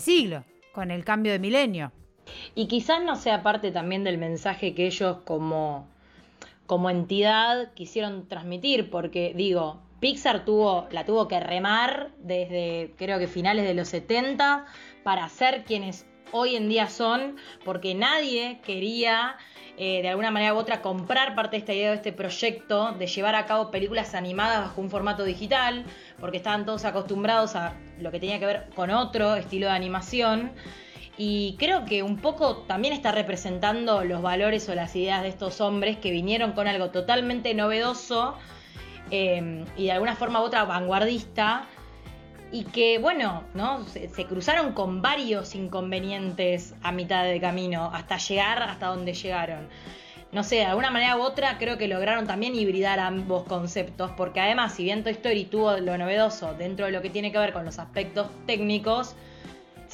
siglo, 0.00 0.42
con 0.72 0.90
el 0.90 1.04
cambio 1.04 1.30
de 1.30 1.38
milenio. 1.38 1.92
Y 2.54 2.66
quizás 2.66 3.02
no 3.02 3.16
sea 3.16 3.42
parte 3.42 3.70
también 3.70 4.04
del 4.04 4.18
mensaje 4.18 4.74
que 4.74 4.86
ellos 4.86 5.18
como, 5.24 5.86
como 6.66 6.90
entidad 6.90 7.72
quisieron 7.74 8.28
transmitir, 8.28 8.90
porque 8.90 9.32
digo, 9.34 9.80
Pixar 10.00 10.44
tuvo, 10.44 10.86
la 10.92 11.04
tuvo 11.04 11.26
que 11.26 11.40
remar 11.40 12.10
desde 12.18 12.94
creo 12.96 13.18
que 13.18 13.26
finales 13.26 13.66
de 13.66 13.74
los 13.74 13.88
70 13.88 14.66
para 15.02 15.28
ser 15.28 15.64
quienes 15.64 16.06
hoy 16.30 16.56
en 16.56 16.68
día 16.68 16.88
son, 16.88 17.36
porque 17.64 17.94
nadie 17.94 18.60
quería 18.64 19.36
eh, 19.76 20.02
de 20.02 20.08
alguna 20.08 20.30
manera 20.30 20.54
u 20.54 20.56
otra 20.56 20.82
comprar 20.82 21.34
parte 21.34 21.56
de 21.56 21.60
esta 21.60 21.72
idea 21.72 21.90
de 21.90 21.96
este 21.96 22.12
proyecto 22.12 22.92
de 22.92 23.06
llevar 23.06 23.34
a 23.34 23.46
cabo 23.46 23.70
películas 23.70 24.14
animadas 24.14 24.60
bajo 24.60 24.80
un 24.80 24.90
formato 24.90 25.24
digital, 25.24 25.84
porque 26.18 26.38
estaban 26.38 26.66
todos 26.66 26.84
acostumbrados 26.84 27.54
a 27.54 27.74
lo 28.00 28.10
que 28.10 28.20
tenía 28.20 28.38
que 28.38 28.46
ver 28.46 28.68
con 28.74 28.90
otro 28.90 29.36
estilo 29.36 29.66
de 29.66 29.72
animación. 29.72 30.52
Y 31.18 31.56
creo 31.58 31.84
que 31.84 32.04
un 32.04 32.16
poco 32.18 32.58
también 32.58 32.94
está 32.94 33.10
representando 33.10 34.04
los 34.04 34.22
valores 34.22 34.68
o 34.68 34.74
las 34.76 34.94
ideas 34.94 35.22
de 35.22 35.28
estos 35.28 35.60
hombres 35.60 35.96
que 35.98 36.12
vinieron 36.12 36.52
con 36.52 36.68
algo 36.68 36.90
totalmente 36.90 37.54
novedoso 37.54 38.36
eh, 39.10 39.64
y 39.76 39.86
de 39.86 39.92
alguna 39.92 40.14
forma 40.14 40.40
u 40.40 40.44
otra 40.44 40.64
vanguardista 40.64 41.66
y 42.52 42.64
que, 42.64 42.98
bueno, 42.98 43.42
¿no? 43.54 43.84
Se, 43.86 44.08
cruzaron 44.26 44.72
con 44.72 45.02
varios 45.02 45.54
inconvenientes 45.54 46.74
a 46.82 46.92
mitad 46.92 47.24
de 47.24 47.40
camino 47.40 47.90
hasta 47.92 48.16
llegar 48.16 48.62
hasta 48.62 48.86
donde 48.86 49.12
llegaron. 49.12 49.68
No 50.30 50.44
sé, 50.44 50.56
de 50.56 50.66
alguna 50.66 50.90
manera 50.90 51.16
u 51.16 51.22
otra 51.22 51.58
creo 51.58 51.78
que 51.78 51.88
lograron 51.88 52.26
también 52.26 52.54
hibridar 52.54 53.00
ambos 53.00 53.44
conceptos, 53.44 54.10
porque 54.16 54.40
además, 54.40 54.74
si 54.74 54.84
bien 54.84 55.02
Toy 55.02 55.12
Story 55.12 55.46
tuvo 55.46 55.78
lo 55.78 55.96
novedoso 55.98 56.54
dentro 56.54 56.86
de 56.86 56.92
lo 56.92 57.02
que 57.02 57.10
tiene 57.10 57.32
que 57.32 57.38
ver 57.38 57.52
con 57.52 57.64
los 57.64 57.78
aspectos 57.78 58.28
técnicos, 58.46 59.16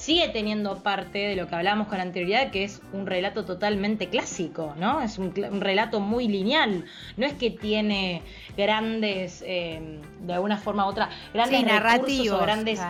sigue 0.04 0.28
teniendo 0.28 0.82
parte 0.82 1.18
de 1.18 1.34
lo 1.34 1.48
que 1.48 1.54
hablamos 1.54 1.88
con 1.88 1.98
anterioridad, 1.98 2.50
que 2.50 2.62
es 2.62 2.82
un 2.92 3.06
relato 3.06 3.46
totalmente 3.46 4.10
clásico, 4.10 4.74
¿no? 4.76 5.00
Es 5.00 5.16
un, 5.16 5.32
relato 5.62 5.98
muy 5.98 6.28
lineal. 6.28 6.84
No 7.16 7.24
es 7.24 7.32
que 7.32 7.48
tiene 7.50 8.20
grandes, 8.54 9.42
eh, 9.46 10.00
de 10.20 10.34
alguna 10.34 10.58
forma 10.58 10.84
u 10.84 10.90
otra, 10.90 11.08
grandes 11.32 11.64
narrativos, 11.64 12.38
o 12.38 12.42
grandes 12.42 12.82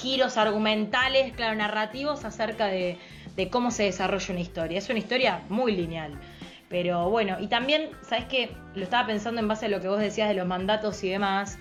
giros 0.00 0.36
argumentales, 0.36 1.32
claro, 1.32 1.56
narrativos 1.56 2.24
acerca 2.24 2.66
de, 2.66 2.98
de 3.34 3.50
cómo 3.50 3.72
se 3.72 3.82
desarrolla 3.82 4.30
una 4.30 4.40
historia. 4.40 4.78
Es 4.78 4.88
una 4.88 5.00
historia 5.00 5.42
muy 5.48 5.74
lineal. 5.74 6.20
Pero 6.68 7.10
bueno, 7.10 7.36
y 7.40 7.48
también, 7.48 7.90
¿sabes 8.08 8.26
qué? 8.26 8.52
Lo 8.76 8.84
estaba 8.84 9.08
pensando 9.08 9.40
en 9.40 9.48
base 9.48 9.66
a 9.66 9.68
lo 9.68 9.80
que 9.80 9.88
vos 9.88 9.98
decías 9.98 10.28
de 10.28 10.34
los 10.34 10.46
mandatos 10.46 11.02
y 11.02 11.08
demás, 11.08 11.58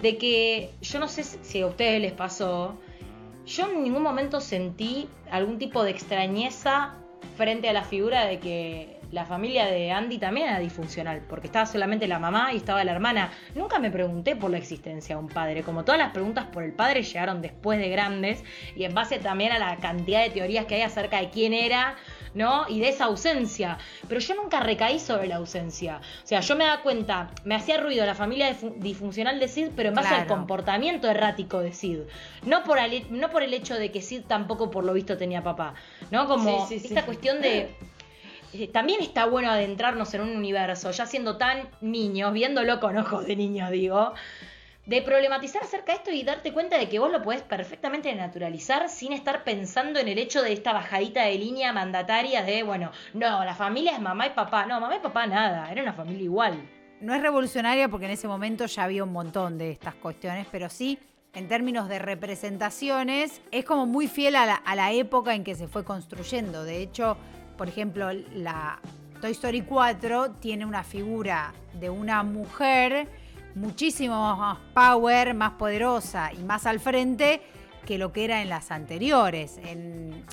de 0.00 0.18
que 0.18 0.70
yo 0.82 1.00
no 1.00 1.08
sé 1.08 1.24
si 1.24 1.62
a 1.62 1.66
ustedes 1.66 2.00
les 2.00 2.12
pasó, 2.12 2.78
yo 3.46 3.70
en 3.70 3.82
ningún 3.82 4.02
momento 4.02 4.40
sentí 4.40 5.08
algún 5.30 5.58
tipo 5.58 5.84
de 5.84 5.90
extrañeza 5.90 6.94
frente 7.36 7.68
a 7.68 7.72
la 7.72 7.82
figura 7.82 8.26
de 8.26 8.38
que 8.38 9.00
la 9.10 9.26
familia 9.26 9.66
de 9.66 9.92
Andy 9.92 10.18
también 10.18 10.48
era 10.48 10.58
disfuncional, 10.58 11.22
porque 11.28 11.46
estaba 11.46 11.66
solamente 11.66 12.08
la 12.08 12.18
mamá 12.18 12.52
y 12.52 12.56
estaba 12.56 12.82
la 12.82 12.92
hermana. 12.92 13.30
Nunca 13.54 13.78
me 13.78 13.90
pregunté 13.90 14.34
por 14.34 14.50
la 14.50 14.58
existencia 14.58 15.14
de 15.16 15.22
un 15.22 15.28
padre, 15.28 15.62
como 15.62 15.84
todas 15.84 16.00
las 16.00 16.10
preguntas 16.10 16.46
por 16.46 16.64
el 16.64 16.72
padre 16.72 17.02
llegaron 17.02 17.40
después 17.40 17.78
de 17.78 17.88
grandes 17.90 18.42
y 18.74 18.84
en 18.84 18.94
base 18.94 19.18
también 19.18 19.52
a 19.52 19.58
la 19.58 19.76
cantidad 19.76 20.22
de 20.22 20.30
teorías 20.30 20.66
que 20.66 20.76
hay 20.76 20.82
acerca 20.82 21.20
de 21.20 21.30
quién 21.30 21.52
era 21.52 21.96
¿no? 22.34 22.66
Y 22.68 22.80
de 22.80 22.88
esa 22.88 23.04
ausencia. 23.04 23.78
Pero 24.08 24.20
yo 24.20 24.34
nunca 24.34 24.60
recaí 24.60 24.98
sobre 24.98 25.28
la 25.28 25.36
ausencia. 25.36 26.00
O 26.22 26.26
sea, 26.26 26.40
yo 26.40 26.56
me 26.56 26.64
da 26.64 26.82
cuenta, 26.82 27.30
me 27.44 27.54
hacía 27.54 27.78
ruido 27.78 28.04
la 28.04 28.14
familia 28.14 28.54
disfuncional 28.76 29.40
de 29.40 29.48
Sid, 29.48 29.68
pero 29.76 29.90
en 29.90 29.94
base 29.94 30.14
al 30.14 30.26
comportamiento 30.26 31.08
errático 31.08 31.60
de 31.60 31.72
Sid. 31.72 32.00
No 32.44 32.64
por, 32.64 32.78
el, 32.78 33.06
no 33.10 33.30
por 33.30 33.42
el 33.42 33.54
hecho 33.54 33.74
de 33.74 33.90
que 33.90 34.02
Sid 34.02 34.22
tampoco 34.26 34.70
por 34.70 34.84
lo 34.84 34.92
visto 34.92 35.16
tenía 35.16 35.42
papá, 35.42 35.74
¿no? 36.10 36.26
Como 36.26 36.68
esta 36.70 37.04
cuestión 37.04 37.40
de 37.40 37.74
eh, 38.56 38.68
también 38.68 39.00
está 39.00 39.26
bueno 39.26 39.50
adentrarnos 39.50 40.14
en 40.14 40.20
un 40.20 40.36
universo, 40.36 40.92
ya 40.92 41.06
siendo 41.06 41.36
tan 41.36 41.68
niños, 41.80 42.32
viéndolo 42.32 42.78
con 42.78 42.96
ojos 42.96 43.26
de 43.26 43.34
niños, 43.34 43.70
digo, 43.72 44.14
de 44.86 45.00
problematizar 45.00 45.62
acerca 45.62 45.92
de 45.92 45.98
esto 45.98 46.10
y 46.10 46.22
darte 46.22 46.52
cuenta 46.52 46.78
de 46.78 46.88
que 46.88 46.98
vos 46.98 47.10
lo 47.10 47.22
podés 47.22 47.42
perfectamente 47.42 48.14
naturalizar 48.14 48.88
sin 48.88 49.12
estar 49.12 49.44
pensando 49.44 49.98
en 49.98 50.08
el 50.08 50.18
hecho 50.18 50.42
de 50.42 50.52
esta 50.52 50.72
bajadita 50.72 51.24
de 51.24 51.38
línea 51.38 51.72
mandataria 51.72 52.42
de, 52.42 52.62
bueno, 52.62 52.90
no, 53.14 53.44
la 53.44 53.54
familia 53.54 53.92
es 53.92 54.00
mamá 54.00 54.26
y 54.26 54.30
papá. 54.30 54.66
No, 54.66 54.80
mamá 54.80 54.96
y 54.96 55.00
papá 55.00 55.26
nada, 55.26 55.70
era 55.70 55.82
una 55.82 55.94
familia 55.94 56.24
igual. 56.24 56.68
No 57.00 57.14
es 57.14 57.22
revolucionaria 57.22 57.88
porque 57.88 58.06
en 58.06 58.12
ese 58.12 58.28
momento 58.28 58.66
ya 58.66 58.84
había 58.84 59.04
un 59.04 59.12
montón 59.12 59.58
de 59.58 59.70
estas 59.70 59.94
cuestiones, 59.94 60.46
pero 60.50 60.68
sí, 60.68 60.98
en 61.32 61.48
términos 61.48 61.88
de 61.88 61.98
representaciones, 61.98 63.40
es 63.50 63.64
como 63.64 63.86
muy 63.86 64.06
fiel 64.06 64.36
a 64.36 64.46
la, 64.46 64.54
a 64.54 64.74
la 64.74 64.92
época 64.92 65.34
en 65.34 65.44
que 65.44 65.54
se 65.54 65.66
fue 65.66 65.84
construyendo. 65.84 66.62
De 66.62 66.82
hecho, 66.82 67.16
por 67.56 67.68
ejemplo, 67.68 68.12
la 68.12 68.80
Toy 69.20 69.32
Story 69.32 69.62
4 69.62 70.32
tiene 70.32 70.66
una 70.66 70.84
figura 70.84 71.54
de 71.72 71.88
una 71.88 72.22
mujer 72.22 73.08
muchísimo 73.54 74.36
más 74.36 74.58
power, 74.74 75.34
más 75.34 75.52
poderosa 75.52 76.32
y 76.32 76.42
más 76.42 76.66
al 76.66 76.80
frente 76.80 77.40
que 77.84 77.98
lo 77.98 78.12
que 78.12 78.24
era 78.24 78.42
en 78.42 78.48
las 78.48 78.70
anteriores. 78.70 79.58
En, 79.64 80.24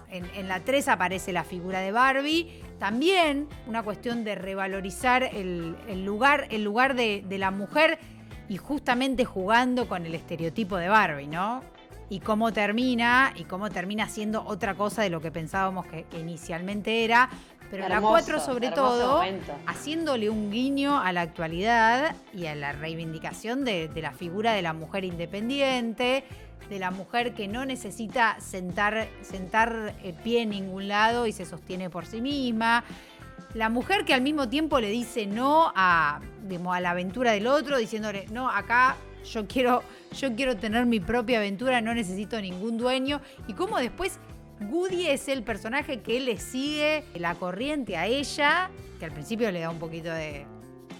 la 0.47 0.61
3 0.61 0.87
aparece 0.87 1.33
la 1.33 1.43
figura 1.43 1.79
de 1.79 1.91
Barbie. 1.91 2.61
También 2.79 3.47
una 3.67 3.83
cuestión 3.83 4.23
de 4.23 4.35
revalorizar 4.35 5.23
el, 5.23 5.75
lugar, 6.05 6.47
el 6.49 6.63
lugar 6.63 6.95
de, 6.95 7.23
la 7.37 7.51
mujer 7.51 7.99
y 8.49 8.57
justamente 8.57 9.25
jugando 9.25 9.87
con 9.87 10.05
el 10.05 10.15
estereotipo 10.15 10.77
de 10.77 10.89
Barbie, 10.89 11.27
¿no? 11.27 11.61
Y 12.09 12.19
cómo 12.19 12.51
termina, 12.51 13.31
y 13.37 13.45
cómo 13.45 13.69
termina 13.69 14.09
siendo 14.09 14.43
otra 14.43 14.75
cosa 14.75 15.01
de 15.01 15.09
lo 15.09 15.21
que 15.21 15.31
pensábamos 15.31 15.85
que 15.85 16.05
inicialmente 16.19 17.05
era, 17.05 17.29
pero 17.71 17.87
la 17.87 18.01
4 18.01 18.41
sobre 18.41 18.69
todo, 18.69 19.23
haciéndole 19.65 20.29
un 20.29 20.51
guiño 20.51 20.99
a 20.99 21.13
la 21.13 21.21
actualidad 21.21 22.15
y 22.33 22.45
a 22.47 22.53
la 22.53 22.73
reivindicación 22.73 23.63
de, 23.63 23.89
la 23.95 24.11
figura 24.11 24.51
de 24.51 24.61
la 24.61 24.73
mujer 24.73 25.05
independiente, 25.05 26.25
de 26.69 26.79
la 26.79 26.91
mujer 26.91 27.33
que 27.33 27.47
no 27.47 27.65
necesita 27.65 28.37
sentar, 28.41 29.07
sentar 29.21 29.95
eh, 30.03 30.13
pie 30.21 30.41
en 30.41 30.49
ningún 30.49 30.89
lado 30.89 31.27
y 31.27 31.31
se 31.31 31.45
sostiene 31.45 31.89
por 31.89 32.05
sí 32.05 32.21
misma. 32.21 32.83
la 33.53 33.69
mujer 33.69 34.03
que 34.03 34.13
al 34.13 34.21
mismo 34.21 34.49
tiempo 34.49 34.79
le 34.79 34.89
dice 34.89 35.25
no 35.25 35.71
a, 35.73 36.19
digamos, 36.43 36.75
a 36.75 36.81
la 36.81 36.91
aventura 36.91 37.31
del 37.31 37.47
otro, 37.47 37.77
diciéndole, 37.77 38.25
no, 38.31 38.49
acá 38.49 38.97
yo 39.23 39.47
quiero, 39.47 39.83
yo 40.17 40.35
quiero 40.35 40.57
tener 40.57 40.85
mi 40.85 40.99
propia 40.99 41.37
aventura, 41.37 41.79
no 41.79 41.93
necesito 41.93 42.41
ningún 42.41 42.77
dueño. 42.77 43.21
Y 43.47 43.53
cómo 43.53 43.77
después 43.77 44.19
Woody 44.69 45.07
es 45.07 45.27
el 45.27 45.43
personaje 45.43 46.01
que 46.01 46.19
le 46.19 46.37
sigue 46.37 47.03
la 47.15 47.35
corriente 47.35 47.97
a 47.97 48.07
ella, 48.07 48.69
que 48.99 49.05
al 49.05 49.11
principio 49.11 49.51
le 49.51 49.61
da 49.61 49.69
un 49.69 49.79
poquito 49.79 50.09
de, 50.13 50.45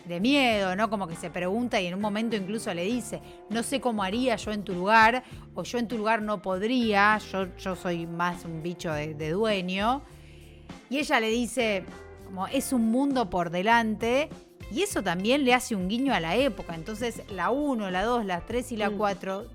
de 0.05 0.19
miedo, 0.19 0.75
¿no? 0.75 0.89
Como 0.89 1.07
que 1.07 1.15
se 1.15 1.29
pregunta 1.29 1.79
y 1.79 1.87
en 1.87 1.93
un 1.93 2.01
momento 2.01 2.35
incluso 2.35 2.73
le 2.73 2.83
dice, 2.83 3.21
no 3.49 3.63
sé 3.63 3.79
cómo 3.79 4.03
haría 4.03 4.35
yo 4.35 4.51
en 4.51 4.63
tu 4.63 4.73
lugar, 4.73 5.23
o 5.53 5.63
yo 5.63 5.77
en 5.77 5.87
tu 5.87 5.97
lugar 5.97 6.21
no 6.21 6.41
podría, 6.41 7.17
yo, 7.31 7.55
yo 7.57 7.75
soy 7.75 8.07
más 8.07 8.45
un 8.45 8.63
bicho 8.63 8.91
de, 8.91 9.13
de 9.13 9.29
dueño. 9.31 10.01
Y 10.89 10.97
ella 10.97 11.19
le 11.19 11.29
dice, 11.29 11.85
como 12.25 12.47
es 12.47 12.73
un 12.73 12.89
mundo 12.89 13.29
por 13.29 13.49
delante, 13.51 14.29
y 14.71 14.81
eso 14.83 15.03
también 15.03 15.43
le 15.43 15.53
hace 15.53 15.75
un 15.75 15.87
guiño 15.87 16.13
a 16.13 16.19
la 16.19 16.35
época. 16.35 16.75
Entonces, 16.75 17.23
la 17.29 17.49
1, 17.51 17.91
la 17.91 18.03
2, 18.03 18.25
la 18.25 18.41
3 18.41 18.71
y 18.71 18.77
la 18.77 18.89
Mm. 18.89 18.97
4 18.97 19.45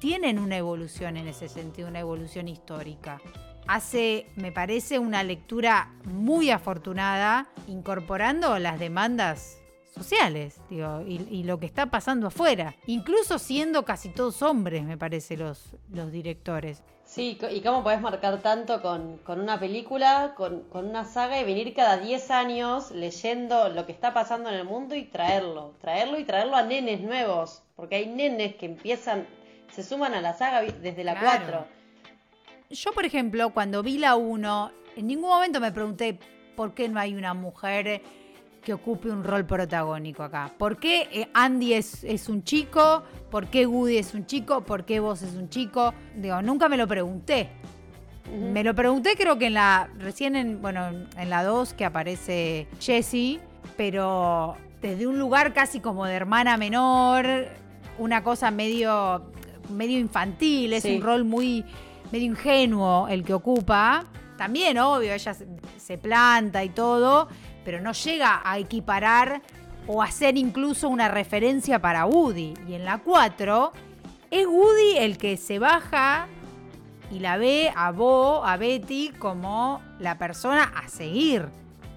tienen 0.00 0.38
una 0.38 0.56
evolución 0.58 1.16
en 1.16 1.28
ese 1.28 1.48
sentido, 1.48 1.88
una 1.88 2.00
evolución 2.00 2.46
histórica. 2.46 3.18
Hace, 3.68 4.26
me 4.36 4.52
parece, 4.52 4.98
una 4.98 5.22
lectura 5.22 5.90
muy 6.04 6.50
afortunada, 6.50 7.48
incorporando 7.66 8.58
las 8.58 8.78
demandas 8.78 9.58
sociales, 9.92 10.60
digo, 10.68 11.02
y, 11.06 11.26
y 11.30 11.42
lo 11.44 11.58
que 11.58 11.66
está 11.66 11.86
pasando 11.86 12.28
afuera. 12.28 12.74
Incluso 12.86 13.38
siendo 13.38 13.84
casi 13.84 14.10
todos 14.10 14.42
hombres, 14.42 14.84
me 14.84 14.96
parece, 14.98 15.36
los, 15.36 15.74
los 15.90 16.12
directores. 16.12 16.82
Sí, 17.04 17.38
y 17.50 17.60
cómo 17.60 17.82
podés 17.82 18.00
marcar 18.00 18.40
tanto 18.42 18.82
con, 18.82 19.18
con 19.18 19.40
una 19.40 19.58
película, 19.60 20.34
con, 20.36 20.62
con 20.64 20.88
una 20.88 21.04
saga 21.04 21.40
y 21.40 21.44
venir 21.44 21.72
cada 21.72 21.96
10 21.98 22.30
años 22.32 22.90
leyendo 22.90 23.68
lo 23.68 23.86
que 23.86 23.92
está 23.92 24.12
pasando 24.12 24.48
en 24.50 24.56
el 24.56 24.64
mundo 24.64 24.94
y 24.96 25.04
traerlo, 25.04 25.74
traerlo 25.80 26.18
y 26.18 26.24
traerlo 26.24 26.56
a 26.56 26.62
nenes 26.62 27.00
nuevos, 27.00 27.62
porque 27.76 27.94
hay 27.96 28.06
nenes 28.06 28.56
que 28.56 28.66
empiezan, 28.66 29.26
se 29.72 29.82
suman 29.84 30.14
a 30.14 30.20
la 30.20 30.34
saga 30.34 30.62
desde 30.62 31.04
la 31.04 31.18
Claro. 31.18 31.44
4. 31.46 31.75
Yo, 32.70 32.92
por 32.92 33.04
ejemplo, 33.04 33.50
cuando 33.50 33.82
vi 33.82 33.98
la 33.98 34.16
1, 34.16 34.70
en 34.96 35.06
ningún 35.06 35.28
momento 35.30 35.60
me 35.60 35.70
pregunté 35.72 36.18
por 36.56 36.74
qué 36.74 36.88
no 36.88 36.98
hay 36.98 37.14
una 37.14 37.32
mujer 37.34 38.02
que 38.64 38.72
ocupe 38.72 39.08
un 39.10 39.22
rol 39.22 39.44
protagónico 39.46 40.24
acá. 40.24 40.52
¿Por 40.58 40.78
qué 40.78 41.08
eh, 41.12 41.28
Andy 41.32 41.74
es, 41.74 42.02
es 42.02 42.28
un 42.28 42.42
chico? 42.42 43.04
¿Por 43.30 43.46
qué 43.46 43.66
Woody 43.66 43.98
es 43.98 44.14
un 44.14 44.26
chico? 44.26 44.62
¿Por 44.62 44.84
qué 44.84 44.98
vos 44.98 45.22
es 45.22 45.34
un 45.34 45.48
chico? 45.48 45.94
Digo, 46.16 46.42
nunca 46.42 46.68
me 46.68 46.76
lo 46.76 46.88
pregunté. 46.88 47.48
Me 48.52 48.64
lo 48.64 48.74
pregunté 48.74 49.14
creo 49.16 49.38
que 49.38 49.46
en 49.46 49.54
la, 49.54 49.88
recién 49.98 50.34
en, 50.34 50.60
bueno, 50.60 50.88
en 51.16 51.30
la 51.30 51.44
2 51.44 51.74
que 51.74 51.84
aparece 51.84 52.66
Jessie, 52.80 53.38
pero 53.76 54.56
desde 54.82 55.06
un 55.06 55.16
lugar 55.20 55.52
casi 55.52 55.78
como 55.78 56.04
de 56.06 56.14
hermana 56.14 56.56
menor, 56.56 57.24
una 57.98 58.24
cosa 58.24 58.50
medio, 58.50 59.30
medio 59.70 60.00
infantil, 60.00 60.72
es 60.72 60.82
Sí. 60.82 60.96
un 60.96 61.02
rol 61.02 61.22
muy, 61.24 61.64
medio 62.12 62.26
ingenuo 62.26 63.08
el 63.08 63.24
que 63.24 63.34
ocupa. 63.34 64.04
También, 64.36 64.78
obvio, 64.78 65.12
ella 65.12 65.34
se, 65.34 65.98
planta 65.98 66.62
y 66.62 66.68
todo, 66.68 67.28
pero 67.64 67.80
no 67.80 67.92
llega 67.92 68.42
a 68.44 68.58
equiparar 68.58 69.40
o 69.86 70.02
a 70.02 70.10
ser 70.10 70.36
incluso 70.36 70.88
una 70.88 71.08
referencia 71.08 71.80
para 71.80 72.06
Woody. 72.06 72.54
Y 72.68 72.74
en 72.74 72.84
la 72.84 72.98
4 72.98 73.72
es 74.30 74.46
Woody 74.46 74.98
el 74.98 75.16
que 75.16 75.36
se 75.36 75.58
baja 75.58 76.28
y 77.10 77.20
la 77.20 77.36
ve 77.36 77.72
a 77.74 77.92
Bo, 77.92 78.44
a 78.44 78.56
Betty, 78.56 79.12
como 79.18 79.80
la 79.98 80.18
persona 80.18 80.64
a 80.64 80.88
seguir. 80.88 81.48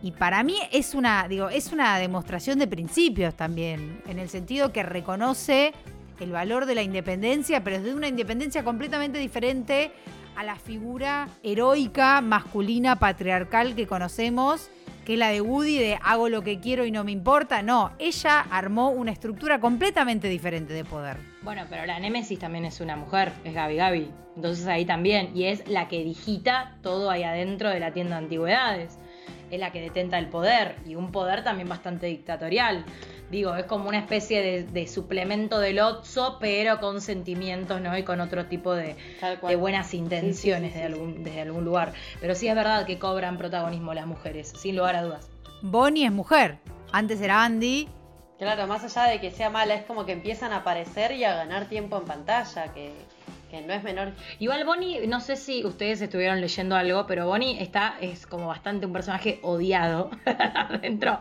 Y 0.02 0.12
para 0.12 0.44
mí 0.44 0.56
es 0.72 0.94
una, 0.94 1.28
digo, 1.28 1.50
es 1.50 1.74
una 1.74 1.98
demostración 1.98 2.58
de 2.60 2.68
principios 2.68 3.36
también, 3.36 4.02
en 4.08 4.20
el 4.20 4.30
sentido 4.30 4.72
que 4.72 4.84
reconoce 4.84 5.74
el 6.20 6.32
valor 6.32 6.66
de 6.66 6.76
la 6.76 6.84
independencia, 6.84 7.64
pero 7.64 7.78
es 7.78 7.84
de 7.84 7.94
una 7.94 8.08
independencia 8.08 8.64
completamente 8.64 9.20
diferente 9.20 9.92
a 10.36 10.44
la 10.44 10.56
figura 10.56 11.28
heroica, 11.44 12.22
masculina, 12.22 12.98
patriarcal 12.98 13.76
que 13.76 13.88
conocemos, 13.88 14.70
que 15.06 15.14
es 15.14 15.20
la 15.20 15.30
de 15.30 15.42
Woody, 15.42 15.78
de 15.80 16.00
hago 16.02 16.30
lo 16.30 16.44
que 16.44 16.60
quiero 16.60 16.86
y 16.86 16.92
no 16.92 17.04
me 17.04 17.12
importa. 17.12 17.62
No, 17.62 17.92
ella 18.00 18.42
armó 18.52 18.90
una 18.90 19.12
estructura 19.12 19.60
completamente 19.60 20.28
diferente 20.30 20.74
de 20.74 20.86
poder. 20.86 21.18
Bueno, 21.42 21.64
pero 21.70 21.86
la 21.86 22.00
Némesis 22.00 22.40
también 22.40 22.66
es 22.66 22.80
una 22.80 22.96
mujer, 22.96 23.32
es 23.44 23.54
Gaby 23.54 23.76
Gaby. 23.76 24.12
Entonces 24.36 24.68
ahí 24.68 24.86
también. 24.86 25.36
Y 25.36 25.46
es 25.46 25.68
la 25.68 25.88
que 25.88 26.04
digita 26.04 26.78
todo 26.82 27.10
ahí 27.10 27.24
adentro 27.24 27.70
de 27.70 27.80
la 27.80 27.92
tienda 27.92 28.18
de 28.18 28.24
antigüedades. 28.24 28.98
Es 29.52 29.60
la 29.60 29.72
que 29.72 29.82
detenta 29.82 30.18
el 30.18 30.28
poder. 30.28 30.76
Y 30.86 30.96
un 30.96 31.12
poder 31.12 31.44
también 31.44 31.68
bastante 31.68 32.06
dictatorial. 32.06 32.86
Digo, 33.30 33.56
es 33.56 33.66
como 33.66 33.88
una 33.88 34.00
especie 34.00 34.42
de, 34.42 34.64
de 34.64 34.88
suplemento 34.88 35.60
del 35.60 35.80
Otso, 35.80 36.38
pero 36.40 36.80
con 36.80 37.00
sentimientos, 37.00 37.80
¿no? 37.80 37.96
Y 37.98 38.04
con 38.04 38.22
otro 38.22 38.48
tipo 38.48 38.74
de, 38.74 38.96
buenas 39.58 39.94
intenciones 39.94 40.74
Sí, 40.74 40.80
sí, 40.80 40.84
sí, 40.84 40.84
de 40.84 40.88
sí. 40.88 40.94
algún, 40.94 41.24
desde 41.24 41.42
algún 41.42 41.64
lugar. 41.66 41.94
Pero 42.20 42.34
sí 42.34 42.48
es 42.48 42.56
verdad 42.56 42.86
que 42.86 42.98
cobran 42.98 43.38
protagonismo 43.38 43.94
las 43.94 44.08
mujeres, 44.08 44.52
sin 44.58 44.76
lugar 44.76 44.96
a 44.96 45.04
dudas. 45.04 45.30
Bonnie 45.62 46.06
es 46.06 46.12
mujer. 46.12 46.58
Antes 46.92 47.22
era 47.22 47.44
Andy. 47.44 47.88
Claro, 48.40 48.66
más 48.68 48.84
allá 48.84 49.12
de 49.12 49.20
que 49.20 49.32
sea 49.32 49.50
mala, 49.50 49.76
es 49.76 49.84
como 49.84 50.06
que 50.06 50.14
empiezan 50.14 50.54
a 50.54 50.58
aparecer 50.58 51.12
y 51.12 51.26
a 51.26 51.36
ganar 51.36 51.68
tiempo 51.68 51.98
en 51.98 52.06
pantalla, 52.06 52.74
que, 52.74 52.94
que 53.50 53.62
no 53.62 53.74
es 53.74 53.84
menor. 53.84 54.12
Igual 54.40 54.64
Bonnie, 54.66 55.08
no 55.08 55.20
sé 55.20 55.36
si 55.36 55.66
ustedes 55.66 56.02
estuvieron 56.02 56.40
leyendo 56.42 56.76
algo, 56.76 57.06
pero 57.08 57.26
Bonnie 57.28 57.62
está, 57.62 57.96
es 58.02 58.28
como 58.28 58.48
bastante 58.48 58.86
un 58.86 58.94
personaje 58.94 59.40
odiado 59.42 60.12
dentro, 60.82 61.20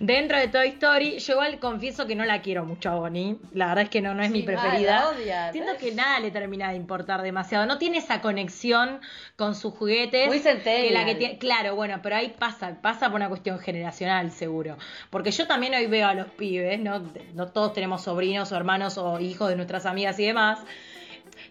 dentro 0.00 0.38
de 0.38 0.48
Toy 0.48 0.68
Story. 0.68 1.18
Yo 1.18 1.32
igual 1.34 1.58
confieso 1.58 2.06
que 2.06 2.14
no 2.14 2.24
la 2.24 2.40
quiero 2.42 2.64
mucho 2.64 2.90
a 2.90 2.94
Bonnie. 2.96 3.36
La 3.52 3.66
verdad 3.68 3.84
es 3.84 3.90
que 3.90 4.00
no, 4.00 4.14
no 4.14 4.22
es 4.22 4.30
mi 4.30 4.40
Sí, 4.40 4.46
preferida. 4.46 4.96
la 5.00 5.08
odian. 5.08 5.52
Siento 5.52 5.72
que 5.78 5.92
nada 5.92 6.20
le 6.20 6.30
termina 6.30 6.70
de 6.70 6.76
importar 6.76 7.22
demasiado. 7.22 7.66
No 7.66 7.78
tiene 7.78 7.98
esa 7.98 8.20
conexión 8.20 9.00
con 9.36 9.54
sus 9.54 9.74
juguetes. 9.74 10.28
Muy 10.28 10.40
que 10.40 10.90
la 10.92 11.04
que 11.04 11.14
tiene- 11.14 11.38
Claro, 11.38 11.74
bueno, 11.74 12.00
pero 12.02 12.16
ahí 12.16 12.34
pasa, 12.38 12.78
pasa 12.80 13.06
por 13.08 13.16
una 13.16 13.28
cuestión 13.28 13.58
generacional, 13.58 14.30
seguro. 14.30 14.76
Porque 15.10 15.30
yo 15.32 15.46
también 15.46 15.74
hoy 15.74 15.86
veo 15.86 16.06
a 16.06 16.14
los 16.14 16.28
pibes, 16.28 16.78
¿no? 16.78 17.02
No 17.34 17.48
todos 17.48 17.72
tenemos 17.72 18.02
sobrinos 18.02 18.52
o 18.52 18.56
hermanos 18.56 18.98
o 18.98 19.18
hijos 19.20 19.48
de 19.48 19.56
nuestras 19.56 19.86
amigas 19.86 20.18
y 20.20 20.26
demás 20.26 20.60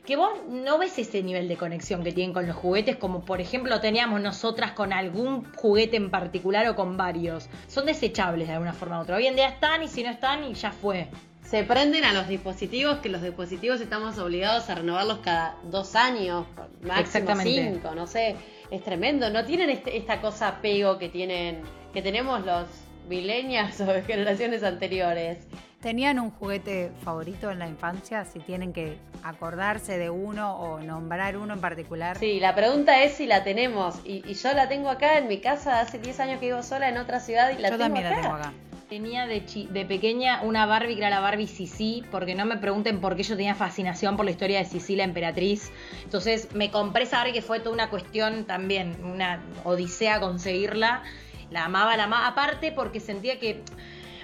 que 0.05 0.15
vos 0.15 0.29
no 0.47 0.77
ves 0.77 0.97
ese 0.99 1.23
nivel 1.23 1.47
de 1.47 1.57
conexión 1.57 2.03
que 2.03 2.11
tienen 2.11 2.33
con 2.33 2.45
los 2.47 2.55
juguetes 2.55 2.95
como 2.97 3.25
por 3.25 3.41
ejemplo 3.41 3.79
teníamos 3.81 4.21
nosotras 4.21 4.71
con 4.71 4.93
algún 4.93 5.51
juguete 5.55 5.97
en 5.97 6.11
particular 6.11 6.67
o 6.67 6.75
con 6.75 6.95
varios. 6.97 7.49
Son 7.67 7.85
desechables 7.85 8.47
de 8.47 8.53
alguna 8.53 8.73
forma 8.73 8.99
u 8.99 9.01
otra. 9.01 9.15
Hoy 9.17 9.27
en 9.27 9.35
día 9.35 9.49
están 9.49 9.83
y 9.83 9.87
si 9.87 10.03
no 10.03 10.09
están 10.11 10.43
y 10.43 10.53
ya 10.53 10.71
fue. 10.71 11.07
Se 11.43 11.63
prenden 11.63 12.03
a 12.05 12.13
los 12.13 12.27
dispositivos, 12.27 12.97
que 12.97 13.09
los 13.09 13.21
dispositivos 13.21 13.79
estamos 13.79 14.17
obligados 14.17 14.67
a 14.69 14.75
renovarlos 14.75 15.19
cada 15.19 15.57
dos 15.65 15.95
años, 15.95 16.45
máximo 16.81 17.27
cinco, 17.73 17.93
no 17.95 18.07
sé. 18.07 18.35
Es 18.71 18.83
tremendo, 18.83 19.29
no 19.29 19.45
tienen 19.45 19.69
este- 19.69 19.95
esta 19.95 20.21
cosa 20.21 20.47
apego 20.47 20.97
que 20.97 21.07
tienen, 21.09 21.61
que 21.93 22.01
tenemos 22.01 22.43
los 22.43 22.67
millennials 23.07 23.79
o 23.81 23.85
generaciones 24.05 24.63
anteriores. 24.63 25.37
¿Tenían 25.85 26.17
un 26.17 26.31
juguete 26.31 26.91
favorito 27.03 27.51
en 27.51 27.59
la 27.59 27.67
infancia? 27.67 28.25
Si 28.25 28.39
tienen 28.39 28.73
que 28.73 28.97
acordarse 29.23 29.99
de 29.99 30.09
uno 30.09 30.55
o 30.57 30.79
nombrar 30.79 31.37
uno 31.37 31.53
en 31.53 31.61
particular. 31.61 32.17
Sí, 32.17 32.39
la 32.39 32.55
pregunta 32.55 33.03
es 33.03 33.13
si 33.13 33.27
la 33.27 33.43
tenemos. 33.43 33.99
Y, 34.03 34.23
y 34.27 34.33
yo 34.33 34.51
la 34.53 34.67
tengo 34.67 34.89
acá 34.89 35.19
en 35.19 35.27
mi 35.27 35.37
casa, 35.37 35.79
hace 35.81 35.99
10 35.99 36.19
años 36.21 36.39
que 36.39 36.47
vivo 36.47 36.63
sola 36.63 36.89
en 36.89 36.97
otra 36.97 37.19
ciudad 37.19 37.51
y 37.51 37.61
la 37.61 37.69
Yo 37.69 37.77
tengo 37.77 37.83
también 37.83 38.07
acá. 38.07 38.15
la 38.15 38.21
tengo 38.23 38.35
acá. 38.35 38.53
Tenía 38.89 39.27
de, 39.27 39.45
chi- 39.45 39.67
de 39.67 39.85
pequeña 39.85 40.41
una 40.41 40.65
Barbie 40.65 40.95
que 40.95 41.01
era 41.01 41.11
la 41.11 41.19
Barbie 41.19 41.45
Sisi, 41.45 42.03
porque 42.09 42.33
no 42.33 42.45
me 42.47 42.57
pregunten 42.57 42.99
por 42.99 43.15
qué 43.15 43.21
yo 43.21 43.35
tenía 43.37 43.53
fascinación 43.53 44.15
por 44.17 44.25
la 44.25 44.31
historia 44.31 44.57
de 44.57 44.65
Sisi 44.65 44.95
la 44.95 45.03
emperatriz. 45.03 45.71
Entonces 46.03 46.51
me 46.55 46.71
compré 46.71 47.03
esa 47.03 47.17
Barbie 47.17 47.33
que 47.33 47.43
fue 47.43 47.59
toda 47.59 47.73
una 47.75 47.91
cuestión 47.91 48.45
también, 48.45 48.97
una 49.05 49.39
odisea 49.63 50.19
conseguirla. 50.19 51.03
La 51.51 51.65
amaba, 51.65 51.95
la 51.95 52.05
amaba. 52.05 52.25
Aparte 52.25 52.71
porque 52.71 52.99
sentía 52.99 53.39
que 53.39 53.61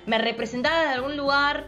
me 0.06 0.18
representaba 0.18 0.82
de 0.84 0.90
algún 0.90 1.18
lugar, 1.18 1.66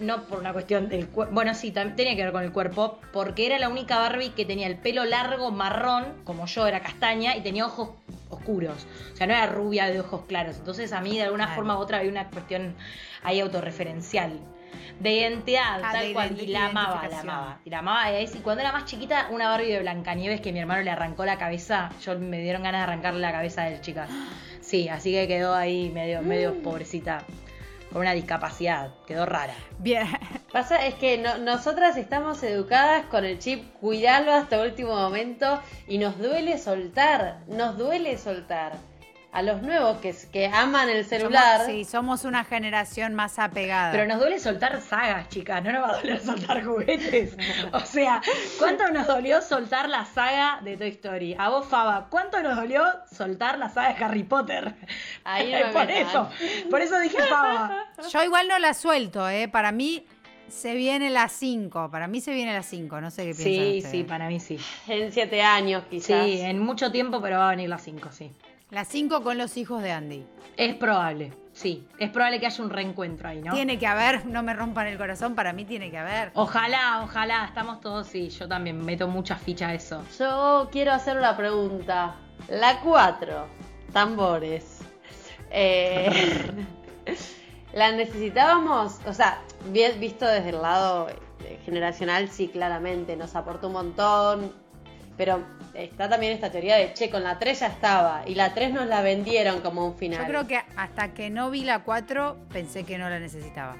no 0.00 0.24
por 0.24 0.38
una 0.40 0.52
cuestión 0.52 0.88
del 0.88 1.08
cuerpo, 1.08 1.34
bueno, 1.34 1.54
sí, 1.54 1.70
también 1.70 1.96
tenía 1.96 2.16
que 2.16 2.22
ver 2.24 2.32
con 2.32 2.42
el 2.42 2.52
cuerpo, 2.52 2.98
porque 3.12 3.46
era 3.46 3.58
la 3.58 3.68
única 3.68 3.98
Barbie 3.98 4.30
que 4.30 4.44
tenía 4.44 4.66
el 4.66 4.76
pelo 4.76 5.04
largo, 5.04 5.50
marrón, 5.50 6.04
como 6.24 6.46
yo, 6.46 6.66
era 6.66 6.80
castaña, 6.80 7.36
y 7.36 7.42
tenía 7.42 7.66
ojos 7.66 7.90
oscuros. 8.30 8.86
O 9.12 9.16
sea, 9.16 9.26
no 9.26 9.34
era 9.34 9.46
rubia 9.46 9.86
de 9.86 10.00
ojos 10.00 10.22
claros. 10.26 10.56
Entonces 10.56 10.92
a 10.92 11.00
mí 11.00 11.16
de 11.16 11.22
alguna 11.24 11.44
Claro. 11.44 11.56
forma 11.56 11.78
u 11.78 11.80
otra 11.80 11.98
había 11.98 12.10
una 12.10 12.28
cuestión 12.30 12.74
ahí 13.22 13.38
autorreferencial. 13.40 14.40
De 14.98 15.12
identidad, 15.12 15.80
Ah, 15.84 15.90
tal 15.92 16.06
de 16.08 16.12
cual. 16.12 16.40
Y 16.40 16.46
la 16.48 16.66
amaba, 16.66 17.06
la 17.08 17.20
amaba. 17.20 17.60
Y 17.64 17.70
la 17.70 17.78
amaba. 17.78 18.20
Y 18.20 18.26
cuando 18.42 18.60
era 18.62 18.72
más 18.72 18.84
chiquita, 18.86 19.28
una 19.30 19.48
Barbie 19.48 19.70
de 19.72 19.80
Blancanieves 19.80 20.40
que 20.40 20.52
mi 20.52 20.58
hermano 20.60 20.82
le 20.82 20.90
arrancó 20.90 21.24
la 21.24 21.38
cabeza. 21.38 21.90
Yo 22.04 22.18
me 22.18 22.40
dieron 22.40 22.62
ganas 22.64 22.80
de 22.80 22.92
arrancarle 22.92 23.20
la 23.20 23.32
cabeza 23.32 23.62
del 23.64 23.80
chica. 23.80 24.08
Sí, 24.60 24.88
así 24.88 25.12
que 25.12 25.28
quedó 25.28 25.54
ahí 25.54 25.90
medio, 25.90 26.22
medio 26.22 26.60
pobrecita. 26.62 27.22
Con 27.94 28.00
una 28.02 28.12
discapacidad. 28.12 28.90
Quedó 29.06 29.24
rara. 29.24 29.54
Bien. 29.78 30.04
Pasa 30.52 30.84
es 30.84 30.94
que 30.94 31.16
no- 31.16 31.38
nosotras 31.38 31.96
estamos 31.96 32.42
educadas 32.42 33.06
con 33.06 33.24
el 33.24 33.38
chip 33.38 33.72
cuidarlo 33.80 34.32
hasta 34.32 34.60
último 34.60 34.96
momento 34.96 35.60
y 35.86 35.98
nos 35.98 36.18
duele 36.18 36.58
soltar, 36.58 37.38
nos 37.46 37.78
duele 37.78 38.18
soltar. 38.18 38.72
A 39.34 39.42
los 39.42 39.62
nuevos 39.62 39.98
que, 39.98 40.14
que 40.32 40.46
aman 40.46 40.88
el 40.88 41.04
celular. 41.04 41.58
Somos, 41.62 41.66
sí, 41.72 41.84
somos 41.84 42.24
una 42.24 42.44
generación 42.44 43.14
más 43.14 43.38
apegada. 43.40 43.90
Pero 43.90 44.06
nos 44.06 44.20
duele 44.20 44.38
soltar 44.38 44.80
sagas, 44.80 45.28
chicas, 45.28 45.62
no 45.64 45.72
nos 45.72 45.82
va 45.82 45.88
a 45.90 45.96
doler 45.96 46.20
soltar 46.20 46.64
juguetes. 46.64 47.36
O 47.72 47.80
sea, 47.80 48.22
¿cuánto 48.60 48.88
nos 48.92 49.06
dolió 49.08 49.42
soltar 49.42 49.88
la 49.88 50.04
saga 50.04 50.60
de 50.62 50.76
Toy 50.76 50.88
Story? 50.90 51.34
A 51.38 51.48
vos, 51.48 51.66
Faba, 51.66 52.06
¿cuánto 52.10 52.40
nos 52.42 52.54
dolió 52.56 52.84
soltar 53.10 53.58
la 53.58 53.68
saga 53.68 53.92
de 53.94 54.04
Harry 54.04 54.22
Potter? 54.22 54.74
Ahí 55.24 55.50
no 55.52 55.58
me 55.66 55.72
por 55.72 55.86
metan. 55.86 56.06
eso, 56.06 56.30
por 56.70 56.80
eso 56.80 56.98
dije 57.00 57.18
Faba. 57.24 57.86
Yo 58.12 58.22
igual 58.22 58.46
no 58.48 58.58
la 58.60 58.72
suelto, 58.72 59.28
¿eh? 59.28 59.48
Para 59.48 59.72
mí 59.72 60.06
se 60.48 60.74
viene 60.76 61.10
la 61.10 61.28
5. 61.28 61.90
Para 61.90 62.06
mí 62.06 62.20
se 62.20 62.32
viene 62.32 62.52
la 62.52 62.62
5. 62.62 63.00
No 63.00 63.10
sé 63.10 63.24
qué 63.24 63.34
piensan 63.34 63.44
Sí, 63.44 63.76
ustedes. 63.78 63.90
sí, 63.90 64.04
para 64.04 64.28
mí 64.28 64.38
sí. 64.38 64.58
En 64.86 65.10
siete 65.10 65.42
años, 65.42 65.82
quizás. 65.90 66.24
Sí, 66.24 66.40
en 66.40 66.60
mucho 66.60 66.92
tiempo, 66.92 67.20
pero 67.20 67.38
va 67.38 67.48
a 67.48 67.50
venir 67.50 67.68
la 67.68 67.78
5, 67.78 68.10
sí. 68.12 68.30
La 68.74 68.84
5 68.84 69.22
con 69.22 69.38
los 69.38 69.56
hijos 69.56 69.84
de 69.84 69.92
Andy. 69.92 70.26
Es 70.56 70.74
probable, 70.74 71.32
sí. 71.52 71.86
Es 72.00 72.10
probable 72.10 72.40
que 72.40 72.46
haya 72.46 72.64
un 72.64 72.70
reencuentro 72.70 73.28
ahí, 73.28 73.40
¿no? 73.40 73.54
Tiene 73.54 73.78
que 73.78 73.86
haber, 73.86 74.26
no 74.26 74.42
me 74.42 74.52
rompan 74.52 74.88
el 74.88 74.98
corazón, 74.98 75.36
para 75.36 75.52
mí 75.52 75.64
tiene 75.64 75.92
que 75.92 75.98
haber. 75.98 76.32
Ojalá, 76.34 77.02
ojalá, 77.04 77.44
estamos 77.44 77.80
todos, 77.80 78.08
sí, 78.08 78.30
yo 78.30 78.48
también 78.48 78.84
meto 78.84 79.06
mucha 79.06 79.36
ficha 79.36 79.68
a 79.68 79.74
eso. 79.74 80.02
Yo 80.18 80.68
quiero 80.72 80.90
hacer 80.90 81.16
una 81.16 81.36
pregunta. 81.36 82.16
La 82.48 82.80
4, 82.80 83.46
tambores. 83.92 84.80
Eh, 85.56 86.50
¿La 87.74 87.92
necesitábamos? 87.92 88.98
O 89.06 89.12
sea, 89.12 89.40
bien 89.70 90.00
visto 90.00 90.26
desde 90.26 90.48
el 90.48 90.60
lado 90.60 91.08
eh, 91.10 91.60
generacional, 91.64 92.28
sí, 92.28 92.48
claramente, 92.48 93.14
nos 93.14 93.36
aportó 93.36 93.68
un 93.68 93.74
montón. 93.74 94.52
Pero 95.16 95.44
está 95.74 96.08
también 96.08 96.32
esta 96.32 96.50
teoría 96.50 96.76
de, 96.76 96.92
che, 96.92 97.10
con 97.10 97.22
la 97.22 97.38
3 97.38 97.60
ya 97.60 97.66
estaba. 97.68 98.22
Y 98.26 98.34
la 98.34 98.54
3 98.54 98.72
nos 98.72 98.86
la 98.86 99.02
vendieron 99.02 99.60
como 99.60 99.86
un 99.86 99.96
final. 99.96 100.20
Yo 100.20 100.26
creo 100.26 100.46
que 100.46 100.60
hasta 100.76 101.14
que 101.14 101.30
no 101.30 101.50
vi 101.50 101.62
la 101.62 101.84
4 101.84 102.36
pensé 102.52 102.84
que 102.84 102.98
no 102.98 103.08
la 103.08 103.20
necesitaba. 103.20 103.76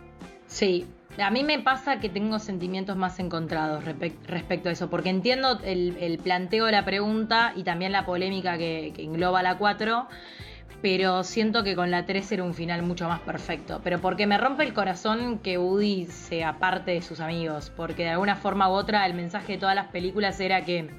Sí, 0.47 0.87
a 1.19 1.31
mí 1.31 1.43
me 1.43 1.59
pasa 1.61 2.01
que 2.01 2.09
tengo 2.09 2.39
sentimientos 2.39 2.97
más 2.97 3.19
encontrados 3.19 3.85
respecto 3.85 4.69
a 4.69 4.73
eso, 4.73 4.91
porque 4.91 5.11
entiendo 5.11 5.61
el, 5.65 5.97
el 6.01 6.19
planteo 6.19 6.67
de 6.67 6.73
la 6.73 6.85
pregunta 6.85 7.53
y 7.57 7.65
también 7.65 7.93
la 7.93 8.05
polémica 8.05 8.59
que, 8.59 8.93
que 8.95 9.03
engloba 9.03 9.43
la 9.43 9.57
4, 9.59 10.09
pero 10.85 11.25
siento 11.25 11.65
que 11.65 11.75
con 11.75 11.91
la 11.91 12.05
3 12.05 12.33
era 12.33 12.45
un 12.45 12.53
final 12.53 12.83
mucho 12.83 13.09
más 13.09 13.21
perfecto. 13.21 13.81
Pero 13.83 14.03
porque 14.03 14.27
me 14.27 14.37
rompe 14.37 14.65
el 14.65 14.75
corazón 14.75 15.39
que 15.39 15.57
Woody 15.57 16.05
se 16.05 16.45
aparte 16.45 16.91
de 16.91 17.01
sus 17.01 17.21
amigos, 17.21 17.73
porque 17.75 18.03
de 18.03 18.11
alguna 18.11 18.37
forma 18.37 18.69
u 18.69 18.73
otra 18.73 19.07
el 19.07 19.15
mensaje 19.15 19.55
de 19.55 19.59
todas 19.59 19.75
las 19.75 19.87
películas 19.87 20.39
era 20.41 20.63
que, 20.67 20.91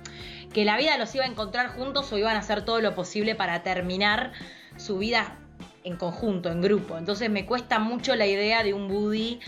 que 0.51 0.65
la 0.65 0.75
vida 0.75 0.97
los 0.97 1.13
iba 1.13 1.23
a 1.23 1.27
encontrar 1.27 1.67
juntos 1.67 2.11
o 2.11 2.17
iban 2.17 2.35
a 2.35 2.39
hacer 2.39 2.65
todo 2.65 2.81
lo 2.81 2.95
posible 2.95 3.35
para 3.35 3.61
terminar 3.61 4.31
su 4.75 4.97
vida 4.97 5.37
en 5.83 5.97
conjunto, 5.97 6.49
en 6.49 6.63
grupo. 6.63 6.97
Entonces 6.97 7.29
me 7.29 7.45
cuesta 7.45 7.77
mucho 7.77 8.15
la 8.15 8.25
idea 8.25 8.63
de 8.63 8.73
un 8.73 8.89
Woody 8.89 9.39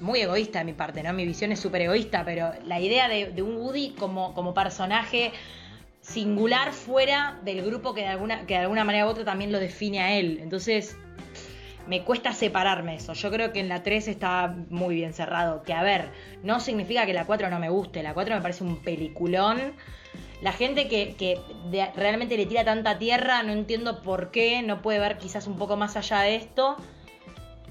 muy 0.00 0.20
egoísta 0.20 0.60
de 0.60 0.64
mi 0.64 0.74
parte, 0.74 1.02
¿no? 1.02 1.12
Mi 1.12 1.26
visión 1.26 1.50
es 1.50 1.58
súper 1.58 1.82
egoísta, 1.82 2.24
pero 2.24 2.52
la 2.64 2.78
idea 2.78 3.08
de, 3.08 3.32
de 3.32 3.42
un 3.42 3.56
Woody 3.56 3.96
como, 3.98 4.32
como 4.32 4.54
personaje 4.54 5.32
singular 6.02 6.72
fuera 6.72 7.40
del 7.44 7.64
grupo 7.64 7.94
que 7.94 8.02
de, 8.02 8.08
alguna, 8.08 8.44
que 8.44 8.54
de 8.54 8.60
alguna 8.60 8.84
manera 8.84 9.06
u 9.06 9.08
otra 9.08 9.24
también 9.24 9.52
lo 9.52 9.58
define 9.58 10.00
a 10.00 10.12
él. 10.18 10.40
Entonces, 10.42 10.96
me 11.86 12.02
cuesta 12.02 12.32
separarme 12.32 12.96
eso. 12.96 13.12
Yo 13.14 13.30
creo 13.30 13.52
que 13.52 13.60
en 13.60 13.68
la 13.68 13.82
3 13.82 14.08
está 14.08 14.54
muy 14.68 14.96
bien 14.96 15.14
cerrado. 15.14 15.62
Que 15.62 15.72
a 15.72 15.82
ver, 15.82 16.10
no 16.42 16.60
significa 16.60 17.06
que 17.06 17.12
la 17.12 17.24
4 17.24 17.50
no 17.50 17.58
me 17.58 17.70
guste. 17.70 18.02
La 18.02 18.14
4 18.14 18.34
me 18.34 18.40
parece 18.42 18.64
un 18.64 18.82
peliculón. 18.82 19.74
La 20.42 20.52
gente 20.52 20.88
que, 20.88 21.14
que 21.16 21.38
realmente 21.94 22.36
le 22.36 22.46
tira 22.46 22.64
tanta 22.64 22.98
tierra, 22.98 23.44
no 23.44 23.52
entiendo 23.52 24.02
por 24.02 24.32
qué, 24.32 24.62
no 24.62 24.82
puede 24.82 24.98
ver 24.98 25.18
quizás 25.18 25.46
un 25.46 25.56
poco 25.56 25.76
más 25.76 25.96
allá 25.96 26.20
de 26.20 26.34
esto. 26.34 26.76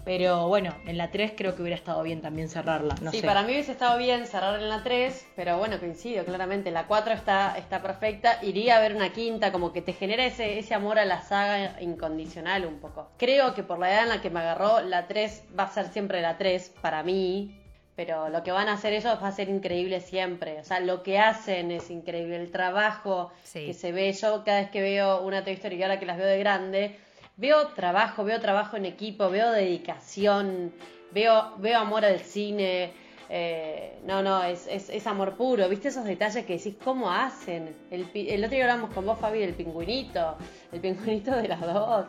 Pero 0.04 0.48
bueno, 0.48 0.76
en 0.88 0.98
la 0.98 1.12
3 1.12 1.34
creo 1.38 1.56
que 1.56 1.62
hubiera 1.62 1.76
estado 1.78 2.02
bien 2.02 2.22
también 2.22 2.50
cerrarla. 2.50 2.96
No 3.02 3.12
sí, 3.12 3.20
sé. 3.22 3.28
para 3.28 3.44
mí 3.44 3.52
hubiese 3.54 3.72
estado 3.72 3.98
bien 4.00 4.26
cerrar 4.26 4.60
en 4.60 4.68
la 4.70 4.82
3, 4.84 5.28
pero 5.36 5.58
bueno, 5.60 5.80
coincido, 5.80 6.26
claramente. 6.26 6.72
La 6.72 6.88
4 6.88 7.14
está, 7.14 7.56
está 7.58 7.82
perfecta. 7.82 8.40
Iría 8.42 8.78
a 8.78 8.82
ver 8.82 8.96
una 8.96 9.14
quinta, 9.14 9.52
como 9.52 9.72
que 9.74 9.82
te 9.84 9.94
genera 9.94 10.26
ese, 10.26 10.58
ese 10.58 10.74
amor 10.74 10.98
a 10.98 11.06
la 11.06 11.22
saga 11.22 11.80
incondicional 11.82 12.66
un 12.66 12.80
poco. 12.80 13.12
Creo 13.18 13.54
que 13.54 13.62
por 13.64 13.78
la 13.80 13.92
edad 13.92 14.04
en 14.04 14.10
la 14.10 14.22
que 14.22 14.30
me 14.32 14.40
agarró, 14.40 14.82
la 14.82 15.08
3 15.08 15.44
va 15.58 15.64
a 15.66 15.72
ser 15.72 15.88
siempre 15.90 16.22
la 16.22 16.38
3 16.38 16.72
para 16.82 17.04
mí. 17.04 17.58
Pero 17.96 18.30
lo 18.30 18.42
que 18.42 18.52
van 18.52 18.70
a 18.70 18.74
hacer 18.74 18.94
ellos 18.94 19.20
va 19.22 19.28
a 19.28 19.32
ser 19.32 19.50
increíble 19.50 20.00
siempre. 20.00 20.60
O 20.60 20.64
sea, 20.64 20.80
lo 20.80 21.04
que 21.04 21.20
hacen 21.20 21.70
es 21.72 21.92
increíble. 21.92 22.38
El 22.38 22.50
trabajo 22.50 23.32
Sí. 23.44 23.68
que 23.68 23.74
se 23.76 23.92
ve. 23.92 24.12
Yo 24.14 24.44
cada 24.44 24.62
vez 24.62 24.72
que 24.72 24.82
veo 24.82 25.22
una 25.22 25.44
Toy 25.44 25.54
Story 25.54 25.76
y 25.76 25.84
ahora 25.84 26.00
que 26.00 26.06
las 26.08 26.18
veo 26.18 26.26
de 26.26 26.40
grande, 26.40 26.98
veo 27.42 27.70
trabajo, 27.70 28.24
veo 28.24 28.40
trabajo 28.40 28.78
en 28.78 28.86
equipo, 28.86 29.30
veo 29.30 29.52
dedicación, 29.52 30.72
veo, 31.12 31.58
veo 31.58 31.80
amor 31.80 32.06
al 32.06 32.20
cine. 32.20 32.94
eh, 33.34 33.98
no, 34.06 34.22
no, 34.22 34.44
es, 34.44 34.68
es, 34.68 34.90
es 34.90 35.08
amor 35.08 35.36
puro. 35.36 35.68
¿Viste 35.68 35.88
esos 35.88 36.06
detalles 36.06 36.46
que 36.46 36.58
decís 36.58 36.76
cómo 36.84 37.10
hacen? 37.10 37.76
El, 37.90 38.04
otro 38.44 38.50
día 38.50 38.64
hablamos 38.66 38.94
con 38.94 39.06
vos, 39.06 39.18
Fabi, 39.20 39.40
del 39.40 39.56
pingüinito. 39.56 40.38
El 40.72 40.82
pingüinito 40.82 41.32
de 41.36 41.48
las 41.48 41.62
dos. 41.62 42.08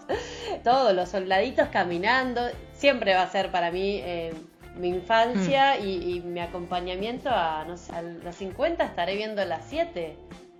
Todos 0.65 0.95
los 0.95 1.09
soldaditos 1.09 1.69
caminando. 1.69 2.43
Siempre 2.75 3.15
va 3.15 3.23
a 3.23 3.31
ser 3.31 3.51
para 3.51 3.71
mí 3.71 4.01
eh, 4.05 4.35
mi 4.77 4.89
infancia 4.89 5.79
y, 5.79 6.17
y 6.17 6.21
mi 6.21 6.41
acompañamiento 6.41 7.31
a, 7.31 7.65
no 7.67 7.77
sé, 7.77 7.93
a 7.95 8.03
los 8.03 8.35
50 8.35 8.85
estaré 8.85 9.17
viendo 9.17 9.45
las 9.45 9.65
7. 9.69 10.17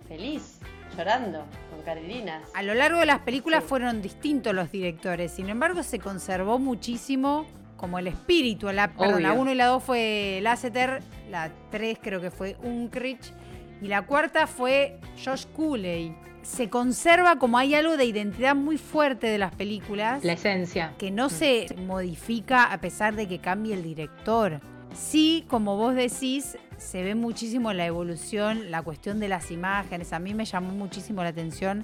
Feliz, 0.07 0.59
llorando, 0.97 1.45
con 1.71 1.81
carilinas. 1.83 2.41
A 2.53 2.61
lo 2.63 2.73
largo 2.73 2.99
de 2.99 3.05
las 3.05 3.19
películas 3.19 3.63
Sí. 3.63 3.69
fueron 3.69 4.01
distintos 4.01 4.53
los 4.53 4.71
directores, 4.71 5.31
sin 5.31 5.49
embargo 5.49 5.83
se 5.83 5.99
conservó 5.99 6.59
muchísimo 6.59 7.45
como 7.77 7.99
el 7.99 8.07
espíritu. 8.07 8.71
La, 8.71 8.89
perdón, 8.89 9.15
Obvio. 9.15 9.27
la 9.27 9.33
1 9.33 9.51
y 9.51 9.55
la 9.55 9.65
2 9.67 9.83
fue 9.83 10.39
Lasseter, 10.41 11.01
la 11.29 11.51
3 11.71 11.97
creo 12.01 12.21
que 12.21 12.31
fue 12.31 12.55
Unkrich 12.63 13.33
y 13.81 13.87
la 13.87 14.03
cuarta 14.03 14.47
fue 14.47 14.99
Josh 15.23 15.45
Cooley. 15.55 16.15
Se 16.43 16.69
conserva 16.69 17.37
como 17.37 17.57
hay 17.57 17.73
algo 17.73 17.95
de 17.95 18.03
identidad 18.05 18.53
muy 18.55 18.77
fuerte 18.77 19.27
de 19.27 19.37
las 19.37 19.55
películas 19.55 20.23
La 20.25 20.33
esencia. 20.33 20.93
que 20.97 21.09
no 21.09 21.29
se 21.29 21.67
modifica 21.87 22.71
a 22.71 22.79
pesar 22.79 23.15
de 23.15 23.27
que 23.29 23.39
cambie 23.39 23.73
el 23.73 23.83
director. 23.83 24.59
Sí, 24.93 25.45
como 25.47 25.75
vos 25.77 25.95
decís, 25.95 26.57
se 26.77 27.03
ve 27.03 27.15
muchísimo 27.15 27.73
la 27.73 27.85
evolución, 27.85 28.71
la 28.71 28.81
cuestión 28.81 29.19
de 29.19 29.27
las 29.27 29.51
imágenes. 29.51 30.13
A 30.13 30.19
mí 30.19 30.33
me 30.33 30.45
llamó 30.45 30.71
muchísimo 30.73 31.23
la 31.23 31.29
atención 31.29 31.83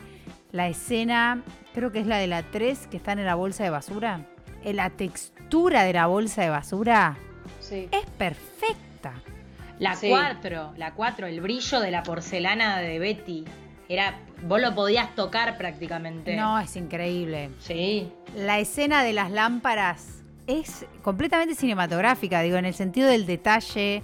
la 0.51 0.67
escena, 0.67 1.43
creo 1.75 1.91
que 1.91 1.99
es 1.99 2.07
la 2.07 2.17
de 2.17 2.25
la 2.27 2.41
3, 2.43 2.87
que 2.87 2.97
están 2.97 3.19
en 3.19 3.25
la 3.25 3.35
bolsa 3.35 3.63
de 3.63 3.69
basura. 3.69 4.25
Eh, 4.63 4.73
La 4.73 4.89
textura 4.89 5.83
de 5.83 5.93
la 5.93 6.07
bolsa 6.07 6.41
de 6.41 6.49
basura 6.49 7.17
Sí. 7.59 7.87
es 7.91 8.05
perfecta. 8.17 9.13
La 9.77 9.95
Sí. 9.95 10.09
4, 10.09 10.73
la 10.75 10.93
4, 10.95 11.27
el 11.27 11.39
brillo 11.39 11.79
de 11.79 11.91
la 11.91 12.03
porcelana 12.03 12.79
de 12.79 12.99
Betty. 12.99 13.45
Era, 13.87 14.19
vos 14.43 14.59
lo 14.61 14.75
podías 14.75 15.15
tocar 15.15 15.57
prácticamente. 15.57 16.35
No, 16.35 16.59
es 16.59 16.75
increíble. 16.75 17.51
Sí. 17.59 18.11
La 18.35 18.59
escena 18.59 19.03
de 19.03 19.13
las 19.13 19.31
lámparas 19.31 20.18
es 20.49 20.85
completamente 21.03 21.53
cinematográfica, 21.55 22.41
digo, 22.41 22.57
en 22.57 22.65
el 22.65 22.73
sentido 22.73 23.07
del 23.07 23.25
detalle. 23.25 24.03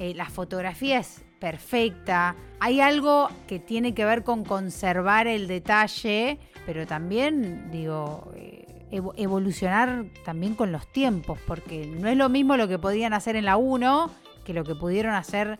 eh, 0.00 0.14
la 0.14 0.26
fotografía 0.26 0.98
es 1.00 1.24
perfecta. 1.40 2.36
Hay 2.60 2.80
algo 2.80 3.28
que 3.48 3.58
tiene 3.58 3.94
que 3.94 4.04
ver 4.04 4.22
con 4.22 4.44
conservar 4.44 5.26
el 5.26 5.48
detalle, 5.48 6.38
pero 6.66 6.86
también, 6.86 7.68
digo, 7.72 8.30
eh, 8.36 8.64
evo- 8.92 9.12
evolucionar 9.16 10.04
también 10.24 10.54
con 10.54 10.70
los 10.70 10.86
tiempos, 10.92 11.40
porque 11.48 11.84
no 11.86 12.08
es 12.08 12.16
lo 12.16 12.28
mismo 12.28 12.56
lo 12.56 12.68
que 12.68 12.78
podían 12.78 13.12
hacer 13.12 13.34
en 13.34 13.44
la 13.44 13.56
1 13.56 14.08
que 14.44 14.52
lo 14.54 14.62
que 14.62 14.76
pudieron 14.76 15.14
hacer 15.14 15.58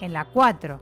en 0.00 0.12
la 0.12 0.26
4. 0.26 0.80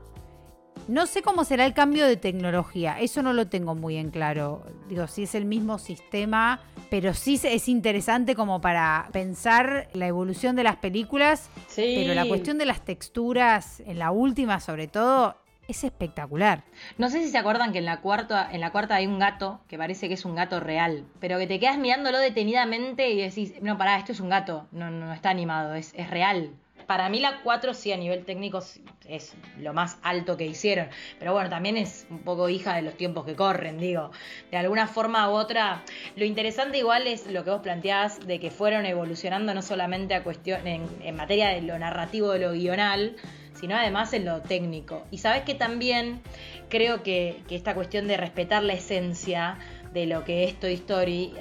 No 0.87 1.05
sé 1.05 1.21
cómo 1.21 1.43
será 1.43 1.65
el 1.65 1.73
cambio 1.73 2.05
de 2.07 2.15
tecnología, 2.15 2.97
eso 2.99 3.21
no 3.21 3.33
lo 3.33 3.47
tengo 3.47 3.75
muy 3.75 3.97
en 3.97 4.09
claro. 4.09 4.63
Digo, 4.87 5.07
si 5.07 5.23
es 5.23 5.35
el 5.35 5.43
mismo 5.43 5.79
sistema, 5.79 6.61
pero 6.89 7.13
sí 7.13 7.39
es 7.43 7.67
interesante 7.67 8.35
como 8.35 8.61
para 8.61 9.09
pensar 9.11 9.89
la 9.93 10.07
evolución 10.07 10.55
de 10.55 10.63
las 10.63 10.77
películas, 10.77 11.49
Sí. 11.67 11.93
pero 11.97 12.13
la 12.13 12.25
cuestión 12.25 12.57
de 12.57 12.65
las 12.65 12.81
texturas, 12.85 13.81
en 13.81 13.99
la 13.99 14.11
última 14.11 14.61
sobre 14.61 14.87
todo, 14.87 15.35
es 15.67 15.83
espectacular. 15.83 16.63
No 16.97 17.09
sé 17.09 17.21
si 17.21 17.29
se 17.29 17.37
acuerdan 17.37 17.73
que 17.73 17.79
en 17.79 17.85
la 17.85 17.99
cuarta, 17.99 18.47
en 18.49 18.61
la 18.61 18.71
cuarta 18.71 18.95
hay 18.95 19.05
un 19.07 19.19
gato 19.19 19.59
que 19.67 19.77
parece 19.77 20.07
que 20.07 20.13
es 20.13 20.23
un 20.23 20.35
gato 20.35 20.61
real, 20.61 21.03
pero 21.19 21.37
que 21.37 21.47
te 21.47 21.59
quedas 21.59 21.77
mirándolo 21.77 22.19
detenidamente 22.19 23.09
y 23.09 23.21
decís, 23.21 23.55
no, 23.61 23.77
pará, 23.77 23.97
esto 23.97 24.13
es 24.13 24.21
un 24.21 24.29
gato, 24.29 24.67
no, 24.71 24.89
no, 24.89 25.07
no 25.07 25.13
está 25.13 25.29
animado, 25.29 25.75
es, 25.75 25.93
es 25.97 26.09
real. 26.09 26.51
Para 26.87 27.09
mí 27.09 27.19
la 27.19 27.41
4 27.43 27.73
sí 27.73 27.91
a 27.91 27.97
nivel 27.97 28.23
técnico 28.23 28.63
es 29.07 29.35
lo 29.59 29.73
más 29.73 29.97
alto 30.03 30.37
que 30.37 30.45
hicieron, 30.45 30.87
pero 31.19 31.33
bueno, 31.33 31.49
también 31.49 31.77
es 31.77 32.07
un 32.09 32.19
poco 32.19 32.47
hija 32.49 32.75
de 32.75 32.81
los 32.81 32.95
tiempos 32.95 33.25
que 33.25 33.35
corren, 33.35 33.77
digo. 33.77 34.11
De 34.51 34.57
alguna 34.57 34.87
forma 34.87 35.29
u 35.29 35.33
otra, 35.33 35.83
lo 36.15 36.23
interesante 36.25 36.77
igual 36.77 37.05
es 37.07 37.27
lo 37.27 37.43
que 37.43 37.51
vos 37.51 37.61
planteás 37.61 38.25
de 38.25 38.39
que 38.39 38.51
fueron 38.51 38.85
evolucionando 38.85 39.53
no 39.53 39.61
solamente 39.61 40.15
a 40.15 40.23
cuestión 40.23 40.65
en, 40.65 40.87
en 41.01 41.15
materia 41.15 41.49
de 41.49 41.61
lo 41.61 41.77
narrativo, 41.77 42.31
de 42.31 42.39
lo 42.39 42.53
guional, 42.53 43.17
sino 43.53 43.75
además 43.75 44.13
en 44.13 44.25
lo 44.25 44.41
técnico. 44.41 45.03
Y 45.11 45.17
sabes 45.17 45.43
que 45.43 45.55
también 45.55 46.21
creo 46.69 47.03
que, 47.03 47.41
que 47.47 47.55
esta 47.55 47.73
cuestión 47.73 48.07
de 48.07 48.17
respetar 48.17 48.63
la 48.63 48.73
esencia 48.73 49.57
de 49.93 50.05
lo 50.05 50.23
que 50.23 50.43
es 50.43 50.59
Toy 50.59 50.73
Story, 50.73 51.33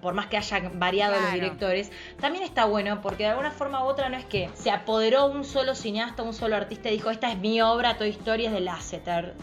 por 0.00 0.14
más 0.14 0.26
que 0.26 0.36
hayan 0.36 0.78
variado 0.78 1.20
los 1.20 1.32
directores, 1.32 1.90
también 2.20 2.44
está 2.44 2.64
bueno 2.64 3.00
porque 3.00 3.24
de 3.24 3.30
alguna 3.30 3.50
forma 3.50 3.84
u 3.84 3.88
otra 3.88 4.08
no 4.08 4.16
es 4.16 4.24
que 4.24 4.50
se 4.54 4.70
apoderó 4.70 5.26
un 5.26 5.44
solo 5.44 5.74
cineasta, 5.74 6.22
un 6.22 6.34
solo 6.34 6.56
artista 6.56 6.88
y 6.88 6.92
dijo, 6.92 7.10
esta 7.10 7.30
es 7.30 7.38
mi 7.38 7.60
obra, 7.60 7.96
Toy 7.96 8.10
Story 8.10 8.46
es 8.46 8.52
de 8.52 8.60
Lasseter 8.60 9.34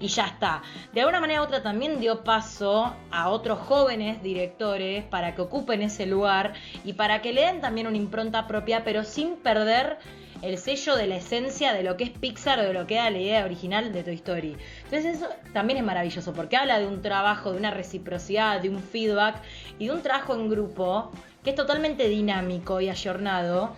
y 0.00 0.08
ya 0.08 0.26
está. 0.26 0.62
De 0.92 1.00
alguna 1.00 1.20
manera 1.20 1.40
u 1.40 1.44
otra 1.44 1.62
también 1.62 2.00
dio 2.00 2.24
paso 2.24 2.94
a 3.10 3.28
otros 3.30 3.58
jóvenes 3.60 4.22
directores 4.22 5.04
para 5.04 5.34
que 5.34 5.42
ocupen 5.42 5.82
ese 5.82 6.06
lugar 6.06 6.54
y 6.84 6.92
para 6.94 7.22
que 7.22 7.32
le 7.32 7.42
den 7.42 7.60
también 7.60 7.86
una 7.86 7.96
impronta 7.96 8.46
propia, 8.46 8.84
pero 8.84 9.04
sin 9.04 9.36
perder 9.36 9.98
el 10.42 10.58
sello 10.58 10.96
de 10.96 11.06
la 11.06 11.16
esencia 11.16 11.72
de 11.72 11.82
lo 11.82 11.96
que 11.96 12.04
es 12.04 12.10
Pixar 12.10 12.58
o 12.58 12.62
de 12.62 12.72
lo 12.72 12.86
que 12.86 12.94
era 12.94 13.10
la 13.10 13.18
idea 13.18 13.44
original 13.44 13.92
de 13.92 14.02
Toy 14.02 14.14
Story. 14.14 14.56
Entonces 14.84 15.16
eso 15.16 15.28
también 15.52 15.78
es 15.78 15.84
maravilloso 15.84 16.32
porque 16.32 16.56
habla 16.56 16.78
de 16.78 16.86
un 16.86 17.02
trabajo, 17.02 17.52
de 17.52 17.58
una 17.58 17.70
reciprocidad, 17.70 18.60
de 18.60 18.70
un 18.70 18.82
feedback 18.82 19.36
y 19.78 19.86
de 19.86 19.92
un 19.92 20.02
trabajo 20.02 20.34
en 20.34 20.48
grupo 20.48 21.10
que 21.42 21.50
es 21.50 21.56
totalmente 21.56 22.08
dinámico 22.08 22.80
y 22.80 22.88
ayornado. 22.88 23.74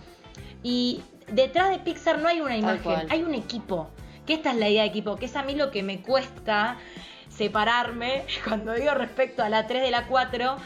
Y 0.63 1.01
detrás 1.31 1.69
de 1.69 1.79
Pixar 1.79 2.19
no 2.19 2.27
hay 2.27 2.41
una 2.41 2.57
imagen, 2.57 3.07
hay 3.09 3.23
un 3.23 3.33
equipo. 3.33 3.89
Que 4.25 4.35
esta 4.35 4.51
es 4.51 4.57
la 4.57 4.69
idea 4.69 4.83
de 4.83 4.89
equipo, 4.89 5.15
que 5.15 5.25
es 5.25 5.35
a 5.35 5.43
mí 5.43 5.55
lo 5.55 5.71
que 5.71 5.81
me 5.81 6.01
cuesta 6.01 6.77
separarme 7.29 8.25
cuando 8.47 8.73
digo 8.73 8.93
respecto 8.93 9.43
a 9.43 9.49
la 9.49 9.67
3 9.67 9.81
de 9.81 9.91
la 9.91 10.07
4 10.07 10.57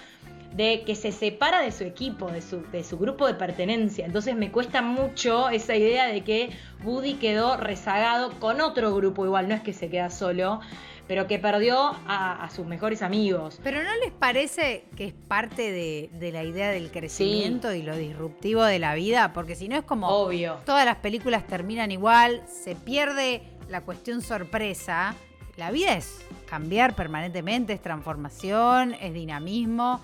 de 0.56 0.84
que 0.86 0.96
se 0.96 1.12
separa 1.12 1.62
de 1.62 1.72
su 1.72 1.84
equipo, 1.84 2.32
de 2.32 2.42
su, 2.42 2.62
de 2.72 2.84
su 2.84 2.98
grupo 2.98 3.28
de 3.28 3.34
pertenencia. 3.34 4.06
Entonces 4.06 4.36
me 4.36 4.52
cuesta 4.52 4.82
mucho 4.82 5.50
esa 5.50 5.76
idea 5.76 6.08
de 6.08 6.24
que 6.24 6.52
Woody 6.84 7.16
quedó 7.16 7.58
rezagado 7.58 8.32
con 8.40 8.62
otro 8.62 8.96
grupo, 8.96 9.26
igual 9.26 9.50
no 9.50 9.56
es 9.56 9.62
que 9.62 9.74
se 9.74 9.90
queda 9.90 10.10
solo, 10.10 10.62
pero 11.08 11.28
que 11.28 11.40
perdió 11.40 11.78
a, 12.08 12.42
a 12.42 12.50
sus 12.50 12.66
mejores 12.66 13.02
amigos. 13.02 13.60
Pero 13.64 13.84
¿no 13.84 13.90
les 14.02 14.12
parece 14.12 14.86
que 14.96 15.08
es 15.08 15.14
parte 15.14 15.72
de, 15.74 16.10
de 16.14 16.32
la 16.32 16.44
idea 16.44 16.70
del 16.70 16.90
crecimiento 16.90 17.74
y 17.74 17.82
lo 17.84 17.96
disruptivo 17.98 18.64
de 18.64 18.80
la 18.80 18.96
vida? 18.96 19.34
Porque 19.34 19.56
si 19.56 19.68
no 19.68 19.76
es 19.76 19.84
como 19.84 20.08
Obvio. 20.08 20.60
todas 20.66 20.86
las 20.86 20.98
películas 20.98 21.46
terminan 21.46 21.92
igual, 21.92 22.44
se 22.48 22.76
pierde 22.76 23.44
la 23.70 23.82
cuestión 23.82 24.22
sorpresa. 24.22 25.16
La 25.58 25.70
vida 25.72 25.96
es 25.98 26.26
cambiar 26.48 26.96
permanentemente, 26.96 27.74
es 27.74 27.82
transformación, 27.82 28.94
es 28.94 29.14
dinamismo. 29.14 30.02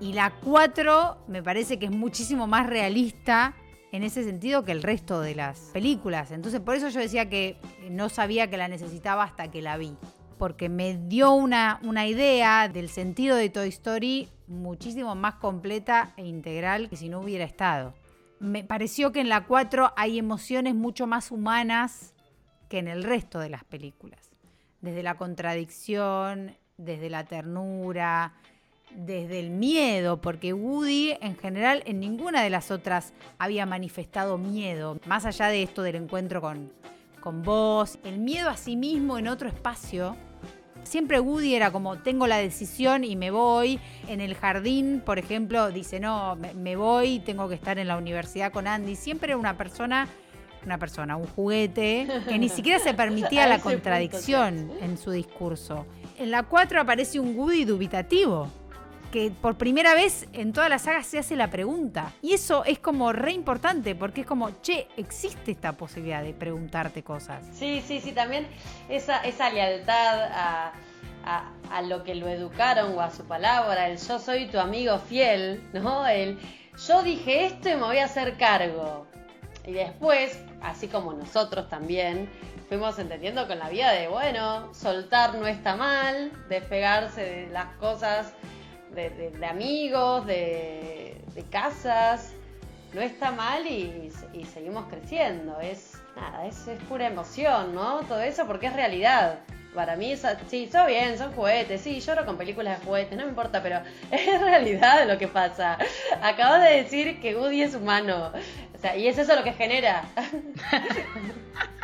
Y 0.00 0.12
la 0.12 0.30
4 0.44 1.24
me 1.28 1.42
parece 1.42 1.78
que 1.78 1.86
es 1.86 1.92
muchísimo 1.92 2.46
más 2.46 2.66
realista 2.66 3.54
en 3.92 4.02
ese 4.02 4.24
sentido 4.24 4.64
que 4.64 4.72
el 4.72 4.82
resto 4.82 5.20
de 5.20 5.34
las 5.34 5.58
películas. 5.72 6.30
Entonces 6.32 6.60
por 6.60 6.74
eso 6.74 6.88
yo 6.88 7.00
decía 7.00 7.30
que 7.30 7.56
no 7.90 8.08
sabía 8.08 8.50
que 8.50 8.58
la 8.58 8.68
necesitaba 8.68 9.24
hasta 9.24 9.50
que 9.50 9.62
la 9.62 9.78
vi. 9.78 9.96
Porque 10.38 10.68
me 10.68 10.98
dio 10.98 11.32
una, 11.32 11.80
una 11.82 12.06
idea 12.06 12.68
del 12.68 12.90
sentido 12.90 13.36
de 13.36 13.48
Toy 13.48 13.68
Story 13.68 14.28
muchísimo 14.46 15.14
más 15.14 15.36
completa 15.36 16.12
e 16.18 16.26
integral 16.26 16.90
que 16.90 16.96
si 16.96 17.08
no 17.08 17.20
hubiera 17.20 17.44
estado. 17.44 17.94
Me 18.38 18.64
pareció 18.64 19.12
que 19.12 19.20
en 19.20 19.30
la 19.30 19.46
4 19.46 19.94
hay 19.96 20.18
emociones 20.18 20.74
mucho 20.74 21.06
más 21.06 21.30
humanas 21.30 22.14
que 22.68 22.78
en 22.78 22.88
el 22.88 23.02
resto 23.02 23.38
de 23.38 23.48
las 23.48 23.64
películas. 23.64 24.30
Desde 24.82 25.02
la 25.02 25.14
contradicción, 25.14 26.54
desde 26.76 27.08
la 27.08 27.24
ternura, 27.24 28.34
desde 28.96 29.38
el 29.40 29.50
miedo, 29.50 30.20
porque 30.20 30.52
Woody 30.52 31.16
en 31.20 31.36
general 31.36 31.82
en 31.86 32.00
ninguna 32.00 32.42
de 32.42 32.50
las 32.50 32.70
otras 32.70 33.12
había 33.38 33.66
manifestado 33.66 34.38
miedo, 34.38 34.98
más 35.06 35.26
allá 35.26 35.48
de 35.48 35.62
esto 35.62 35.82
del 35.82 35.96
encuentro 35.96 36.40
con, 36.40 36.72
con 37.20 37.42
vos, 37.42 37.98
el 38.04 38.18
miedo 38.18 38.48
a 38.48 38.56
sí 38.56 38.76
mismo 38.76 39.18
en 39.18 39.28
otro 39.28 39.48
espacio. 39.48 40.16
Siempre 40.82 41.18
Woody 41.18 41.54
era 41.54 41.72
como, 41.72 41.98
tengo 41.98 42.26
la 42.26 42.38
decisión 42.38 43.02
y 43.02 43.16
me 43.16 43.32
voy. 43.32 43.80
En 44.08 44.20
el 44.20 44.36
jardín, 44.36 45.02
por 45.04 45.18
ejemplo, 45.18 45.72
dice, 45.72 45.98
no, 45.98 46.36
me, 46.36 46.54
me 46.54 46.76
voy, 46.76 47.18
tengo 47.18 47.48
que 47.48 47.56
estar 47.56 47.78
en 47.78 47.88
la 47.88 47.96
universidad 47.96 48.52
con 48.52 48.68
Andy. 48.68 48.94
Siempre 48.94 49.32
era 49.32 49.36
una 49.36 49.58
persona, 49.58 50.06
una 50.64 50.78
persona, 50.78 51.16
un 51.16 51.26
juguete, 51.26 52.06
que 52.28 52.38
ni 52.38 52.48
siquiera 52.48 52.78
se 52.78 52.94
permitía 52.94 53.46
la 53.48 53.58
contradicción 53.58 54.70
en 54.80 54.96
su 54.96 55.10
discurso. 55.10 55.86
En 56.18 56.30
la 56.30 56.44
4 56.44 56.80
aparece 56.80 57.18
un 57.18 57.36
Woody 57.36 57.64
dubitativo 57.64 58.48
que 59.10 59.30
por 59.30 59.56
primera 59.56 59.94
vez 59.94 60.26
en 60.32 60.52
toda 60.52 60.68
la 60.68 60.78
saga 60.78 61.02
se 61.02 61.18
hace 61.18 61.36
la 61.36 61.48
pregunta. 61.50 62.12
Y 62.22 62.34
eso 62.34 62.64
es 62.64 62.78
como 62.78 63.12
re 63.12 63.32
importante, 63.32 63.94
porque 63.94 64.22
es 64.22 64.26
como, 64.26 64.50
che, 64.62 64.88
existe 64.96 65.52
esta 65.52 65.72
posibilidad 65.72 66.22
de 66.22 66.32
preguntarte 66.34 67.02
cosas. 67.02 67.44
Sí, 67.54 67.82
sí, 67.86 68.00
sí, 68.00 68.12
también 68.12 68.46
esa, 68.88 69.18
esa 69.24 69.50
lealtad 69.50 70.22
a, 70.32 70.72
a- 71.24 71.50
a 71.70 71.82
lo 71.82 72.04
que 72.04 72.14
lo 72.14 72.28
educaron 72.28 72.94
o 72.96 73.00
a 73.00 73.10
su 73.10 73.24
palabra, 73.24 73.88
el 73.88 73.98
yo 73.98 74.18
soy 74.18 74.46
tu 74.46 74.58
amigo 74.60 74.98
fiel, 74.98 75.62
¿no? 75.72 76.06
El 76.06 76.38
yo 76.86 77.02
dije 77.02 77.46
esto 77.46 77.68
y 77.68 77.74
me 77.74 77.82
voy 77.82 77.98
a 77.98 78.04
hacer 78.04 78.36
cargo. 78.36 79.06
Y 79.66 79.72
después, 79.72 80.38
así 80.62 80.86
como 80.86 81.12
nosotros 81.14 81.68
también, 81.68 82.30
fuimos 82.68 82.98
entendiendo 83.00 83.46
con 83.48 83.58
la 83.58 83.68
vida 83.68 83.90
de, 83.92 84.06
bueno, 84.08 84.72
soltar 84.74 85.34
no 85.34 85.46
está 85.48 85.74
mal, 85.74 86.30
despegarse 86.48 87.20
de 87.22 87.46
las 87.48 87.74
cosas 87.76 88.32
de, 88.94 89.46
amigos, 89.46 90.26
de, 90.26 91.16
casas, 91.50 92.32
no 92.94 93.00
está 93.00 93.30
mal 93.30 93.66
y, 93.66 94.10
seguimos 94.52 94.86
creciendo. 94.86 95.60
Es 95.60 96.00
nada, 96.16 96.46
es, 96.46 96.66
es 96.68 96.80
pura 96.84 97.06
emoción, 97.06 97.74
¿no? 97.74 98.00
Todo 98.00 98.20
eso 98.20 98.46
porque 98.46 98.66
es 98.66 98.72
realidad. 98.72 99.40
Para 99.74 99.94
mí, 99.94 100.14
sí, 100.48 100.64
está 100.64 100.86
bien, 100.86 101.18
son 101.18 101.32
juguetes, 101.34 101.82
sí, 101.82 102.00
lloro 102.00 102.24
con 102.24 102.38
películas 102.38 102.80
de 102.80 102.86
juguetes, 102.86 103.14
no 103.14 103.24
me 103.24 103.28
importa, 103.28 103.62
pero 103.62 103.80
es 104.10 104.40
realidad 104.40 105.06
lo 105.06 105.18
que 105.18 105.28
pasa. 105.28 105.76
Acabas 106.22 106.62
de 106.62 106.82
decir 106.82 107.20
que 107.20 107.36
Woody 107.36 107.62
es 107.62 107.74
humano. 107.74 108.32
O 108.74 108.78
sea, 108.78 108.96
y 108.96 109.06
es 109.06 109.18
eso 109.18 109.36
lo 109.36 109.44
que 109.44 109.52
genera. 109.52 110.04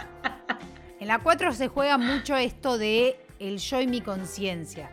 En 1.03 1.09
la 1.09 1.19
4 1.19 1.53
se 1.53 1.67
juega 1.67 1.99
mucho 1.99 2.37
esto 2.37 2.79
de 2.79 3.19
el 3.41 3.59
yo 3.59 3.81
y 3.81 3.89
mi 3.89 4.03
conciencia, 4.03 4.89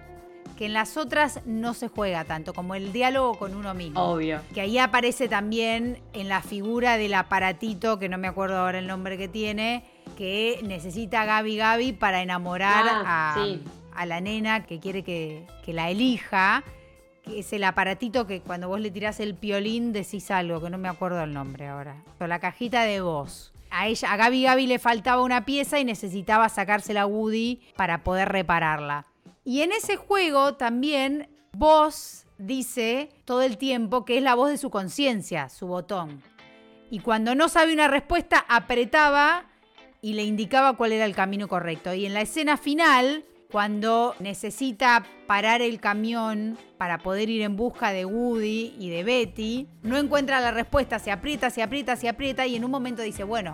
que 0.59 0.65
en 0.65 0.73
las 0.73 0.97
otras 0.97 1.39
no 1.45 1.73
se 1.73 1.87
juega 1.87 2.25
tanto, 2.25 2.53
como 2.53 2.75
el 2.75 2.91
diálogo 2.91 3.35
con 3.39 3.55
uno 3.55 3.73
mismo. 3.73 3.99
Obvio. 4.01 4.41
Que 4.53 4.59
ahí 4.59 4.77
aparece 4.77 5.29
también 5.29 6.01
en 6.11 6.27
la 6.27 6.41
figura 6.41 6.97
del 6.97 7.13
aparatito, 7.13 7.97
que 7.97 8.09
no 8.09 8.17
me 8.17 8.27
acuerdo 8.27 8.57
ahora 8.57 8.77
el 8.79 8.85
nombre 8.85 9.17
que 9.17 9.29
tiene, 9.29 9.85
que 10.17 10.59
necesita 10.63 11.23
Gaby 11.23 11.55
Gaby 11.55 11.93
para 11.93 12.21
enamorar 12.21 12.83
Ah, 12.89 13.35
a, 13.37 13.41
sí. 13.41 13.63
a 13.95 14.05
la 14.05 14.19
nena 14.19 14.65
que 14.65 14.81
quiere 14.81 15.01
que, 15.03 15.47
que 15.63 15.71
la 15.71 15.89
elija. 15.89 16.61
Que 17.23 17.39
es 17.39 17.53
el 17.53 17.63
aparatito 17.63 18.27
que 18.27 18.41
cuando 18.41 18.67
vos 18.67 18.81
le 18.81 18.91
tirás 18.91 19.21
el 19.21 19.35
piolín 19.35 19.93
decís 19.93 20.29
algo, 20.29 20.61
que 20.61 20.69
no 20.69 20.77
me 20.77 20.89
acuerdo 20.89 21.23
el 21.23 21.31
nombre 21.33 21.67
ahora. 21.69 22.03
Pero 22.17 22.27
la 22.27 22.39
cajita 22.39 22.83
de 22.83 22.99
voz. 22.99 23.53
A 23.71 23.87
ella, 23.87 24.11
a 24.11 24.17
Gaby 24.17 24.43
Gaby 24.43 24.67
le 24.67 24.79
faltaba 24.79 25.21
una 25.21 25.45
pieza 25.45 25.79
y 25.79 25.85
necesitaba 25.85 26.49
sacársela 26.49 27.03
a 27.03 27.05
Woody 27.05 27.61
para 27.77 28.03
poder 28.03 28.27
repararla. 28.29 29.05
Y 29.43 29.61
en 29.61 29.71
ese 29.71 29.95
juego 29.95 30.55
también 30.55 31.29
vos 31.53 32.25
dice 32.37 33.09
todo 33.25 33.41
el 33.41 33.57
tiempo 33.57 34.05
que 34.05 34.17
es 34.17 34.23
la 34.23 34.35
voz 34.35 34.49
de 34.49 34.57
su 34.57 34.69
conciencia, 34.69 35.49
su 35.49 35.67
botón. 35.67 36.21
Y 36.89 36.99
cuando 36.99 37.35
no 37.35 37.49
sabe 37.49 37.73
una 37.73 37.87
respuesta, 37.87 38.45
apretaba 38.47 39.45
y 40.01 40.13
le 40.13 40.23
indicaba 40.23 40.75
cuál 40.75 40.93
era 40.93 41.05
el 41.05 41.15
camino 41.15 41.47
correcto. 41.47 41.93
Y 41.93 42.05
en 42.05 42.13
la 42.13 42.21
escena 42.21 42.57
final, 42.57 43.25
cuando 43.51 44.15
necesita 44.19 45.05
parar 45.27 45.61
el 45.61 45.79
camión 45.79 46.57
para 46.77 46.99
poder 46.99 47.29
ir 47.29 47.41
en 47.41 47.55
busca 47.55 47.91
de 47.91 48.05
Woody 48.05 48.75
y 48.79 48.89
de 48.89 49.03
Betty, 49.03 49.67
no 49.83 49.97
encuentra 49.97 50.39
la 50.39 50.51
respuesta, 50.51 50.99
se 50.99 51.11
aprieta, 51.11 51.49
se 51.49 51.61
aprieta, 51.61 51.95
se 51.95 52.09
aprieta 52.09 52.47
y 52.47 52.55
en 52.55 52.65
un 52.65 52.71
momento 52.71 53.01
dice, 53.01 53.23
bueno, 53.23 53.53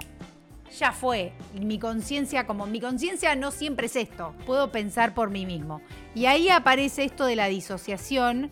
ya 0.71 0.91
fue. 0.91 1.33
Mi 1.59 1.79
conciencia, 1.79 2.45
como 2.45 2.65
mi 2.65 2.79
conciencia 2.79 3.35
no 3.35 3.51
siempre 3.51 3.87
es 3.87 3.95
esto, 3.95 4.33
puedo 4.45 4.71
pensar 4.71 5.13
por 5.13 5.29
mí 5.29 5.45
mismo. 5.45 5.81
Y 6.13 6.25
ahí 6.25 6.49
aparece 6.49 7.03
esto 7.03 7.25
de 7.25 7.35
la 7.35 7.47
disociación. 7.47 8.51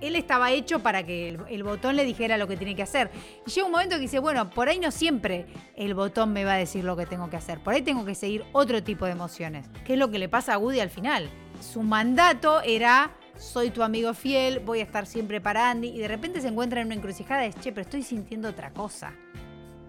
Él 0.00 0.16
estaba 0.16 0.50
hecho 0.50 0.80
para 0.80 1.04
que 1.04 1.28
el, 1.28 1.62
botón 1.62 1.94
le 1.94 2.04
dijera 2.04 2.38
lo 2.38 2.48
que 2.48 2.56
tiene 2.56 2.74
que 2.74 2.82
hacer. 2.82 3.10
Y 3.46 3.50
llega 3.50 3.66
un 3.66 3.72
momento 3.72 3.96
que 3.96 4.02
dice, 4.02 4.18
bueno, 4.18 4.48
por 4.48 4.68
ahí 4.68 4.78
no 4.78 4.90
siempre 4.90 5.46
el 5.76 5.94
botón 5.94 6.32
me 6.32 6.44
va 6.44 6.54
a 6.54 6.56
decir 6.56 6.84
lo 6.84 6.96
que 6.96 7.04
tengo 7.04 7.28
que 7.28 7.36
hacer. 7.36 7.60
Por 7.60 7.74
ahí 7.74 7.82
tengo 7.82 8.06
que 8.06 8.14
seguir 8.14 8.44
otro 8.52 8.82
tipo 8.82 9.04
de 9.04 9.12
emociones. 9.12 9.66
¿Qué 9.84 9.92
es 9.94 9.98
lo 9.98 10.10
que 10.10 10.18
le 10.18 10.28
pasa 10.28 10.54
a 10.54 10.58
Woody 10.58 10.80
al 10.80 10.88
final? 10.88 11.28
Su 11.60 11.82
mandato 11.82 12.62
era, 12.62 13.10
soy 13.36 13.70
tu 13.70 13.82
amigo 13.82 14.14
fiel, 14.14 14.60
voy 14.60 14.80
a 14.80 14.84
estar 14.84 15.04
siempre 15.04 15.42
para 15.42 15.70
Andy. 15.70 15.88
Y 15.88 15.98
de 15.98 16.08
repente 16.08 16.40
se 16.40 16.48
encuentra 16.48 16.80
en 16.80 16.86
una 16.86 16.94
encrucijada 16.94 17.46
y 17.46 17.52
che, 17.52 17.70
pero 17.70 17.82
estoy 17.82 18.02
sintiendo 18.02 18.48
otra 18.48 18.70
cosa. 18.70 19.12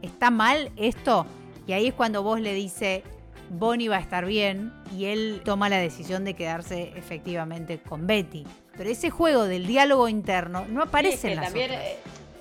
¿Está 0.01 0.29
mal 0.29 0.73
esto? 0.75 1.25
Y 1.67 1.73
ahí 1.73 1.87
es 1.87 1.93
cuando 1.93 2.23
vos 2.23 2.39
le 2.39 2.53
dice, 2.53 3.03
Bonnie 3.49 3.87
va 3.89 3.97
a 3.97 4.01
estar 4.01 4.25
bien, 4.25 4.73
y 4.95 5.05
él 5.05 5.41
toma 5.45 5.69
la 5.69 5.77
decisión 5.77 6.23
de 6.25 6.33
quedarse 6.35 6.91
efectivamente 6.95 7.79
con 7.79 8.07
Betty. 8.07 8.45
Pero 8.77 8.89
ese 8.89 9.09
juego 9.09 9.43
del 9.45 9.67
diálogo 9.67 10.07
interno 10.07 10.65
no 10.69 10.81
aparece 10.83 11.17
Sí, 11.17 11.17
es 11.17 11.23
en 11.25 11.29
que 11.29 11.35
las 11.35 11.45
también 11.45 11.71
otras. 11.71 11.85
eh, 11.85 11.97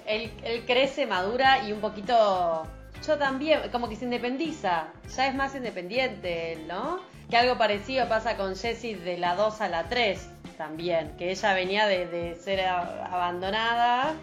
él, 0.07 0.31
él 0.45 0.65
crece, 0.67 1.07
madura 1.07 1.67
y 1.67 1.73
un 1.73 1.81
poquito. 1.81 2.67
Yo 3.07 3.17
también, 3.19 3.61
como 3.73 3.89
que 3.89 3.97
se 3.97 4.05
independiza. 4.05 4.89
Ya 5.17 5.27
es 5.27 5.35
más 5.35 5.55
independiente 5.55 6.53
él, 6.53 6.67
¿no? 6.69 7.01
Que 7.31 7.37
algo 7.37 7.57
parecido 7.59 8.09
pasa 8.09 8.37
con 8.37 8.57
Jessie 8.57 8.97
de 8.97 9.17
la 9.19 9.35
2 9.37 9.61
a 9.61 9.69
la 9.69 9.89
3. 9.89 10.29
también, 10.57 11.13
que 11.17 11.31
ella 11.31 11.55
venía 11.55 11.87
de, 11.87 12.07
de 12.07 12.35
ser 12.35 12.61
abandonada, 12.67 14.15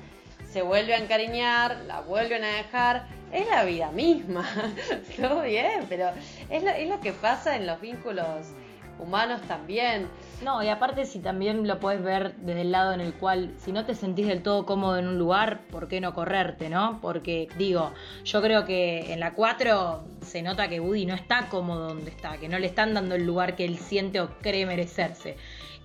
se 0.51 0.61
vuelve 0.61 0.93
a 0.93 0.97
encariñar, 0.97 1.77
la 1.87 2.01
vuelven 2.01 2.43
a 2.43 2.47
dejar. 2.47 3.07
Es 3.31 3.47
la 3.49 3.65
vida 3.65 3.91
misma, 3.91 4.47
todo 5.21 5.41
bien, 5.41 5.85
pero 5.89 6.11
es 6.49 6.63
lo, 6.63 6.69
es 6.69 6.87
lo 6.87 7.01
que 7.01 7.11
pasa 7.11 7.57
en 7.57 7.67
los 7.67 7.81
vínculos 7.81 8.53
humanos 8.99 9.41
también. 9.47 10.07
No, 10.43 10.61
y 10.61 10.69
aparte 10.69 11.05
si 11.05 11.19
también 11.19 11.67
lo 11.67 11.79
puedes 11.79 12.03
ver 12.03 12.35
desde 12.37 12.61
el 12.61 12.71
lado 12.71 12.93
en 12.93 13.01
el 13.01 13.13
cual, 13.13 13.53
si 13.57 13.71
no 13.71 13.85
te 13.85 13.95
sentís 13.95 14.27
del 14.27 14.43
todo 14.43 14.65
cómodo 14.65 14.97
en 14.97 15.07
un 15.07 15.17
lugar, 15.17 15.61
¿por 15.71 15.87
qué 15.87 15.99
no 15.99 16.13
correrte, 16.13 16.69
no? 16.69 16.99
Porque, 17.01 17.49
digo, 17.57 17.91
yo 18.23 18.41
creo 18.41 18.65
que 18.65 19.13
en 19.13 19.19
la 19.19 19.33
4 19.33 20.03
se 20.21 20.41
nota 20.41 20.67
que 20.67 20.79
Woody 20.79 21.05
no 21.05 21.15
está 21.15 21.49
cómodo 21.49 21.89
donde 21.89 22.11
está, 22.11 22.37
que 22.37 22.49
no 22.49 22.59
le 22.59 22.67
están 22.67 22.93
dando 22.93 23.15
el 23.15 23.25
lugar 23.25 23.55
que 23.55 23.65
él 23.65 23.77
siente 23.77 24.21
o 24.21 24.29
cree 24.41 24.65
merecerse. 24.65 25.37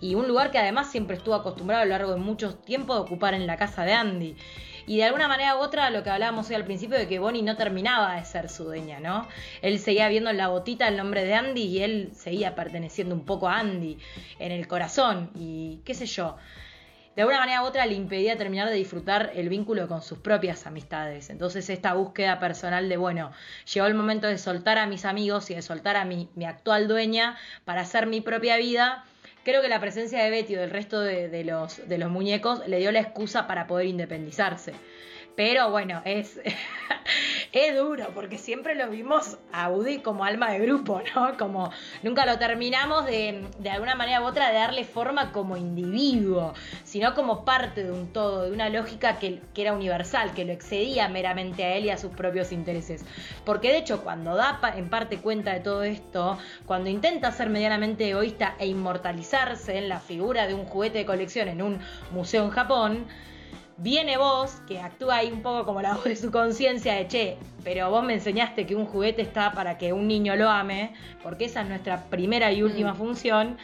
Y 0.02 0.16
un 0.16 0.26
lugar 0.26 0.50
que 0.50 0.58
además 0.58 0.90
siempre 0.90 1.16
estuvo 1.16 1.34
acostumbrado 1.36 1.82
a 1.82 1.86
lo 1.86 1.90
largo 1.92 2.12
de 2.12 2.18
mucho 2.18 2.56
tiempo 2.56 2.92
de 2.92 3.00
ocupar 3.00 3.34
en 3.34 3.46
la 3.46 3.56
casa 3.56 3.84
de 3.84 3.92
Andy. 3.92 4.36
Y 4.84 4.96
de 4.96 5.04
alguna 5.04 5.28
manera 5.28 5.56
u 5.56 5.60
otra, 5.60 5.90
lo 5.90 6.02
que 6.02 6.10
hablábamos 6.10 6.50
hoy 6.50 6.56
al 6.56 6.64
principio 6.64 6.98
de 6.98 7.06
que 7.06 7.20
Bonnie 7.20 7.42
no 7.42 7.56
terminaba 7.56 8.16
de 8.16 8.24
ser 8.24 8.48
su 8.48 8.64
dueña, 8.64 8.98
¿no? 8.98 9.28
Él 9.62 9.78
seguía 9.78 10.08
viendo 10.08 10.28
en 10.30 10.38
la 10.38 10.48
botita 10.48 10.88
el 10.88 10.96
nombre 10.96 11.24
de 11.24 11.34
Andy 11.34 11.62
y 11.62 11.82
él 11.84 12.10
seguía 12.16 12.56
perteneciendo 12.56 13.14
un 13.14 13.24
poco 13.24 13.48
a 13.48 13.60
Andy 13.60 13.96
en 14.40 14.50
el 14.50 14.66
corazón 14.66 15.30
y 15.36 15.80
qué 15.84 15.94
sé 15.94 16.06
yo. 16.06 16.36
De 17.14 17.22
alguna 17.22 17.38
manera 17.38 17.62
u 17.62 17.66
otra 17.66 17.86
le 17.86 17.94
impedía 17.94 18.36
terminar 18.36 18.68
de 18.70 18.74
disfrutar 18.74 19.30
el 19.36 19.50
vínculo 19.50 19.86
con 19.86 20.02
sus 20.02 20.18
propias 20.18 20.66
amistades. 20.66 21.30
Entonces 21.30 21.70
esta 21.70 21.92
búsqueda 21.92 22.40
personal 22.40 22.88
de, 22.88 22.96
bueno, 22.96 23.30
llegó 23.72 23.86
el 23.86 23.94
momento 23.94 24.26
de 24.26 24.38
soltar 24.38 24.78
a 24.78 24.86
mis 24.86 25.04
amigos 25.04 25.48
y 25.50 25.54
de 25.54 25.62
soltar 25.62 25.94
a 25.94 26.04
mi, 26.04 26.28
mi 26.34 26.46
actual 26.46 26.88
dueña 26.88 27.36
para 27.64 27.82
hacer 27.82 28.06
mi 28.06 28.20
propia 28.20 28.56
vida. 28.56 29.04
Creo 29.44 29.60
que 29.60 29.68
la 29.68 29.80
presencia 29.80 30.22
de 30.22 30.30
Betty 30.30 30.56
o 30.56 30.60
del 30.60 30.70
resto 30.70 31.00
de, 31.00 31.44
los, 31.44 31.88
de 31.88 31.98
los 31.98 32.10
muñecos 32.10 32.66
le 32.68 32.78
dio 32.78 32.92
la 32.92 33.00
excusa 33.00 33.46
para 33.46 33.66
poder 33.66 33.86
independizarse. 33.86 34.72
Pero 35.34 35.70
bueno, 35.70 36.02
es, 36.04 36.40
es 37.52 37.76
duro 37.76 38.08
porque 38.14 38.38
siempre 38.38 38.74
lo 38.74 38.88
vimos 38.88 39.38
a 39.52 39.68
Woody 39.68 39.98
como 39.98 40.24
alma 40.24 40.50
de 40.50 40.60
grupo, 40.60 41.02
¿no? 41.14 41.36
Como 41.36 41.70
nunca 42.02 42.24
lo 42.24 42.38
terminamos 42.38 43.04
de, 43.04 43.44
de 43.58 43.70
alguna 43.70 43.94
manera 43.94 44.22
u 44.22 44.24
otra 44.24 44.48
de 44.48 44.54
darle 44.54 44.84
forma 44.84 45.32
como 45.32 45.56
individuo, 45.56 46.54
sino 46.84 47.14
como 47.14 47.44
parte 47.44 47.84
de 47.84 47.92
un 47.92 48.12
todo, 48.12 48.44
de 48.44 48.52
una 48.52 48.68
lógica 48.70 49.18
que, 49.18 49.40
que 49.52 49.62
era 49.62 49.74
universal, 49.74 50.32
que 50.32 50.44
lo 50.44 50.52
excedía 50.52 51.08
meramente 51.08 51.64
a 51.64 51.74
él 51.74 51.84
y 51.84 51.90
a 51.90 51.98
sus 51.98 52.12
propios 52.12 52.52
intereses. 52.52 53.04
Porque 53.44 53.68
de 53.68 53.78
hecho 53.78 54.02
cuando 54.02 54.34
da 54.34 54.60
en 54.74 54.88
parte 54.88 55.18
cuenta 55.18 55.52
de 55.52 55.60
todo 55.60 55.82
esto, 55.82 56.38
cuando 56.66 56.88
intenta 56.88 57.32
ser 57.32 57.50
medianamente 57.50 58.08
egoísta 58.08 58.54
e 58.58 58.66
inmortalizarse 58.66 59.76
en 59.76 59.88
la 59.88 60.00
figura 60.00 60.46
de 60.46 60.54
un 60.54 60.64
juguete 60.64 60.98
de 60.98 61.06
colección 61.06 61.48
en 61.48 61.62
un 61.62 61.80
museo 62.12 62.44
en 62.44 62.50
Japón, 62.50 63.06
Viene 63.82 64.16
vos, 64.16 64.62
que 64.68 64.80
actúa 64.80 65.16
ahí 65.16 65.32
un 65.32 65.42
poco 65.42 65.64
como 65.64 65.82
la 65.82 65.94
voz 65.94 66.04
de 66.04 66.14
su 66.14 66.30
conciencia 66.30 66.94
de 66.94 67.08
che, 67.08 67.36
pero 67.64 67.90
vos 67.90 68.04
me 68.04 68.14
enseñaste 68.14 68.64
que 68.64 68.76
un 68.76 68.86
juguete 68.86 69.22
está 69.22 69.52
para 69.54 69.76
que 69.76 69.92
un 69.92 70.06
niño 70.06 70.36
lo 70.36 70.48
ame, 70.48 70.94
porque 71.20 71.46
esa 71.46 71.62
es 71.62 71.68
nuestra 71.68 72.04
primera 72.04 72.52
y 72.52 72.62
última 72.62 72.92
Mm. 72.92 72.96
función. 72.96 73.56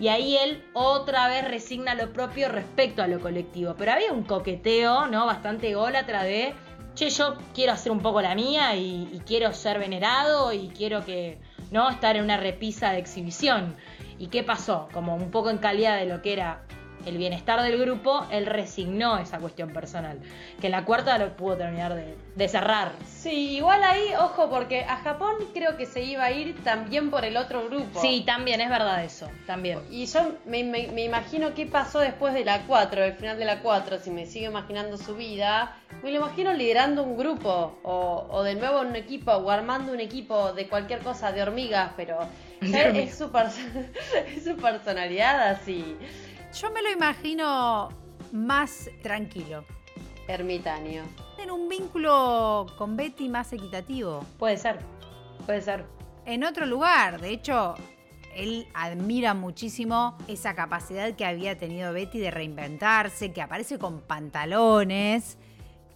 Y 0.00 0.08
ahí 0.08 0.36
él 0.38 0.64
otra 0.72 1.28
vez 1.28 1.46
resigna 1.46 1.94
lo 1.94 2.12
propio 2.12 2.48
respecto 2.48 3.00
a 3.00 3.06
lo 3.06 3.20
colectivo. 3.20 3.76
Pero 3.78 3.92
había 3.92 4.12
un 4.12 4.24
coqueteo, 4.24 5.06
¿no? 5.06 5.26
Bastante 5.26 5.70
ególatra 5.70 6.24
de, 6.24 6.52
che, 6.96 7.08
yo 7.10 7.36
quiero 7.54 7.72
hacer 7.72 7.92
un 7.92 8.00
poco 8.00 8.20
la 8.22 8.34
mía 8.34 8.74
y, 8.74 9.08
y 9.12 9.20
quiero 9.24 9.52
ser 9.52 9.78
venerado 9.78 10.52
y 10.52 10.68
quiero 10.70 11.04
que, 11.04 11.38
¿no? 11.70 11.88
Estar 11.90 12.16
en 12.16 12.24
una 12.24 12.38
repisa 12.38 12.90
de 12.90 12.98
exhibición. 12.98 13.76
¿Y 14.18 14.26
qué 14.26 14.42
pasó? 14.42 14.88
Como 14.92 15.14
un 15.14 15.30
poco 15.30 15.48
en 15.48 15.58
calidad 15.58 15.96
de 15.96 16.06
lo 16.06 16.22
que 16.22 16.32
era 16.32 16.62
el 17.06 17.18
bienestar 17.18 17.62
del 17.62 17.78
grupo, 17.78 18.26
él 18.30 18.46
resignó 18.46 19.18
esa 19.18 19.38
cuestión 19.38 19.72
personal. 19.72 20.18
Que 20.60 20.66
en 20.66 20.72
la 20.72 20.84
cuarta 20.84 21.18
lo 21.18 21.36
pudo 21.36 21.56
terminar 21.56 21.94
de, 21.94 22.16
de 22.34 22.48
cerrar. 22.48 22.92
Sí, 23.06 23.56
igual 23.56 23.82
ahí, 23.84 24.04
ojo, 24.18 24.48
porque 24.50 24.82
a 24.84 24.96
Japón 24.98 25.34
creo 25.54 25.76
que 25.76 25.86
se 25.86 26.02
iba 26.02 26.24
a 26.24 26.30
ir 26.32 26.62
también 26.64 27.10
por 27.10 27.24
el 27.24 27.36
otro 27.36 27.64
grupo. 27.68 28.00
Sí, 28.00 28.22
también, 28.26 28.60
es 28.60 28.70
verdad 28.70 29.04
eso, 29.04 29.28
también. 29.46 29.80
Y 29.90 30.06
yo 30.06 30.32
me, 30.46 30.62
me- 30.64 30.88
me 30.88 31.04
imagino 31.04 31.54
qué 31.54 31.66
pasó 31.66 31.98
después 32.00 32.34
de 32.34 32.44
la 32.44 32.62
4, 32.66 33.04
el 33.04 33.14
final 33.14 33.38
de 33.38 33.44
la 33.44 33.60
4, 33.60 33.98
si 33.98 34.10
me 34.10 34.26
sigo 34.26 34.50
imaginando 34.50 34.96
su 34.96 35.14
vida, 35.16 35.76
me 36.02 36.10
lo 36.10 36.18
imagino 36.18 36.52
liderando 36.52 37.02
un 37.02 37.16
grupo, 37.16 37.78
o, 37.82 38.26
o 38.30 38.42
de 38.42 38.54
nuevo 38.54 38.80
un 38.80 38.96
equipo, 38.96 39.32
o 39.32 39.50
armando 39.50 39.92
un 39.92 40.00
equipo 40.00 40.52
de 40.52 40.68
cualquier 40.68 41.00
cosa, 41.00 41.32
de 41.32 41.42
hormigas, 41.42 41.92
pero 41.96 42.18
su 42.60 43.30
es 44.36 44.44
su 44.44 44.56
personalidad 44.56 45.48
así, 45.48 45.96
Yo 46.52 46.70
me 46.70 46.82
lo 46.82 46.90
imagino 46.90 47.88
más 48.32 48.90
tranquilo. 49.02 49.64
ermitaño. 50.26 51.04
En 51.38 51.50
un 51.50 51.68
vínculo 51.68 52.66
con 52.76 52.96
Betty 52.96 53.28
más 53.28 53.52
equitativo. 53.52 54.24
Puede 54.38 54.56
ser, 54.56 54.78
puede 55.46 55.60
ser. 55.62 55.84
En 56.26 56.44
otro 56.44 56.66
lugar, 56.66 57.20
de 57.20 57.30
hecho, 57.30 57.74
él 58.34 58.68
admira 58.74 59.34
muchísimo 59.34 60.16
esa 60.28 60.54
capacidad 60.54 61.14
que 61.14 61.24
había 61.24 61.58
tenido 61.58 61.92
Betty 61.92 62.18
de 62.18 62.30
reinventarse, 62.30 63.32
que 63.32 63.42
aparece 63.42 63.78
con 63.78 64.00
pantalones, 64.00 65.38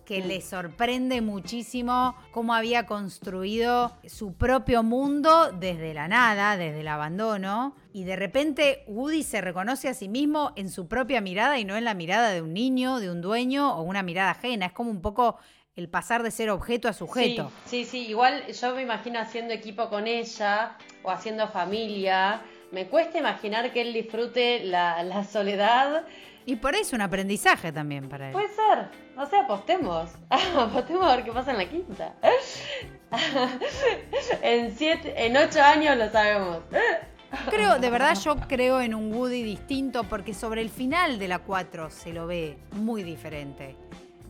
que 0.05 0.20
Mm. 0.22 0.26
le 0.28 0.40
sorprende 0.40 1.20
muchísimo 1.20 2.14
cómo 2.32 2.55
había 2.55 2.86
construido 2.86 3.92
su 4.07 4.34
propio 4.34 4.82
mundo 4.82 5.50
desde 5.52 5.94
la 5.94 6.09
nada, 6.09 6.57
desde 6.57 6.80
el 6.80 6.88
abandono. 6.88 7.74
Y 7.92 8.05
de 8.05 8.16
repente 8.16 8.84
Woody 8.88 9.22
se 9.22 9.40
reconoce 9.40 9.88
a 9.88 9.94
sí 9.94 10.09
mismo 10.09 10.52
en 10.57 10.68
su 10.70 10.88
propia 10.88 11.20
mirada 11.20 11.59
y 11.59 11.64
no 11.64 11.76
en 11.76 11.84
la 11.84 11.94
mirada 11.94 12.30
de 12.30 12.42
un 12.42 12.52
niño, 12.52 12.98
de 13.00 13.11
un 13.11 13.20
dueño 13.20 13.74
o 13.76 13.82
una 13.82 14.02
mirada 14.02 14.32
ajena. 14.32 14.66
Es 14.66 14.72
como 14.72 14.90
un 14.90 15.00
poco 15.00 15.38
el 15.76 15.88
pasar 15.88 16.22
de 16.22 16.30
ser 16.30 16.50
objeto 16.50 16.88
a 16.88 16.92
sujeto. 16.92 17.50
Sí, 17.66 17.84
sí, 17.84 17.90
sí, 17.90 18.07
igual 18.09 18.46
yo 18.52 18.74
me 18.76 18.82
imagino 18.82 19.18
haciendo 19.18 19.52
equipo 19.55 19.88
con 19.88 20.07
ella 20.07 20.76
o 21.02 21.11
haciendo 21.11 21.48
familia. 21.48 22.42
Me 22.72 22.86
cuesta 22.88 23.18
imaginar 23.18 23.72
que 23.72 23.80
él 23.80 23.92
disfrute 23.92 24.64
la, 24.64 25.02
la 25.02 25.24
soledad. 25.24 26.05
Y 26.47 26.57
por 26.57 26.74
eso 26.74 26.95
un 26.95 27.03
aprendizaje 27.03 27.72
también 27.72 28.09
para 28.09 28.28
él. 28.28 28.32
Puede 28.32 28.49
ser, 28.49 28.88
no 29.16 29.26
sé, 29.26 29.38
apostemos. 29.38 30.11
apostemos 30.30 31.05
a 31.05 31.16
ver 31.16 31.24
qué 31.24 31.32
pasa 31.32 31.53
en 31.53 31.59
la 31.59 31.68
quinta. 31.68 32.14
en 34.42 34.76
siete, 34.76 35.26
en 35.26 35.36
ocho 35.36 35.62
años 35.62 35.97
lo 35.97 36.11
sabemos. 36.11 36.59
Creo, 37.51 37.78
de 37.78 37.90
verdad 37.90 38.16
yo 38.22 38.36
creo 38.49 38.80
en 38.80 38.95
un 38.95 39.14
Woody 39.14 39.42
distinto 39.42 40.05
porque 40.05 40.34
sobre 40.34 40.61
el 40.61 40.70
final 40.70 41.18
de 41.18 41.28
la 41.28 41.38
4 41.38 41.90
se 41.90 42.12
lo 42.12 42.26
ve 42.26 42.59
muy 42.72 43.03
diferente. 43.03 43.76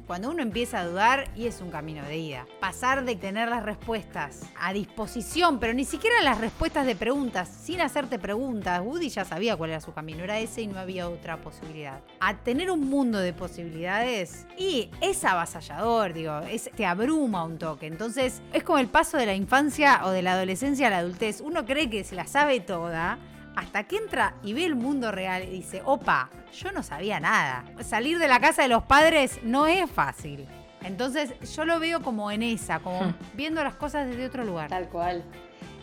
Cuando 0.07 0.31
uno 0.31 0.43
empieza 0.43 0.81
a 0.81 0.87
dudar 0.87 1.31
y 1.35 1.47
es 1.47 1.63
un 1.63 1.71
camino 1.71 2.05
de 2.05 2.19
ida. 2.19 2.47
Pasar 2.61 3.07
de 3.07 3.17
tener 3.17 3.49
las 3.49 3.63
respuestas 3.63 4.43
a 4.61 4.75
disposición, 4.75 5.59
pero 5.59 5.73
ni 5.73 5.87
siquiera 5.87 6.21
las 6.23 6.41
respuestas 6.41 6.85
de 6.85 6.95
preguntas, 6.95 7.49
sin 7.49 7.81
hacerte 7.81 8.19
preguntas. 8.19 8.83
Woody 8.85 9.09
ya 9.09 9.25
sabía 9.25 9.57
cuál 9.57 9.71
era 9.71 9.81
su 9.81 9.95
camino, 9.95 10.23
era 10.23 10.39
ese 10.39 10.61
y 10.61 10.67
no 10.67 10.79
había 10.79 11.09
otra 11.09 11.39
posibilidad. 11.39 12.03
A 12.21 12.37
tener 12.37 12.71
un 12.71 12.91
mundo 12.91 13.19
de 13.19 13.33
posibilidades 13.33 14.47
y 14.59 14.91
es 15.01 15.25
avasallador, 15.25 16.13
digo, 16.13 16.39
es, 16.51 16.71
te 16.77 16.85
abruma 16.85 17.45
un 17.45 17.57
toque. 17.57 17.87
Entonces 17.87 18.43
es 18.53 18.63
como 18.63 18.79
el 18.79 18.89
paso 18.89 19.17
de 19.17 19.25
la 19.25 19.35
infancia 19.35 20.03
o 20.05 20.11
de 20.11 20.21
la 20.21 20.35
adolescencia 20.35 20.89
a 20.89 20.91
la 20.91 20.99
adultez. 20.99 21.41
Uno 21.41 21.65
cree 21.65 21.89
que 21.89 22.05
se 22.05 22.15
la 22.15 22.27
sabe 22.27 22.61
toda 22.61 23.19
hasta 23.57 23.85
que 23.85 23.97
entra 23.97 24.35
y 24.43 24.53
ve 24.53 24.65
el 24.65 24.75
mundo 24.75 25.11
real 25.11 25.45
y 25.45 25.51
dice, 25.51 25.83
opa, 25.85 26.31
yo 26.53 26.73
no 26.73 26.83
sabía 26.83 27.21
nada. 27.21 27.65
Salir 27.83 28.19
de 28.19 28.29
la 28.29 28.41
casa 28.41 28.63
de 28.63 28.69
los 28.69 28.83
padres 28.85 29.41
no 29.43 29.67
es 29.67 29.91
fácil. 29.91 30.47
Entonces 30.83 31.35
yo 31.55 31.65
lo 31.65 31.81
veo 31.81 32.03
como 32.03 32.31
en 32.31 32.43
esa, 32.43 32.79
como 32.81 33.15
viendo 33.35 33.65
las 33.65 33.75
cosas 33.75 34.07
desde 34.07 34.27
otro 34.27 34.45
lugar. 34.45 34.69
Tal 34.69 34.89
cual. 34.89 35.25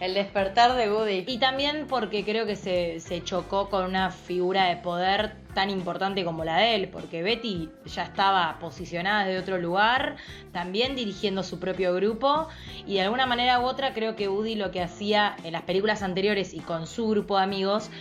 El 0.02 0.16
despertar 0.16 0.76
de 0.76 0.92
Woody. 0.92 1.26
Y 1.28 1.38
también 1.38 1.86
porque 1.88 2.26
creo 2.26 2.48
que 2.48 2.56
se, 2.56 3.00
se 3.00 3.24
chocó 3.24 3.70
con 3.70 3.86
una 3.86 4.10
figura 4.10 4.66
de 4.66 4.78
poder 4.78 5.36
tan 5.54 5.70
importante 5.70 6.26
como 6.26 6.44
la 6.44 6.58
de 6.58 6.74
él, 6.74 6.90
porque 6.90 7.22
Betty 7.22 7.70
ya 7.86 8.06
estaba 8.06 8.58
posicionada 8.60 9.26
de 9.26 9.38
otro 9.38 9.60
lugar, 9.60 10.16
también 10.52 10.96
dirigiendo 10.96 11.44
su 11.44 11.60
propio 11.60 11.94
grupo, 11.94 12.48
y 12.88 12.96
de 12.96 13.02
alguna 13.02 13.28
manera 13.28 13.60
u 13.60 13.66
otra 13.66 13.94
creo 13.94 14.16
que 14.16 14.28
Woody 14.28 14.56
lo 14.56 14.72
que 14.72 14.82
hacía 14.82 15.36
en 15.44 15.52
las 15.52 15.62
películas 15.62 16.02
anteriores 16.02 16.56
y 16.56 16.62
con 16.62 16.88
su 16.88 17.08
grupo 17.08 17.38
de 17.38 17.44
amigos 17.44 17.92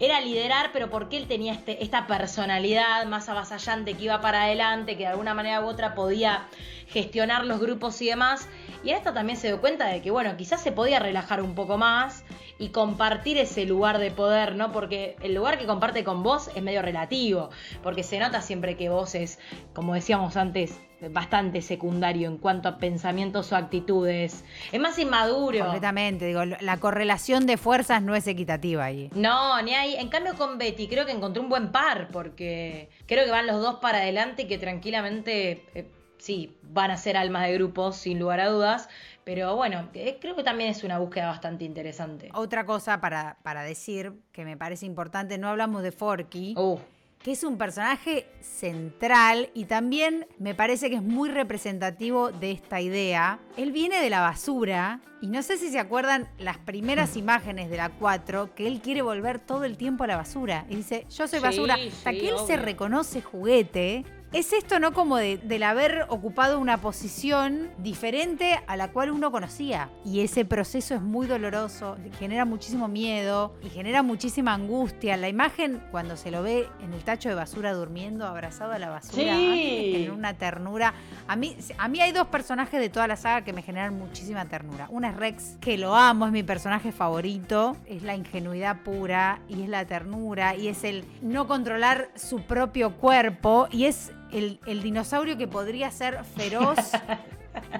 era 0.00 0.20
liderar, 0.20 0.70
pero 0.72 0.90
porque 0.90 1.16
él 1.16 1.26
tenía 1.26 1.52
este, 1.52 1.82
esta 1.82 2.06
personalidad 2.06 3.06
más 3.06 3.28
avasallante 3.28 3.94
que 3.94 4.04
iba 4.04 4.20
para 4.20 4.44
adelante, 4.44 4.96
que 4.96 5.04
de 5.04 5.08
alguna 5.08 5.34
manera 5.34 5.62
u 5.62 5.66
otra 5.66 5.94
podía 5.94 6.46
gestionar 6.88 7.44
los 7.44 7.60
grupos 7.60 8.00
y 8.02 8.06
demás. 8.06 8.48
Y 8.84 8.90
en 8.90 8.96
esta 8.96 9.14
también 9.14 9.38
se 9.38 9.46
dio 9.46 9.60
cuenta 9.60 9.86
de 9.86 10.02
que, 10.02 10.10
bueno, 10.10 10.36
quizás 10.36 10.60
se 10.60 10.70
podía 10.70 10.98
relajar 10.98 11.40
un 11.40 11.54
poco 11.54 11.78
más 11.78 12.22
y 12.58 12.68
compartir 12.68 13.38
ese 13.38 13.64
lugar 13.64 13.98
de 13.98 14.10
poder, 14.10 14.54
¿no? 14.56 14.72
Porque 14.72 15.16
el 15.22 15.34
lugar 15.34 15.58
que 15.58 15.64
comparte 15.64 16.04
con 16.04 16.22
vos 16.22 16.50
es 16.54 16.62
medio 16.62 16.82
relativo, 16.82 17.48
porque 17.82 18.02
se 18.02 18.18
nota 18.18 18.42
siempre 18.42 18.76
que 18.76 18.90
vos 18.90 19.14
es, 19.14 19.38
como 19.72 19.94
decíamos 19.94 20.36
antes, 20.36 20.78
bastante 21.10 21.62
secundario 21.62 22.28
en 22.28 22.38
cuanto 22.38 22.68
a 22.68 22.78
pensamientos 22.78 23.52
o 23.52 23.56
actitudes. 23.56 24.44
Es 24.70 24.80
más 24.80 24.98
inmaduro. 24.98 25.60
Completamente, 25.60 26.26
digo, 26.26 26.44
la 26.44 26.76
correlación 26.78 27.46
de 27.46 27.56
fuerzas 27.56 28.02
no 28.02 28.14
es 28.14 28.26
equitativa 28.26 28.84
ahí. 28.84 29.10
No, 29.14 29.60
ni 29.62 29.74
ahí. 29.74 29.96
En 29.96 30.08
cambio 30.08 30.34
con 30.34 30.58
Betty 30.58 30.88
creo 30.88 31.06
que 31.06 31.12
encontré 31.12 31.42
un 31.42 31.48
buen 31.48 31.72
par, 31.72 32.08
porque 32.12 32.90
creo 33.06 33.24
que 33.24 33.30
van 33.30 33.46
los 33.46 33.60
dos 33.60 33.76
para 33.76 33.98
adelante 33.98 34.42
y 34.42 34.46
que 34.46 34.58
tranquilamente, 34.58 35.64
eh, 35.74 35.90
sí, 36.24 36.56
van 36.62 36.90
a 36.90 36.96
ser 36.96 37.18
almas 37.18 37.46
de 37.46 37.52
grupos, 37.52 37.96
sin 37.96 38.18
lugar 38.18 38.40
a 38.40 38.48
dudas. 38.48 38.88
Pero 39.24 39.56
bueno, 39.56 39.88
eh, 39.92 40.18
creo 40.20 40.34
que 40.34 40.42
también 40.42 40.70
es 40.70 40.82
una 40.82 40.98
búsqueda 40.98 41.26
bastante 41.26 41.64
interesante. 41.64 42.30
Otra 42.34 42.64
cosa 42.64 43.00
para, 43.00 43.36
para 43.42 43.62
decir 43.62 44.14
que 44.32 44.44
me 44.44 44.56
parece 44.56 44.86
importante, 44.86 45.36
no 45.38 45.48
hablamos 45.48 45.82
de 45.82 45.92
Forky. 45.92 46.54
Uh, 46.56 46.78
que 47.22 47.32
es 47.32 47.42
un 47.42 47.56
personaje 47.56 48.26
central 48.42 49.48
y 49.54 49.64
también 49.64 50.26
me 50.38 50.54
parece 50.54 50.90
que 50.90 50.96
es 50.96 51.02
muy 51.02 51.30
representativo 51.30 52.30
de 52.30 52.52
esta 52.52 52.82
idea. 52.82 53.38
Él 53.56 53.72
viene 53.72 53.98
de 53.98 54.10
la 54.10 54.20
basura 54.20 55.00
y 55.22 55.28
no 55.28 55.42
sé 55.42 55.56
si 55.56 55.70
se 55.70 55.78
acuerdan 55.78 56.28
las 56.36 56.58
primeras 56.58 57.16
imágenes 57.16 57.70
de 57.70 57.78
la 57.78 57.88
4 57.88 58.54
que 58.54 58.66
él 58.66 58.82
quiere 58.82 59.00
volver 59.00 59.38
todo 59.38 59.64
el 59.64 59.78
tiempo 59.78 60.04
a 60.04 60.06
la 60.06 60.18
basura 60.18 60.66
y 60.68 60.76
dice, 60.76 61.06
yo 61.08 61.26
soy 61.26 61.40
basura. 61.40 61.76
sí, 61.76 61.88
Hasta 61.88 62.10
que 62.10 62.28
él 62.28 62.36
se 62.46 62.58
reconoce 62.58 63.22
juguete. 63.22 64.04
Es 64.34 64.52
esto, 64.52 64.80
¿no? 64.80 64.92
Como 64.92 65.16
de, 65.16 65.38
del 65.38 65.62
haber 65.62 66.06
ocupado 66.08 66.58
una 66.58 66.80
posición 66.80 67.70
diferente 67.78 68.58
a 68.66 68.76
la 68.76 68.88
cual 68.88 69.12
uno 69.12 69.30
conocía. 69.30 69.90
Y 70.04 70.20
ese 70.22 70.44
proceso 70.44 70.96
es 70.96 71.00
muy 71.00 71.28
doloroso, 71.28 71.96
genera 72.18 72.44
muchísimo 72.44 72.88
miedo 72.88 73.54
y 73.62 73.68
genera 73.70 74.02
muchísima 74.02 74.52
angustia. 74.52 75.16
La 75.16 75.28
imagen, 75.28 75.80
cuando 75.92 76.16
se 76.16 76.32
lo 76.32 76.42
ve 76.42 76.66
en 76.82 76.92
el 76.92 77.04
tacho 77.04 77.28
de 77.28 77.36
basura 77.36 77.74
durmiendo, 77.74 78.26
abrazado 78.26 78.72
a 78.72 78.78
la 78.80 78.90
basura, 78.90 79.36
Sí. 79.36 79.90
genera 79.92 80.12
una 80.12 80.34
ternura. 80.34 80.94
A 81.28 81.36
mí, 81.36 81.56
a 81.78 81.86
mí 81.86 82.00
hay 82.00 82.10
dos 82.10 82.26
personajes 82.26 82.80
de 82.80 82.88
toda 82.88 83.06
la 83.06 83.16
saga 83.16 83.44
que 83.44 83.52
me 83.52 83.62
generan 83.62 83.96
muchísima 83.96 84.44
ternura. 84.46 84.88
Una 84.90 85.10
es 85.10 85.16
Rex, 85.16 85.58
que 85.60 85.78
lo 85.78 85.94
amo, 85.94 86.26
es 86.26 86.32
mi 86.32 86.42
personaje 86.42 86.90
favorito. 86.90 87.76
Es 87.86 88.02
la 88.02 88.16
ingenuidad 88.16 88.82
pura 88.82 89.40
y 89.48 89.62
es 89.62 89.68
la 89.68 89.84
ternura 89.84 90.56
y 90.56 90.66
es 90.66 90.82
el 90.82 91.04
no 91.22 91.46
controlar 91.46 92.08
su 92.16 92.42
propio 92.42 92.96
cuerpo 92.96 93.68
y 93.70 93.84
es 93.84 94.10
el, 94.34 94.58
el 94.66 94.82
dinosaurio 94.82 95.36
que 95.38 95.46
podría 95.48 95.90
ser 95.90 96.22
feroz 96.36 96.78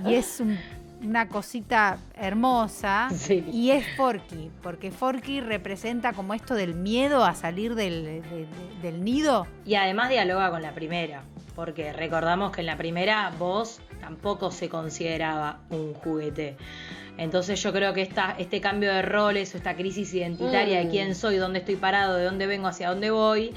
y 0.06 0.14
es 0.14 0.40
un- 0.40 0.58
una 1.02 1.28
cosita 1.28 1.98
hermosa. 2.16 3.08
Sí. 3.14 3.44
Y 3.52 3.72
es 3.72 3.84
Forky, 3.96 4.50
porque 4.62 4.90
Forky 4.90 5.40
representa 5.40 6.14
como 6.14 6.32
esto 6.32 6.54
del 6.54 6.74
miedo 6.74 7.24
a 7.24 7.34
salir 7.34 7.74
del, 7.74 8.04
de- 8.04 8.20
de- 8.22 8.46
del 8.82 9.04
nido. 9.04 9.46
Y 9.66 9.74
además 9.74 10.08
dialoga 10.08 10.50
con 10.50 10.62
la 10.62 10.72
primera, 10.74 11.22
porque 11.54 11.92
recordamos 11.92 12.52
que 12.52 12.60
en 12.62 12.66
la 12.68 12.76
primera 12.78 13.30
vos 13.38 13.80
tampoco 14.00 14.50
se 14.50 14.70
consideraba 14.70 15.58
un 15.70 15.92
juguete. 15.92 16.56
Entonces 17.18 17.62
yo 17.62 17.72
creo 17.72 17.92
que 17.92 18.02
esta, 18.02 18.34
este 18.38 18.60
cambio 18.60 18.92
de 18.92 19.02
roles 19.02 19.54
o 19.54 19.58
esta 19.58 19.76
crisis 19.76 20.12
identitaria 20.14 20.78
de 20.78 20.86
Mm. 20.86 20.90
quién 20.90 21.14
soy, 21.14 21.36
dónde 21.36 21.58
estoy 21.60 21.76
parado, 21.76 22.16
de 22.16 22.24
dónde 22.24 22.46
vengo, 22.46 22.66
hacia 22.66 22.88
dónde 22.88 23.10
voy, 23.10 23.52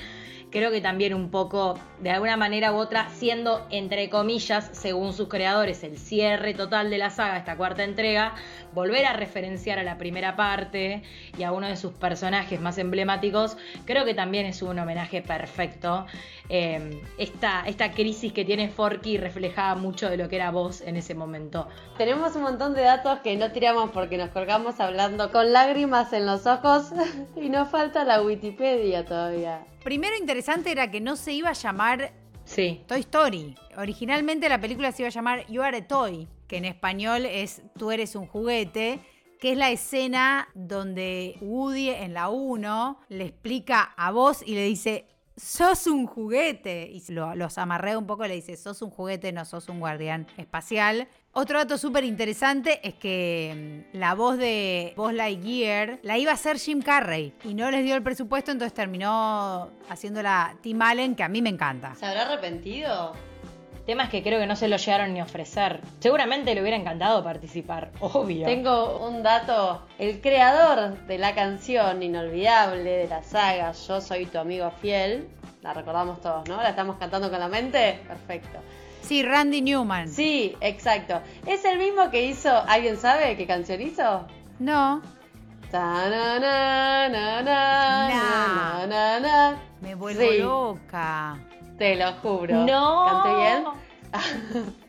creo 0.51 0.71
que 0.71 0.81
también 0.81 1.13
un 1.13 1.29
poco, 1.29 1.79
de 1.99 2.11
alguna 2.11 2.37
manera 2.37 2.71
u 2.71 2.75
otra, 2.75 3.09
siendo, 3.09 3.65
entre 3.69 4.09
comillas, 4.09 4.69
según 4.71 5.13
sus 5.13 5.27
creadores, 5.27 5.83
el 5.83 5.97
cierre 5.97 6.53
total 6.53 6.89
de 6.89 6.97
la 6.97 7.09
saga, 7.09 7.37
esta 7.37 7.57
cuarta 7.57 7.83
entrega, 7.83 8.35
volver 8.73 9.05
a 9.05 9.13
referenciar 9.13 9.79
a 9.79 9.83
la 9.83 9.97
primera 9.97 10.35
parte 10.35 11.03
y 11.37 11.43
a 11.43 11.51
uno 11.51 11.67
de 11.67 11.75
sus 11.75 11.93
personajes 11.93 12.61
más 12.61 12.77
emblemáticos, 12.77 13.57
creo 13.85 14.05
que 14.05 14.13
también 14.13 14.45
es 14.45 14.61
un 14.61 14.77
homenaje 14.79 15.21
perfecto. 15.21 16.05
Eh, 16.49 17.01
esta, 17.17 17.63
esta 17.65 17.91
crisis 17.91 18.31
que 18.31 18.45
tiene 18.45 18.69
Forky 18.69 19.17
reflejaba 19.17 19.75
mucho 19.75 20.09
de 20.09 20.17
lo 20.17 20.29
que 20.29 20.37
era 20.37 20.51
vos 20.51 20.81
en 20.81 20.95
ese 20.95 21.13
momento. 21.13 21.67
Tenemos 21.97 22.35
un 22.35 22.43
montón 22.43 22.73
de 22.73 22.83
datos 22.83 23.19
que 23.19 23.35
no 23.35 23.51
tiramos 23.51 23.89
porque 23.91 24.17
nos 24.17 24.29
colgamos 24.29 24.79
hablando 24.79 25.31
con 25.31 25.51
lágrimas 25.51 26.13
en 26.13 26.25
los 26.25 26.45
ojos 26.45 26.91
y 27.35 27.49
nos 27.49 27.69
falta 27.69 28.03
la 28.05 28.21
Wikipedia 28.21 29.05
todavía. 29.05 29.65
Primero 29.87 30.17
interesante 30.17 30.69
era 30.69 30.91
que 30.91 30.99
no 30.99 31.15
se 31.15 31.31
iba 31.31 31.47
a 31.47 31.53
llamar 31.53 32.11
Sí. 32.43 32.83
Toy 32.87 32.99
Story. 32.99 33.55
Originalmente 33.77 34.49
la 34.49 34.59
película 34.59 34.91
se 34.91 35.03
iba 35.03 35.07
a 35.07 35.11
llamar 35.11 35.47
You 35.47 35.61
Are 35.61 35.77
a 35.77 35.87
Toy, 35.87 36.27
que 36.45 36.57
en 36.57 36.65
español 36.65 37.25
es 37.25 37.61
Tú 37.77 37.91
eres 37.91 38.13
un 38.17 38.27
juguete, 38.27 38.99
que 39.39 39.53
es 39.53 39.57
la 39.57 39.71
escena 39.71 40.49
donde 40.55 41.37
Woody 41.39 41.91
en 41.91 42.13
la 42.13 42.27
1 42.27 42.99
le 43.07 43.27
explica 43.27 43.93
a 43.95 44.11
vos 44.11 44.43
y 44.45 44.55
le 44.55 44.65
dice, 44.65 45.07
sos 45.37 45.87
un 45.87 46.05
juguete. 46.05 46.89
Y 46.91 47.01
lo- 47.13 47.33
los 47.35 47.57
amarrea 47.57 47.97
un 47.97 48.07
poco 48.07 48.25
y 48.25 48.27
le 48.27 48.35
dice, 48.35 48.57
sos 48.57 48.81
un 48.81 48.89
juguete, 48.89 49.31
no 49.31 49.45
sos 49.45 49.69
un 49.69 49.79
guardián 49.79 50.27
espacial. 50.35 51.07
Otro 51.39 51.59
dato 51.59 51.77
súper 51.77 52.03
interesante 52.03 52.79
es 52.81 52.95
que 52.95 53.83
mm, 53.93 53.97
la 53.99 54.15
voz 54.15 54.39
de 54.39 54.93
Buzz 54.97 55.13
Lightyear 55.13 55.99
la 56.01 56.17
iba 56.17 56.31
a 56.31 56.33
hacer 56.33 56.57
Jim 56.57 56.81
Carrey 56.81 57.31
y 57.43 57.53
no 57.53 57.69
les 57.69 57.83
dio 57.83 57.93
el 57.93 58.01
presupuesto, 58.01 58.49
entonces 58.49 58.73
terminó 58.73 59.69
haciéndola 59.87 60.57
Tim 60.63 60.81
Allen, 60.81 61.13
que 61.15 61.21
a 61.21 61.29
mí 61.29 61.43
me 61.43 61.49
encanta. 61.49 61.93
¿Se 61.93 62.07
habrá 62.07 62.23
arrepentido? 62.23 63.13
Temas 63.85 64.09
que 64.09 64.23
creo 64.23 64.39
que 64.39 64.47
no 64.47 64.55
se 64.55 64.67
lo 64.67 64.77
llegaron 64.77 65.13
ni 65.13 65.19
a 65.19 65.25
ofrecer. 65.25 65.81
Seguramente 65.99 66.55
le 66.55 66.61
hubiera 66.61 66.75
encantado 66.75 67.23
participar, 67.23 67.91
obvio. 67.99 68.47
Tengo 68.47 69.07
un 69.07 69.21
dato. 69.21 69.85
El 69.99 70.21
creador 70.21 70.97
de 71.05 71.19
la 71.19 71.35
canción 71.35 72.01
inolvidable 72.01 72.89
de 72.89 73.07
la 73.07 73.21
saga 73.21 73.73
Yo 73.73 74.01
soy 74.01 74.25
tu 74.25 74.39
amigo 74.39 74.71
fiel, 74.81 75.29
la 75.61 75.73
recordamos 75.73 76.19
todos, 76.19 76.49
¿no? 76.49 76.57
La 76.63 76.69
estamos 76.69 76.95
cantando 76.95 77.29
con 77.29 77.39
la 77.39 77.47
mente. 77.47 77.99
Perfecto. 78.07 78.57
Sí, 79.01 79.23
Randy 79.23 79.61
Newman. 79.61 80.07
Sí, 80.09 80.55
exacto. 80.61 81.21
Es 81.45 81.63
el 81.65 81.77
mismo 81.77 82.09
que 82.11 82.25
hizo. 82.25 82.49
¿Alguien 82.67 82.97
sabe 82.97 83.37
qué 83.37 83.47
canción 83.47 83.81
hizo? 83.81 84.27
No, 84.59 85.01
Ta 85.71 86.09
na 86.09 86.39
na 86.39 87.09
na 87.09 87.41
na 87.41 88.09
Nah. 88.09 88.87
na 88.87 88.87
na 88.87 89.19
na. 89.19 89.57
me 89.81 89.95
vuelvo 89.95 90.21
Sí. 90.21 90.37
loca. 90.39 91.37
Te 91.77 91.95
lo 91.97 92.13
juro. 92.21 92.55
No. 92.65 93.05
¿Canté 93.23 93.35
bien? 93.35 93.65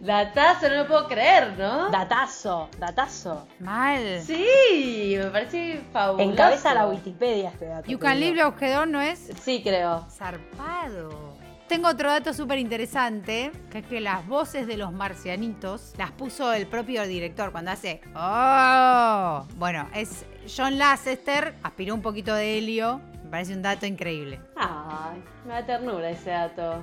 Datazo, 0.00 0.68
no 0.68 0.76
lo 0.76 0.86
puedo 0.86 1.08
creer, 1.08 1.54
¿no? 1.58 1.90
Datazo, 1.90 2.68
datazo. 2.78 3.48
Mal. 3.58 4.20
Sí, 4.22 5.16
me 5.18 5.26
parece 5.30 5.82
fabuloso. 5.92 6.30
Encabeza 6.30 6.74
la 6.74 6.86
Wikipedia 6.86 7.48
este 7.50 7.66
dato. 7.66 7.90
You 7.90 7.98
Can. 7.98 8.20
Live 8.20 8.40
no 8.86 9.00
es 9.00 9.30
Sí, 9.42 9.60
creo. 9.62 10.06
zarpado. 10.10 11.27
Tengo 11.68 11.88
otro 11.88 12.08
dato 12.08 12.32
súper 12.32 12.58
interesante, 12.58 13.52
que 13.70 13.80
es 13.80 13.86
que 13.86 14.00
las 14.00 14.26
voces 14.26 14.66
de 14.66 14.78
los 14.78 14.90
marcianitos 14.90 15.92
las 15.98 16.10
puso 16.12 16.50
el 16.54 16.66
propio 16.66 17.06
director 17.06 17.52
cuando 17.52 17.72
hace 17.72 18.00
¡Oh! 18.16 19.46
Bueno, 19.56 19.86
es 19.94 20.24
John 20.56 20.78
Lasseter, 20.78 21.56
aspiró 21.62 21.94
un 21.94 22.00
poquito 22.00 22.34
de 22.34 22.56
helio, 22.56 23.02
me 23.22 23.30
parece 23.30 23.52
un 23.52 23.60
dato 23.60 23.84
increíble. 23.84 24.40
Ay, 24.56 25.22
me 25.46 25.52
da 25.52 25.66
ternura 25.66 26.08
ese 26.08 26.30
dato. 26.30 26.82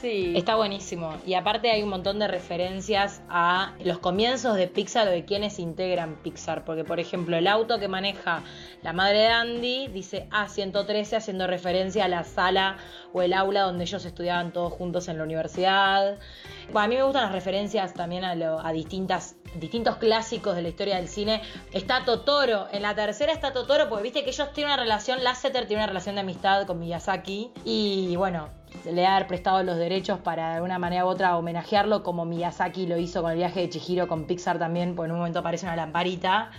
Sí. 0.00 0.32
Está 0.36 0.54
buenísimo. 0.56 1.14
Y 1.26 1.34
aparte 1.34 1.70
hay 1.70 1.82
un 1.82 1.88
montón 1.90 2.18
de 2.20 2.28
referencias 2.28 3.22
a 3.28 3.74
los 3.84 3.98
comienzos 3.98 4.56
de 4.56 4.66
Pixar 4.68 5.08
o 5.08 5.10
de 5.10 5.24
quienes 5.24 5.58
integran 5.58 6.14
Pixar. 6.22 6.64
Porque, 6.64 6.84
por 6.84 7.00
ejemplo, 7.00 7.36
el 7.36 7.46
auto 7.46 7.78
que 7.78 7.88
maneja 7.88 8.42
la 8.82 8.92
madre 8.92 9.18
de 9.18 9.26
Andy 9.28 9.88
dice 9.88 10.28
A113 10.30 11.16
haciendo 11.16 11.46
referencia 11.46 12.04
a 12.04 12.08
la 12.08 12.24
sala 12.24 12.76
o 13.12 13.22
el 13.22 13.32
aula 13.32 13.62
donde 13.62 13.84
ellos 13.84 14.04
estudiaban 14.04 14.52
todos 14.52 14.72
juntos 14.72 15.08
en 15.08 15.18
la 15.18 15.24
universidad. 15.24 16.18
A 16.72 16.86
mí 16.88 16.94
me 16.96 17.02
gustan 17.02 17.24
las 17.24 17.32
referencias 17.32 17.92
también 17.92 18.24
a, 18.24 18.34
lo- 18.36 18.60
a 18.60 18.72
distintas, 18.72 19.36
distintos 19.54 19.96
clásicos 19.96 20.56
de 20.56 20.62
la 20.62 20.68
historia 20.68 20.96
del 20.96 21.08
cine. 21.08 21.42
Está 21.72 22.04
Totoro. 22.04 22.68
En 22.72 22.82
la 22.82 22.94
tercera 22.94 23.32
está 23.32 23.52
Totoro 23.52 23.88
porque 23.88 24.04
viste 24.04 24.24
que 24.24 24.30
ellos 24.30 24.52
tienen 24.52 24.72
una 24.72 24.82
relación, 24.82 25.22
Lasseter 25.24 25.66
tiene 25.66 25.82
una 25.82 25.88
relación 25.88 26.14
de 26.14 26.22
amistad 26.22 26.66
con 26.66 26.78
Miyazaki. 26.78 27.52
Y 27.64 28.16
bueno, 28.16 28.48
le 28.84 29.06
ha 29.06 29.26
prestado 29.26 29.62
los 29.62 29.76
derechos 29.76 30.18
para 30.20 30.56
de 30.56 30.60
una 30.62 30.78
manera 30.78 31.04
u 31.04 31.08
otra 31.08 31.36
homenajearlo 31.36 32.02
como 32.02 32.24
Miyazaki 32.24 32.86
lo 32.86 32.96
hizo 32.98 33.22
con 33.22 33.32
el 33.32 33.38
viaje 33.38 33.60
de 33.60 33.68
Chihiro 33.68 34.08
con 34.08 34.26
Pixar 34.26 34.58
también, 34.58 34.94
porque 34.94 35.06
en 35.06 35.12
un 35.12 35.18
momento 35.18 35.40
aparece 35.40 35.66
una 35.66 35.76
lamparita. 35.76 36.50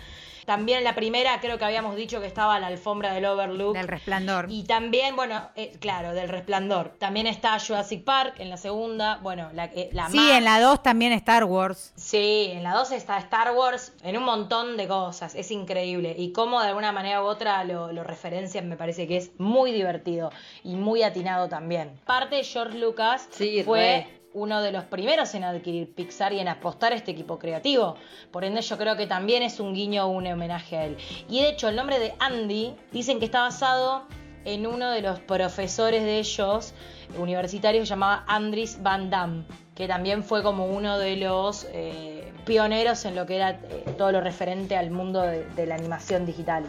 También 0.45 0.79
en 0.79 0.83
la 0.83 0.95
primera 0.95 1.39
creo 1.39 1.57
que 1.57 1.65
habíamos 1.65 1.95
dicho 1.95 2.19
que 2.21 2.27
estaba 2.27 2.59
la 2.59 2.67
alfombra 2.67 3.13
del 3.13 3.25
Overlook. 3.25 3.75
Del 3.75 3.87
resplandor. 3.87 4.45
Y 4.49 4.63
también, 4.63 5.15
bueno, 5.15 5.49
eh, 5.55 5.73
claro, 5.79 6.13
del 6.13 6.29
resplandor. 6.29 6.95
También 6.97 7.27
está 7.27 7.57
Jurassic 7.59 8.03
Park 8.03 8.35
en 8.39 8.49
la 8.49 8.57
segunda. 8.57 9.19
Bueno, 9.21 9.49
la, 9.53 9.65
eh, 9.65 9.89
la 9.93 10.09
sí, 10.09 10.17
más- 10.17 10.31
en 10.37 10.43
la 10.43 10.59
2 10.59 10.81
también 10.83 11.13
Star 11.13 11.43
Wars. 11.43 11.93
Sí, 11.95 12.49
en 12.51 12.63
la 12.63 12.73
2 12.73 12.91
está 12.91 13.17
Star 13.19 13.51
Wars, 13.55 13.93
en 14.03 14.17
un 14.17 14.23
montón 14.23 14.77
de 14.77 14.87
cosas, 14.87 15.35
es 15.35 15.51
increíble. 15.51 16.15
Y 16.17 16.31
cómo 16.31 16.61
de 16.61 16.67
alguna 16.67 16.91
manera 16.91 17.21
u 17.21 17.25
otra 17.25 17.63
lo, 17.63 17.91
lo 17.91 18.03
referencian, 18.03 18.67
me 18.69 18.77
parece 18.77 19.07
que 19.07 19.17
es 19.17 19.31
muy 19.37 19.71
divertido 19.71 20.31
y 20.63 20.75
muy 20.75 21.03
atinado 21.03 21.49
también. 21.49 21.99
Parte 22.05 22.35
de 22.37 22.43
George 22.43 22.77
Lucas 22.77 23.27
Sí, 23.31 23.61
fue 23.63 23.79
re. 24.07 24.20
Uno 24.33 24.61
de 24.61 24.71
los 24.71 24.85
primeros 24.85 25.33
en 25.35 25.43
adquirir 25.43 25.93
Pixar 25.93 26.33
y 26.33 26.39
en 26.39 26.47
apostar 26.47 26.93
a 26.93 26.95
este 26.95 27.11
equipo 27.11 27.37
creativo. 27.37 27.95
Por 28.31 28.43
ende, 28.43 28.61
yo 28.61 28.77
creo 28.77 28.95
que 28.95 29.07
también 29.07 29.43
es 29.43 29.59
un 29.59 29.73
guiño 29.73 30.05
o 30.05 30.09
un 30.09 30.27
homenaje 30.27 30.77
a 30.77 30.85
él. 30.85 30.97
Y 31.29 31.41
de 31.41 31.49
hecho, 31.49 31.69
el 31.69 31.75
nombre 31.75 31.99
de 31.99 32.13
Andy 32.19 32.73
dicen 32.91 33.19
que 33.19 33.25
está 33.25 33.41
basado 33.41 34.03
en 34.45 34.65
uno 34.65 34.89
de 34.91 35.01
los 35.01 35.19
profesores 35.19 36.03
de 36.03 36.19
ellos 36.19 36.73
universitarios 37.17 37.87
llamado 37.87 38.23
Andris 38.27 38.81
Van 38.81 39.09
Damme, 39.09 39.45
que 39.75 39.87
también 39.87 40.23
fue 40.23 40.41
como 40.43 40.65
uno 40.65 40.97
de 40.97 41.17
los 41.17 41.67
eh, 41.71 42.31
pioneros 42.45 43.05
en 43.05 43.15
lo 43.15 43.25
que 43.25 43.35
era 43.35 43.51
eh, 43.51 43.95
todo 43.97 44.11
lo 44.11 44.21
referente 44.21 44.75
al 44.75 44.91
mundo 44.91 45.21
de 45.21 45.65
la 45.65 45.75
animación 45.75 46.25
digital. 46.25 46.63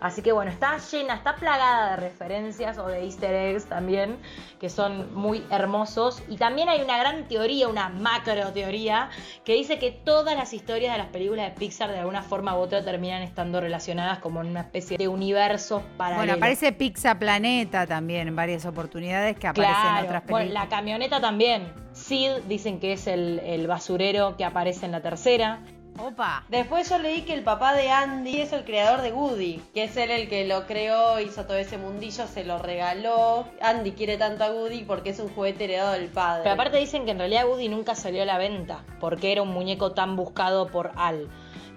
Así 0.00 0.22
que 0.22 0.32
bueno, 0.32 0.50
está 0.50 0.78
llena, 0.78 1.14
está 1.14 1.36
plagada 1.36 1.90
de 1.90 1.96
referencias 1.96 2.78
o 2.78 2.86
de 2.86 3.04
easter 3.04 3.34
eggs 3.34 3.66
también, 3.66 4.18
que 4.60 4.70
son 4.70 5.14
muy 5.14 5.44
hermosos. 5.50 6.22
Y 6.28 6.36
también 6.36 6.68
hay 6.68 6.80
una 6.82 6.98
gran 6.98 7.26
teoría, 7.26 7.68
una 7.68 7.88
macro 7.88 8.52
teoría, 8.52 9.10
que 9.44 9.54
dice 9.54 9.78
que 9.78 9.90
todas 9.90 10.36
las 10.36 10.52
historias 10.52 10.92
de 10.92 10.98
las 10.98 11.08
películas 11.08 11.52
de 11.52 11.58
Pixar 11.58 11.90
de 11.90 11.98
alguna 11.98 12.22
forma 12.22 12.56
u 12.56 12.60
otra 12.60 12.84
terminan 12.84 13.22
estando 13.22 13.60
relacionadas 13.60 14.18
como 14.18 14.40
en 14.40 14.48
una 14.48 14.60
especie 14.60 14.96
de 14.96 15.08
universo 15.08 15.82
paralelo. 15.96 16.20
Bueno, 16.20 16.34
aparece 16.34 16.72
Pixar 16.72 17.18
Planeta 17.18 17.86
también 17.86 18.28
en 18.28 18.36
varias 18.36 18.64
oportunidades 18.66 19.36
que 19.36 19.48
aparecen 19.48 19.96
en 19.98 20.04
otras 20.04 20.22
películas. 20.22 20.28
Bueno, 20.30 20.52
la 20.52 20.68
camioneta 20.68 21.20
también. 21.20 21.72
Sid 21.92 22.30
dicen 22.46 22.78
que 22.78 22.92
es 22.92 23.08
el, 23.08 23.40
el 23.40 23.66
basurero 23.66 24.36
que 24.36 24.44
aparece 24.44 24.86
en 24.86 24.92
la 24.92 25.00
tercera. 25.00 25.60
Opa. 25.98 26.44
Después 26.48 26.88
yo 26.88 26.98
leí 26.98 27.22
que 27.22 27.34
el 27.34 27.42
papá 27.42 27.74
de 27.74 27.90
Andy 27.90 28.40
es 28.40 28.52
el 28.52 28.64
creador 28.64 29.02
de 29.02 29.12
Woody, 29.12 29.60
que 29.74 29.84
es 29.84 29.96
él 29.96 30.10
el 30.10 30.28
que 30.28 30.46
lo 30.46 30.66
creó, 30.66 31.18
hizo 31.20 31.44
todo 31.44 31.56
ese 31.56 31.76
mundillo, 31.76 32.26
se 32.26 32.44
lo 32.44 32.58
regaló. 32.58 33.46
Andy 33.60 33.92
quiere 33.92 34.16
tanto 34.16 34.44
a 34.44 34.50
Woody 34.50 34.84
porque 34.84 35.10
es 35.10 35.18
un 35.18 35.28
juguete 35.28 35.64
heredado 35.64 35.92
del 35.92 36.08
padre. 36.08 36.44
Pero 36.44 36.54
aparte 36.54 36.78
dicen 36.78 37.04
que 37.04 37.10
en 37.10 37.18
realidad 37.18 37.48
Woody 37.48 37.68
nunca 37.68 37.94
salió 37.94 38.22
a 38.22 38.26
la 38.26 38.38
venta, 38.38 38.84
porque 39.00 39.32
era 39.32 39.42
un 39.42 39.50
muñeco 39.50 39.92
tan 39.92 40.16
buscado 40.16 40.68
por 40.68 40.92
Al. 40.96 41.28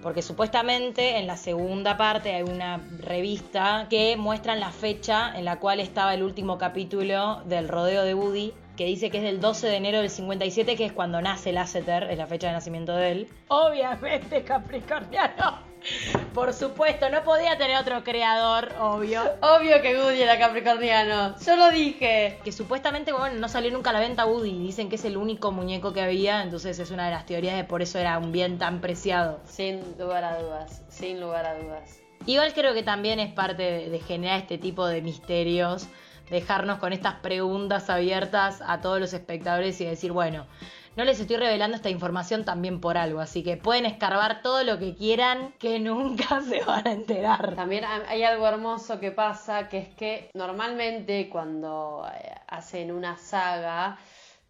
Porque 0.02 0.22
supuestamente 0.22 1.18
en 1.18 1.28
la 1.28 1.36
segunda 1.36 1.96
parte 1.96 2.34
hay 2.34 2.42
una 2.42 2.80
revista 2.98 3.86
que 3.88 4.16
muestran 4.16 4.58
la 4.58 4.70
fecha 4.70 5.32
en 5.36 5.44
la 5.44 5.60
cual 5.60 5.78
estaba 5.78 6.12
el 6.12 6.24
último 6.24 6.58
capítulo 6.58 7.42
del 7.44 7.68
rodeo 7.68 8.04
de 8.04 8.14
Woody 8.14 8.52
que 8.76 8.86
dice 8.86 9.10
que 9.10 9.18
es 9.18 9.24
del 9.24 9.40
12 9.40 9.66
de 9.66 9.76
enero 9.76 9.98
del 9.98 10.10
57, 10.10 10.76
que 10.76 10.86
es 10.86 10.92
cuando 10.92 11.20
nace 11.20 11.52
Lasseter, 11.52 12.04
es 12.04 12.18
la 12.18 12.26
fecha 12.26 12.48
de 12.48 12.54
nacimiento 12.54 12.94
de 12.96 13.12
él. 13.12 13.28
Obviamente 13.48 14.42
Capricorniano. 14.44 15.72
Por 16.32 16.52
supuesto, 16.52 17.08
no 17.10 17.24
podía 17.24 17.58
tener 17.58 17.76
otro 17.76 18.04
creador, 18.04 18.72
obvio. 18.80 19.22
Obvio 19.40 19.82
que 19.82 19.96
Woody 19.96 20.22
era 20.22 20.38
capricorniano. 20.38 21.34
Yo 21.44 21.56
lo 21.56 21.70
dije. 21.70 22.38
Que 22.44 22.52
supuestamente, 22.52 23.12
bueno, 23.12 23.38
no 23.38 23.48
salió 23.48 23.70
nunca 23.72 23.90
a 23.90 23.92
la 23.92 24.00
venta 24.00 24.26
Woody. 24.26 24.58
Dicen 24.58 24.88
que 24.88 24.96
es 24.96 25.04
el 25.04 25.16
único 25.16 25.50
muñeco 25.50 25.92
que 25.92 26.00
había, 26.00 26.42
entonces 26.42 26.78
es 26.78 26.90
una 26.90 27.06
de 27.06 27.10
las 27.10 27.26
teorías 27.26 27.56
de 27.56 27.64
por 27.64 27.82
eso 27.82 27.98
era 27.98 28.16
un 28.18 28.32
bien 28.32 28.58
tan 28.58 28.80
preciado. 28.80 29.40
Sin 29.44 29.80
lugar 29.98 30.24
a 30.24 30.40
dudas, 30.40 30.82
sin 30.88 31.20
lugar 31.20 31.46
a 31.46 31.58
dudas. 31.58 32.00
Igual 32.26 32.52
creo 32.54 32.72
que 32.72 32.84
también 32.84 33.18
es 33.18 33.32
parte 33.32 33.62
de, 33.62 33.90
de 33.90 33.98
generar 33.98 34.38
este 34.38 34.58
tipo 34.58 34.86
de 34.86 35.02
misterios 35.02 35.88
dejarnos 36.32 36.78
con 36.78 36.92
estas 36.92 37.16
preguntas 37.16 37.90
abiertas 37.90 38.62
a 38.66 38.80
todos 38.80 38.98
los 38.98 39.12
espectadores 39.12 39.80
y 39.80 39.84
decir, 39.84 40.12
bueno, 40.12 40.46
no 40.96 41.04
les 41.04 41.20
estoy 41.20 41.36
revelando 41.36 41.76
esta 41.76 41.90
información 41.90 42.44
también 42.44 42.80
por 42.80 42.98
algo, 42.98 43.20
así 43.20 43.42
que 43.42 43.56
pueden 43.56 43.86
escarbar 43.86 44.42
todo 44.42 44.64
lo 44.64 44.78
que 44.78 44.94
quieran, 44.94 45.52
que 45.58 45.78
nunca 45.90 46.40
se 46.40 46.62
van 46.64 46.88
a 46.88 46.92
enterar. 46.92 47.54
También 47.54 47.84
hay 47.84 48.24
algo 48.24 48.46
hermoso 48.46 48.98
que 48.98 49.10
pasa, 49.10 49.68
que 49.68 49.78
es 49.78 49.88
que 49.90 50.30
normalmente 50.34 51.28
cuando 51.28 52.06
eh, 52.12 52.32
hacen 52.48 52.90
una 52.92 53.16
saga, 53.16 53.98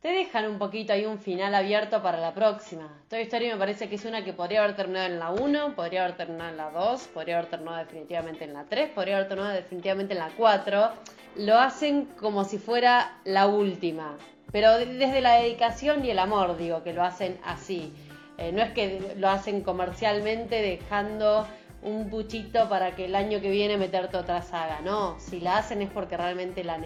te 0.02 0.08
dejan 0.08 0.46
un 0.46 0.58
poquito 0.58 0.92
ahí 0.92 1.06
un 1.06 1.18
final 1.18 1.54
abierto 1.54 2.02
para 2.02 2.18
la 2.18 2.34
próxima. 2.34 2.92
Toda 3.08 3.22
historia 3.22 3.52
me 3.54 3.58
parece 3.58 3.88
que 3.88 3.94
es 3.94 4.04
una 4.04 4.24
que 4.24 4.32
podría 4.32 4.62
haber 4.62 4.76
terminado 4.76 5.06
en 5.06 5.18
la 5.18 5.30
1, 5.30 5.74
podría 5.74 6.04
haber 6.04 6.16
terminado 6.16 6.50
en 6.50 6.56
la 6.56 6.70
2, 6.70 7.08
podría 7.14 7.38
haber 7.38 7.48
terminado 7.48 7.78
definitivamente 7.78 8.44
en 8.44 8.52
la 8.52 8.64
3, 8.64 8.90
podría 8.90 9.16
haber 9.16 9.28
terminado 9.28 9.54
definitivamente 9.54 10.12
en 10.12 10.18
la 10.18 10.30
4 10.36 10.90
lo 11.36 11.58
hacen 11.58 12.06
como 12.20 12.44
si 12.44 12.58
fuera 12.58 13.18
la 13.24 13.46
última. 13.46 14.16
Pero 14.50 14.76
desde 14.78 15.20
la 15.20 15.36
dedicación 15.36 16.04
y 16.04 16.10
el 16.10 16.18
amor, 16.18 16.56
digo, 16.58 16.82
que 16.82 16.92
lo 16.92 17.02
hacen 17.02 17.38
así. 17.42 17.92
Eh, 18.38 18.52
no 18.52 18.62
es 18.62 18.72
que 18.72 19.14
lo 19.16 19.28
hacen 19.28 19.62
comercialmente 19.62 20.60
dejando 20.60 21.46
un 21.82 22.10
buchito 22.10 22.68
para 22.68 22.94
que 22.94 23.06
el 23.06 23.14
año 23.14 23.40
que 23.40 23.50
viene 23.50 23.76
meterte 23.76 24.16
otra 24.16 24.42
saga. 24.42 24.80
No, 24.82 25.18
si 25.18 25.40
la 25.40 25.58
hacen 25.58 25.82
es 25.82 25.90
porque 25.90 26.16
realmente 26.16 26.64
la, 26.64 26.80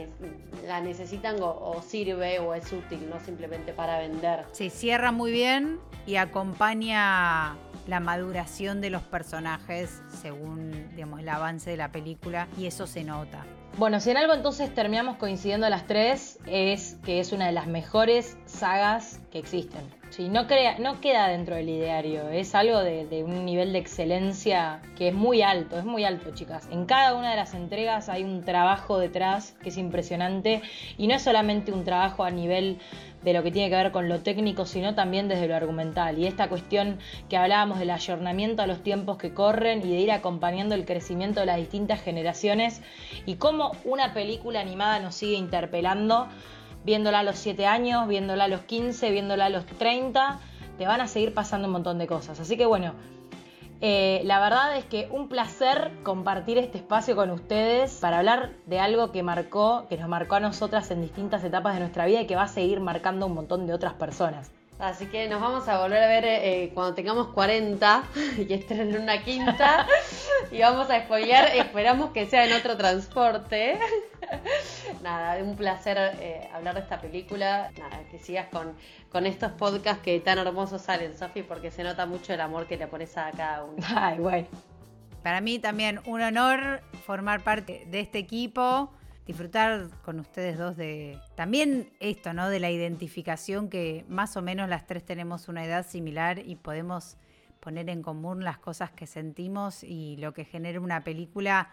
la 0.67 0.81
necesitan 0.81 1.37
o, 1.41 1.83
sirve 1.87 2.39
o 2.39 2.55
es 2.55 2.73
útil, 2.73 3.09
no 3.09 3.21
simplemente 3.21 3.73
para 3.73 3.99
vender. 3.99 4.45
Se 4.53 4.71
cierra 4.71 5.13
muy 5.13 5.33
bien 5.33 5.79
y 6.07 6.17
acompaña 6.17 7.57
la 7.87 8.01
maduración 8.01 8.81
de 8.81 8.91
los 8.91 9.03
personajes 9.03 10.03
según 10.21 10.91
digamos, 10.95 11.21
el 11.21 11.29
avance 11.29 11.71
de 11.71 11.77
la 11.77 11.93
película 11.93 12.49
y 12.59 12.67
eso 12.67 12.87
se 12.87 13.05
nota. 13.05 13.45
Bueno, 13.79 14.01
si 14.01 14.11
en 14.11 14.17
algo 14.17 14.33
entonces 14.33 14.75
terminamos 14.75 15.19
coincidiendo 15.19 15.69
las 15.69 15.87
tres, 15.87 16.39
es 16.47 16.97
que 17.05 17.21
es 17.21 17.33
una 17.33 17.47
de 17.47 17.53
las 17.53 17.67
mejores 17.67 18.39
sagas 18.47 19.21
que 19.31 19.39
existen. 19.39 19.83
Sí, 20.09 20.31
no, 20.31 20.47
crea, 20.47 20.79
no 20.79 21.01
queda 21.03 21.29
dentro 21.29 21.57
del 21.57 21.69
ideario, 21.69 22.31
es 22.31 22.55
algo 22.55 22.79
de, 22.79 23.23
un 23.23 23.45
nivel 23.45 23.75
de 23.75 23.79
excelencia 23.79 24.81
que 24.97 25.09
es 25.09 25.15
muy 25.15 25.43
alto, 25.43 25.79
es 25.79 25.85
muy 25.85 26.05
alto, 26.05 26.31
chicas. 26.33 26.67
En 26.71 26.87
cada 26.87 27.15
una 27.15 27.31
de 27.31 27.37
las 27.37 27.53
entregas 27.53 28.09
hay 28.09 28.25
un 28.25 28.45
trabajo 28.45 28.99
detrás 28.99 29.53
que 29.63 29.69
es 29.69 29.77
impresionante 29.77 30.63
y 30.97 31.07
no 31.07 31.15
es 31.15 31.23
solamente 31.23 31.71
un 31.71 31.85
trabajo 31.85 32.25
a 32.25 32.31
nivel 32.31 32.79
de 33.27 33.33
lo 33.33 33.43
que 33.43 33.51
tiene 33.51 33.69
que 33.69 33.75
ver 33.75 33.91
con 33.91 34.09
lo 34.09 34.21
técnico, 34.21 34.67
sino 34.67 34.95
también 34.95 35.27
desde 35.27 35.49
lo 35.49 35.57
argumental. 35.57 36.17
Y 36.17 36.29
esta 36.29 36.49
cuestión 36.49 37.01
que 37.29 37.37
hablábamos 37.37 37.81
del 37.81 37.91
ayornamiento 37.91 38.63
a 38.63 38.69
los 38.69 38.85
tiempos 38.85 39.19
que 39.19 39.35
corren 39.35 39.81
y 39.81 39.91
de 39.91 39.99
ir 39.99 40.13
acompañando 40.13 40.77
el 40.77 40.85
crecimiento 40.85 41.41
de 41.41 41.47
las 41.47 41.57
distintas 41.57 42.01
generaciones 42.01 42.83
y 43.27 43.35
cómo 43.35 43.73
una 43.85 44.15
película 44.15 44.61
animada 44.61 45.01
nos 45.01 45.17
sigue 45.17 45.35
interpelando 45.35 46.29
viéndola 46.85 47.19
a 47.19 47.23
los 47.25 47.37
7 47.37 47.67
años, 47.67 48.07
viéndola 48.07 48.45
a 48.45 48.49
los 48.49 48.61
15, 48.61 49.11
viéndola 49.11 49.47
a 49.47 49.51
los 49.51 49.67
30, 49.67 50.39
te 50.79 50.87
van 50.87 51.01
a 51.01 51.09
seguir 51.09 51.35
pasando 51.35 51.67
un 51.67 51.73
montón 51.73 51.99
de 51.99 52.07
cosas. 52.07 52.39
Así 52.39 52.57
que 52.57 52.65
bueno, 52.65 52.95
eh, 53.81 54.23
la 54.25 54.41
verdad 54.41 54.77
es 54.77 54.85
que 54.87 55.09
un 55.11 55.29
placer 55.29 55.93
compartir 56.03 56.57
este 56.59 56.79
espacio 56.79 57.15
con 57.15 57.31
ustedes 57.31 57.99
para 58.01 58.19
hablar 58.19 58.53
de 58.67 58.81
algo 58.81 59.13
que 59.13 59.23
marcó, 59.23 59.87
que 59.89 59.99
nos 59.99 60.09
marcó 60.09 60.37
a 60.37 60.41
nosotras 60.41 60.91
en 60.91 61.03
distintas 61.03 61.45
etapas 61.45 61.75
de 61.75 61.81
nuestra 61.81 62.07
vida 62.07 62.23
y 62.23 62.27
que 62.27 62.37
va 62.37 62.45
a 62.45 62.49
seguir 62.49 62.81
marcando 62.81 63.27
un 63.27 63.35
montón 63.35 63.67
de 63.67 63.75
otras 63.75 63.95
personas. 63.95 64.56
Así 64.79 65.07
que 65.07 65.27
nos 65.27 65.41
vamos 65.41 65.67
a 65.69 65.79
volver 65.79 66.03
a 66.03 66.07
ver 66.07 66.25
eh, 66.27 66.71
cuando 66.75 66.95
tengamos 66.95 67.29
40 67.29 68.05
y 68.49 68.53
estén 68.53 68.81
en 68.81 69.01
una 69.01 69.23
quinta 69.23 69.87
y 70.51 70.61
vamos 70.61 70.91
a 70.91 71.01
spoilear, 71.01 71.57
esperamos 71.57 72.11
que 72.11 72.27
sea 72.27 72.45
en 72.45 72.53
otro 72.53 72.77
transporte. 72.77 73.79
Nada, 75.03 75.43
un 75.43 75.57
placer 75.57 75.97
eh, 76.21 76.51
hablar 76.53 76.75
de 76.75 76.81
esta 76.83 77.01
película. 77.01 77.71
Nada, 77.79 78.01
que 78.11 78.19
sigas 78.19 78.49
con, 78.49 78.75
con 79.11 79.25
estos 79.25 79.53
podcasts 79.53 80.03
que 80.03 80.21
tan 80.21 80.39
hermosos 80.39 80.83
salen, 80.83 81.17
Sofi, 81.17 81.43
porque 81.43 81.71
se 81.71 81.83
nota 81.83 82.05
mucho 82.05 82.35
el 82.35 82.41
amor 82.43 82.67
que 82.67 82.77
le 82.77 82.87
pones 82.87 83.17
a 83.17 83.31
cada 83.31 83.65
uno. 83.65 83.79
Ay, 83.95 84.19
bueno. 84.19 84.47
Para 85.23 85.41
mí 85.41 85.59
también 85.59 86.01
un 86.05 86.21
honor 86.21 86.83
formar 87.07 87.41
parte 87.43 87.85
de 87.87 88.01
este 88.01 88.19
equipo 88.19 88.93
disfrutar 89.27 89.89
con 90.05 90.21
ustedes 90.21 90.57
dos 90.57 90.77
de 90.77 91.19
también 91.35 91.91
esto, 92.01 92.33
¿no? 92.33 92.49
De 92.49 92.61
la 92.61 92.71
identificación 92.71 93.69
que 93.69 94.05
más 94.09 94.37
o 94.37 94.43
menos 94.43 94.69
las 94.69 94.87
tres 94.87 95.05
tenemos 95.05 95.49
una 95.49 95.65
edad 95.65 95.87
similar 95.87 96.39
y 96.39 96.57
podemos 96.57 97.17
poner 97.61 97.91
en 97.91 98.03
común 98.03 98.45
las 98.45 98.59
cosas 98.59 98.93
que 98.93 99.07
sentimos 99.07 99.83
y 99.83 100.17
lo 100.19 100.33
que 100.33 100.45
genera 100.45 100.81
una 100.81 101.03
película 101.03 101.71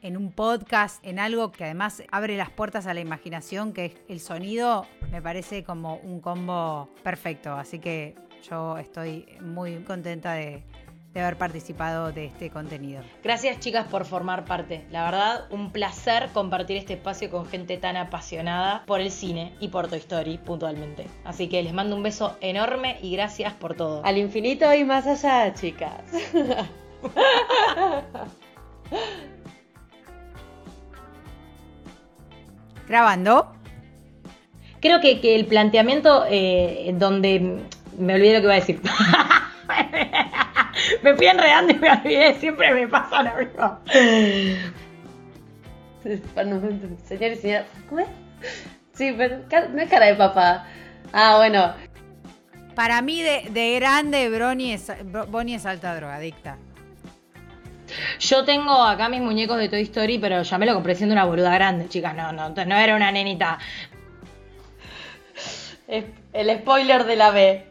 en 0.00 0.16
un 0.16 0.32
podcast, 0.32 1.04
en 1.04 1.18
algo 1.18 1.50
que 1.50 1.64
además 1.64 2.02
abre 2.10 2.36
las 2.36 2.50
puertas 2.50 2.86
a 2.86 2.94
la 2.94 3.00
imaginación, 3.00 3.72
que 3.72 3.86
es 3.86 3.96
el 4.08 4.20
sonido, 4.20 4.86
me 5.10 5.20
parece 5.20 5.64
como 5.64 5.96
un 5.96 6.20
combo 6.20 6.88
perfecto. 7.02 7.52
Así 7.52 7.78
que 7.78 8.14
yo 8.48 8.78
estoy 8.78 9.26
muy 9.40 9.76
contenta 9.82 10.34
de, 10.34 10.62
de 11.18 11.26
haber 11.26 11.38
participado 11.38 12.12
de 12.12 12.26
este 12.26 12.50
contenido. 12.50 13.02
Gracias 13.22 13.58
chicas 13.58 13.86
por 13.88 14.04
formar 14.04 14.44
parte. 14.44 14.84
La 14.90 15.04
verdad, 15.04 15.46
un 15.50 15.72
placer 15.72 16.28
compartir 16.32 16.76
este 16.76 16.94
espacio 16.94 17.30
con 17.30 17.46
gente 17.46 17.76
tan 17.76 17.96
apasionada 17.96 18.84
por 18.86 19.00
el 19.00 19.10
cine 19.10 19.52
y 19.60 19.68
por 19.68 19.88
Toy 19.88 19.98
Story 19.98 20.38
puntualmente. 20.38 21.06
Así 21.24 21.48
que 21.48 21.62
les 21.62 21.72
mando 21.72 21.96
un 21.96 22.02
beso 22.04 22.36
enorme 22.40 22.98
y 23.02 23.12
gracias 23.12 23.52
por 23.54 23.74
todo. 23.74 24.04
Al 24.04 24.16
infinito 24.16 24.72
y 24.72 24.84
más 24.84 25.06
allá, 25.06 25.52
chicas. 25.54 26.02
Grabando. 32.86 33.52
Creo 34.80 35.00
que, 35.00 35.34
el 35.34 35.46
planteamiento 35.46 36.24
eh, 36.28 36.94
donde... 36.96 37.64
Me 37.98 38.14
olvidé 38.14 38.34
lo 38.34 38.38
que 38.38 38.44
iba 38.44 38.52
a 38.52 38.60
decir. 38.60 38.80
me 41.02 41.14
fui 41.16 41.26
enredando 41.26 41.72
y 41.72 41.78
me 41.78 41.90
olvidé, 41.90 42.34
siempre 42.34 42.74
me 42.74 42.88
pasa 42.88 43.22
lo 43.22 43.36
mismo. 43.36 43.78
Señor 47.04 47.32
y 47.32 47.36
señora, 47.36 47.66
¿cómo 47.88 48.00
es? 48.00 48.08
Sí, 48.94 49.14
pero 49.16 49.38
no 49.72 49.82
es 49.82 49.90
cara 49.90 50.06
de 50.06 50.14
papá. 50.14 50.66
Ah, 51.12 51.36
bueno. 51.38 51.74
Para 52.74 53.02
mí, 53.02 53.22
de, 53.22 53.48
de 53.50 53.74
grande, 53.76 54.30
Bonnie 54.30 54.74
es, 54.74 54.92
Bonnie 55.28 55.56
es 55.56 55.66
alta 55.66 55.94
drogadicta. 55.94 56.58
Yo 58.20 58.44
tengo 58.44 58.82
acá 58.82 59.08
mis 59.08 59.20
muñecos 59.20 59.58
de 59.58 59.68
Toy 59.68 59.82
Story, 59.82 60.18
pero 60.18 60.42
ya 60.42 60.58
me 60.58 60.66
lo 60.66 60.74
compré 60.74 60.94
siendo 60.94 61.14
una 61.14 61.24
boluda 61.24 61.54
grande, 61.54 61.88
chicas. 61.88 62.14
No, 62.14 62.32
no, 62.32 62.50
no 62.50 62.76
era 62.76 62.94
una 62.94 63.10
nenita. 63.10 63.58
El 65.86 66.58
spoiler 66.58 67.04
de 67.04 67.16
la 67.16 67.30
B. 67.30 67.66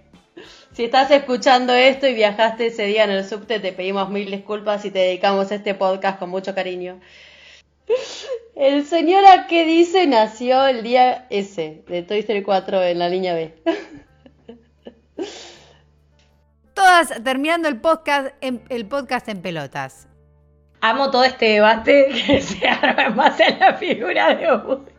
Si 0.78 0.84
estás 0.84 1.10
escuchando 1.10 1.74
esto 1.74 2.06
y 2.06 2.14
viajaste 2.14 2.68
ese 2.68 2.84
día 2.86 3.04
en 3.04 3.10
el 3.10 3.26
subte, 3.28 3.60
te 3.60 3.74
pedimos 3.74 4.12
mil 4.12 4.30
disculpas 4.30 4.86
y 4.86 4.92
te 4.92 5.00
dedicamos 5.00 5.52
este 5.52 5.74
podcast 5.74 6.20
con 6.20 6.30
mucho 6.30 6.54
cariño. 6.54 7.00
El 8.56 8.86
señor 8.86 9.26
a 9.26 9.48
qué 9.48 9.66
dice 9.66 10.06
nació 10.06 10.68
el 10.68 10.84
día 10.84 11.26
ese 11.32 11.84
de 11.88 12.04
Toy 12.04 12.20
Story 12.20 12.44
4 12.44 12.84
en 12.84 13.00
la 13.00 13.10
línea 13.10 13.34
B. 13.34 13.56
Todas 16.76 17.24
terminando 17.24 17.68
el 17.70 17.82
podcast 17.82 18.36
en, 18.42 18.60
pelotas. 19.42 20.08
Amo 20.82 21.10
todo 21.10 21.24
este 21.24 21.54
debate 21.54 22.10
que 22.10 22.40
se 22.44 22.68
arma 22.68 23.06
en 23.06 23.16
base 23.16 23.46
a 23.46 23.58
la 23.58 23.74
figura 23.74 24.36
de 24.36 24.56
Woody. 24.56 24.92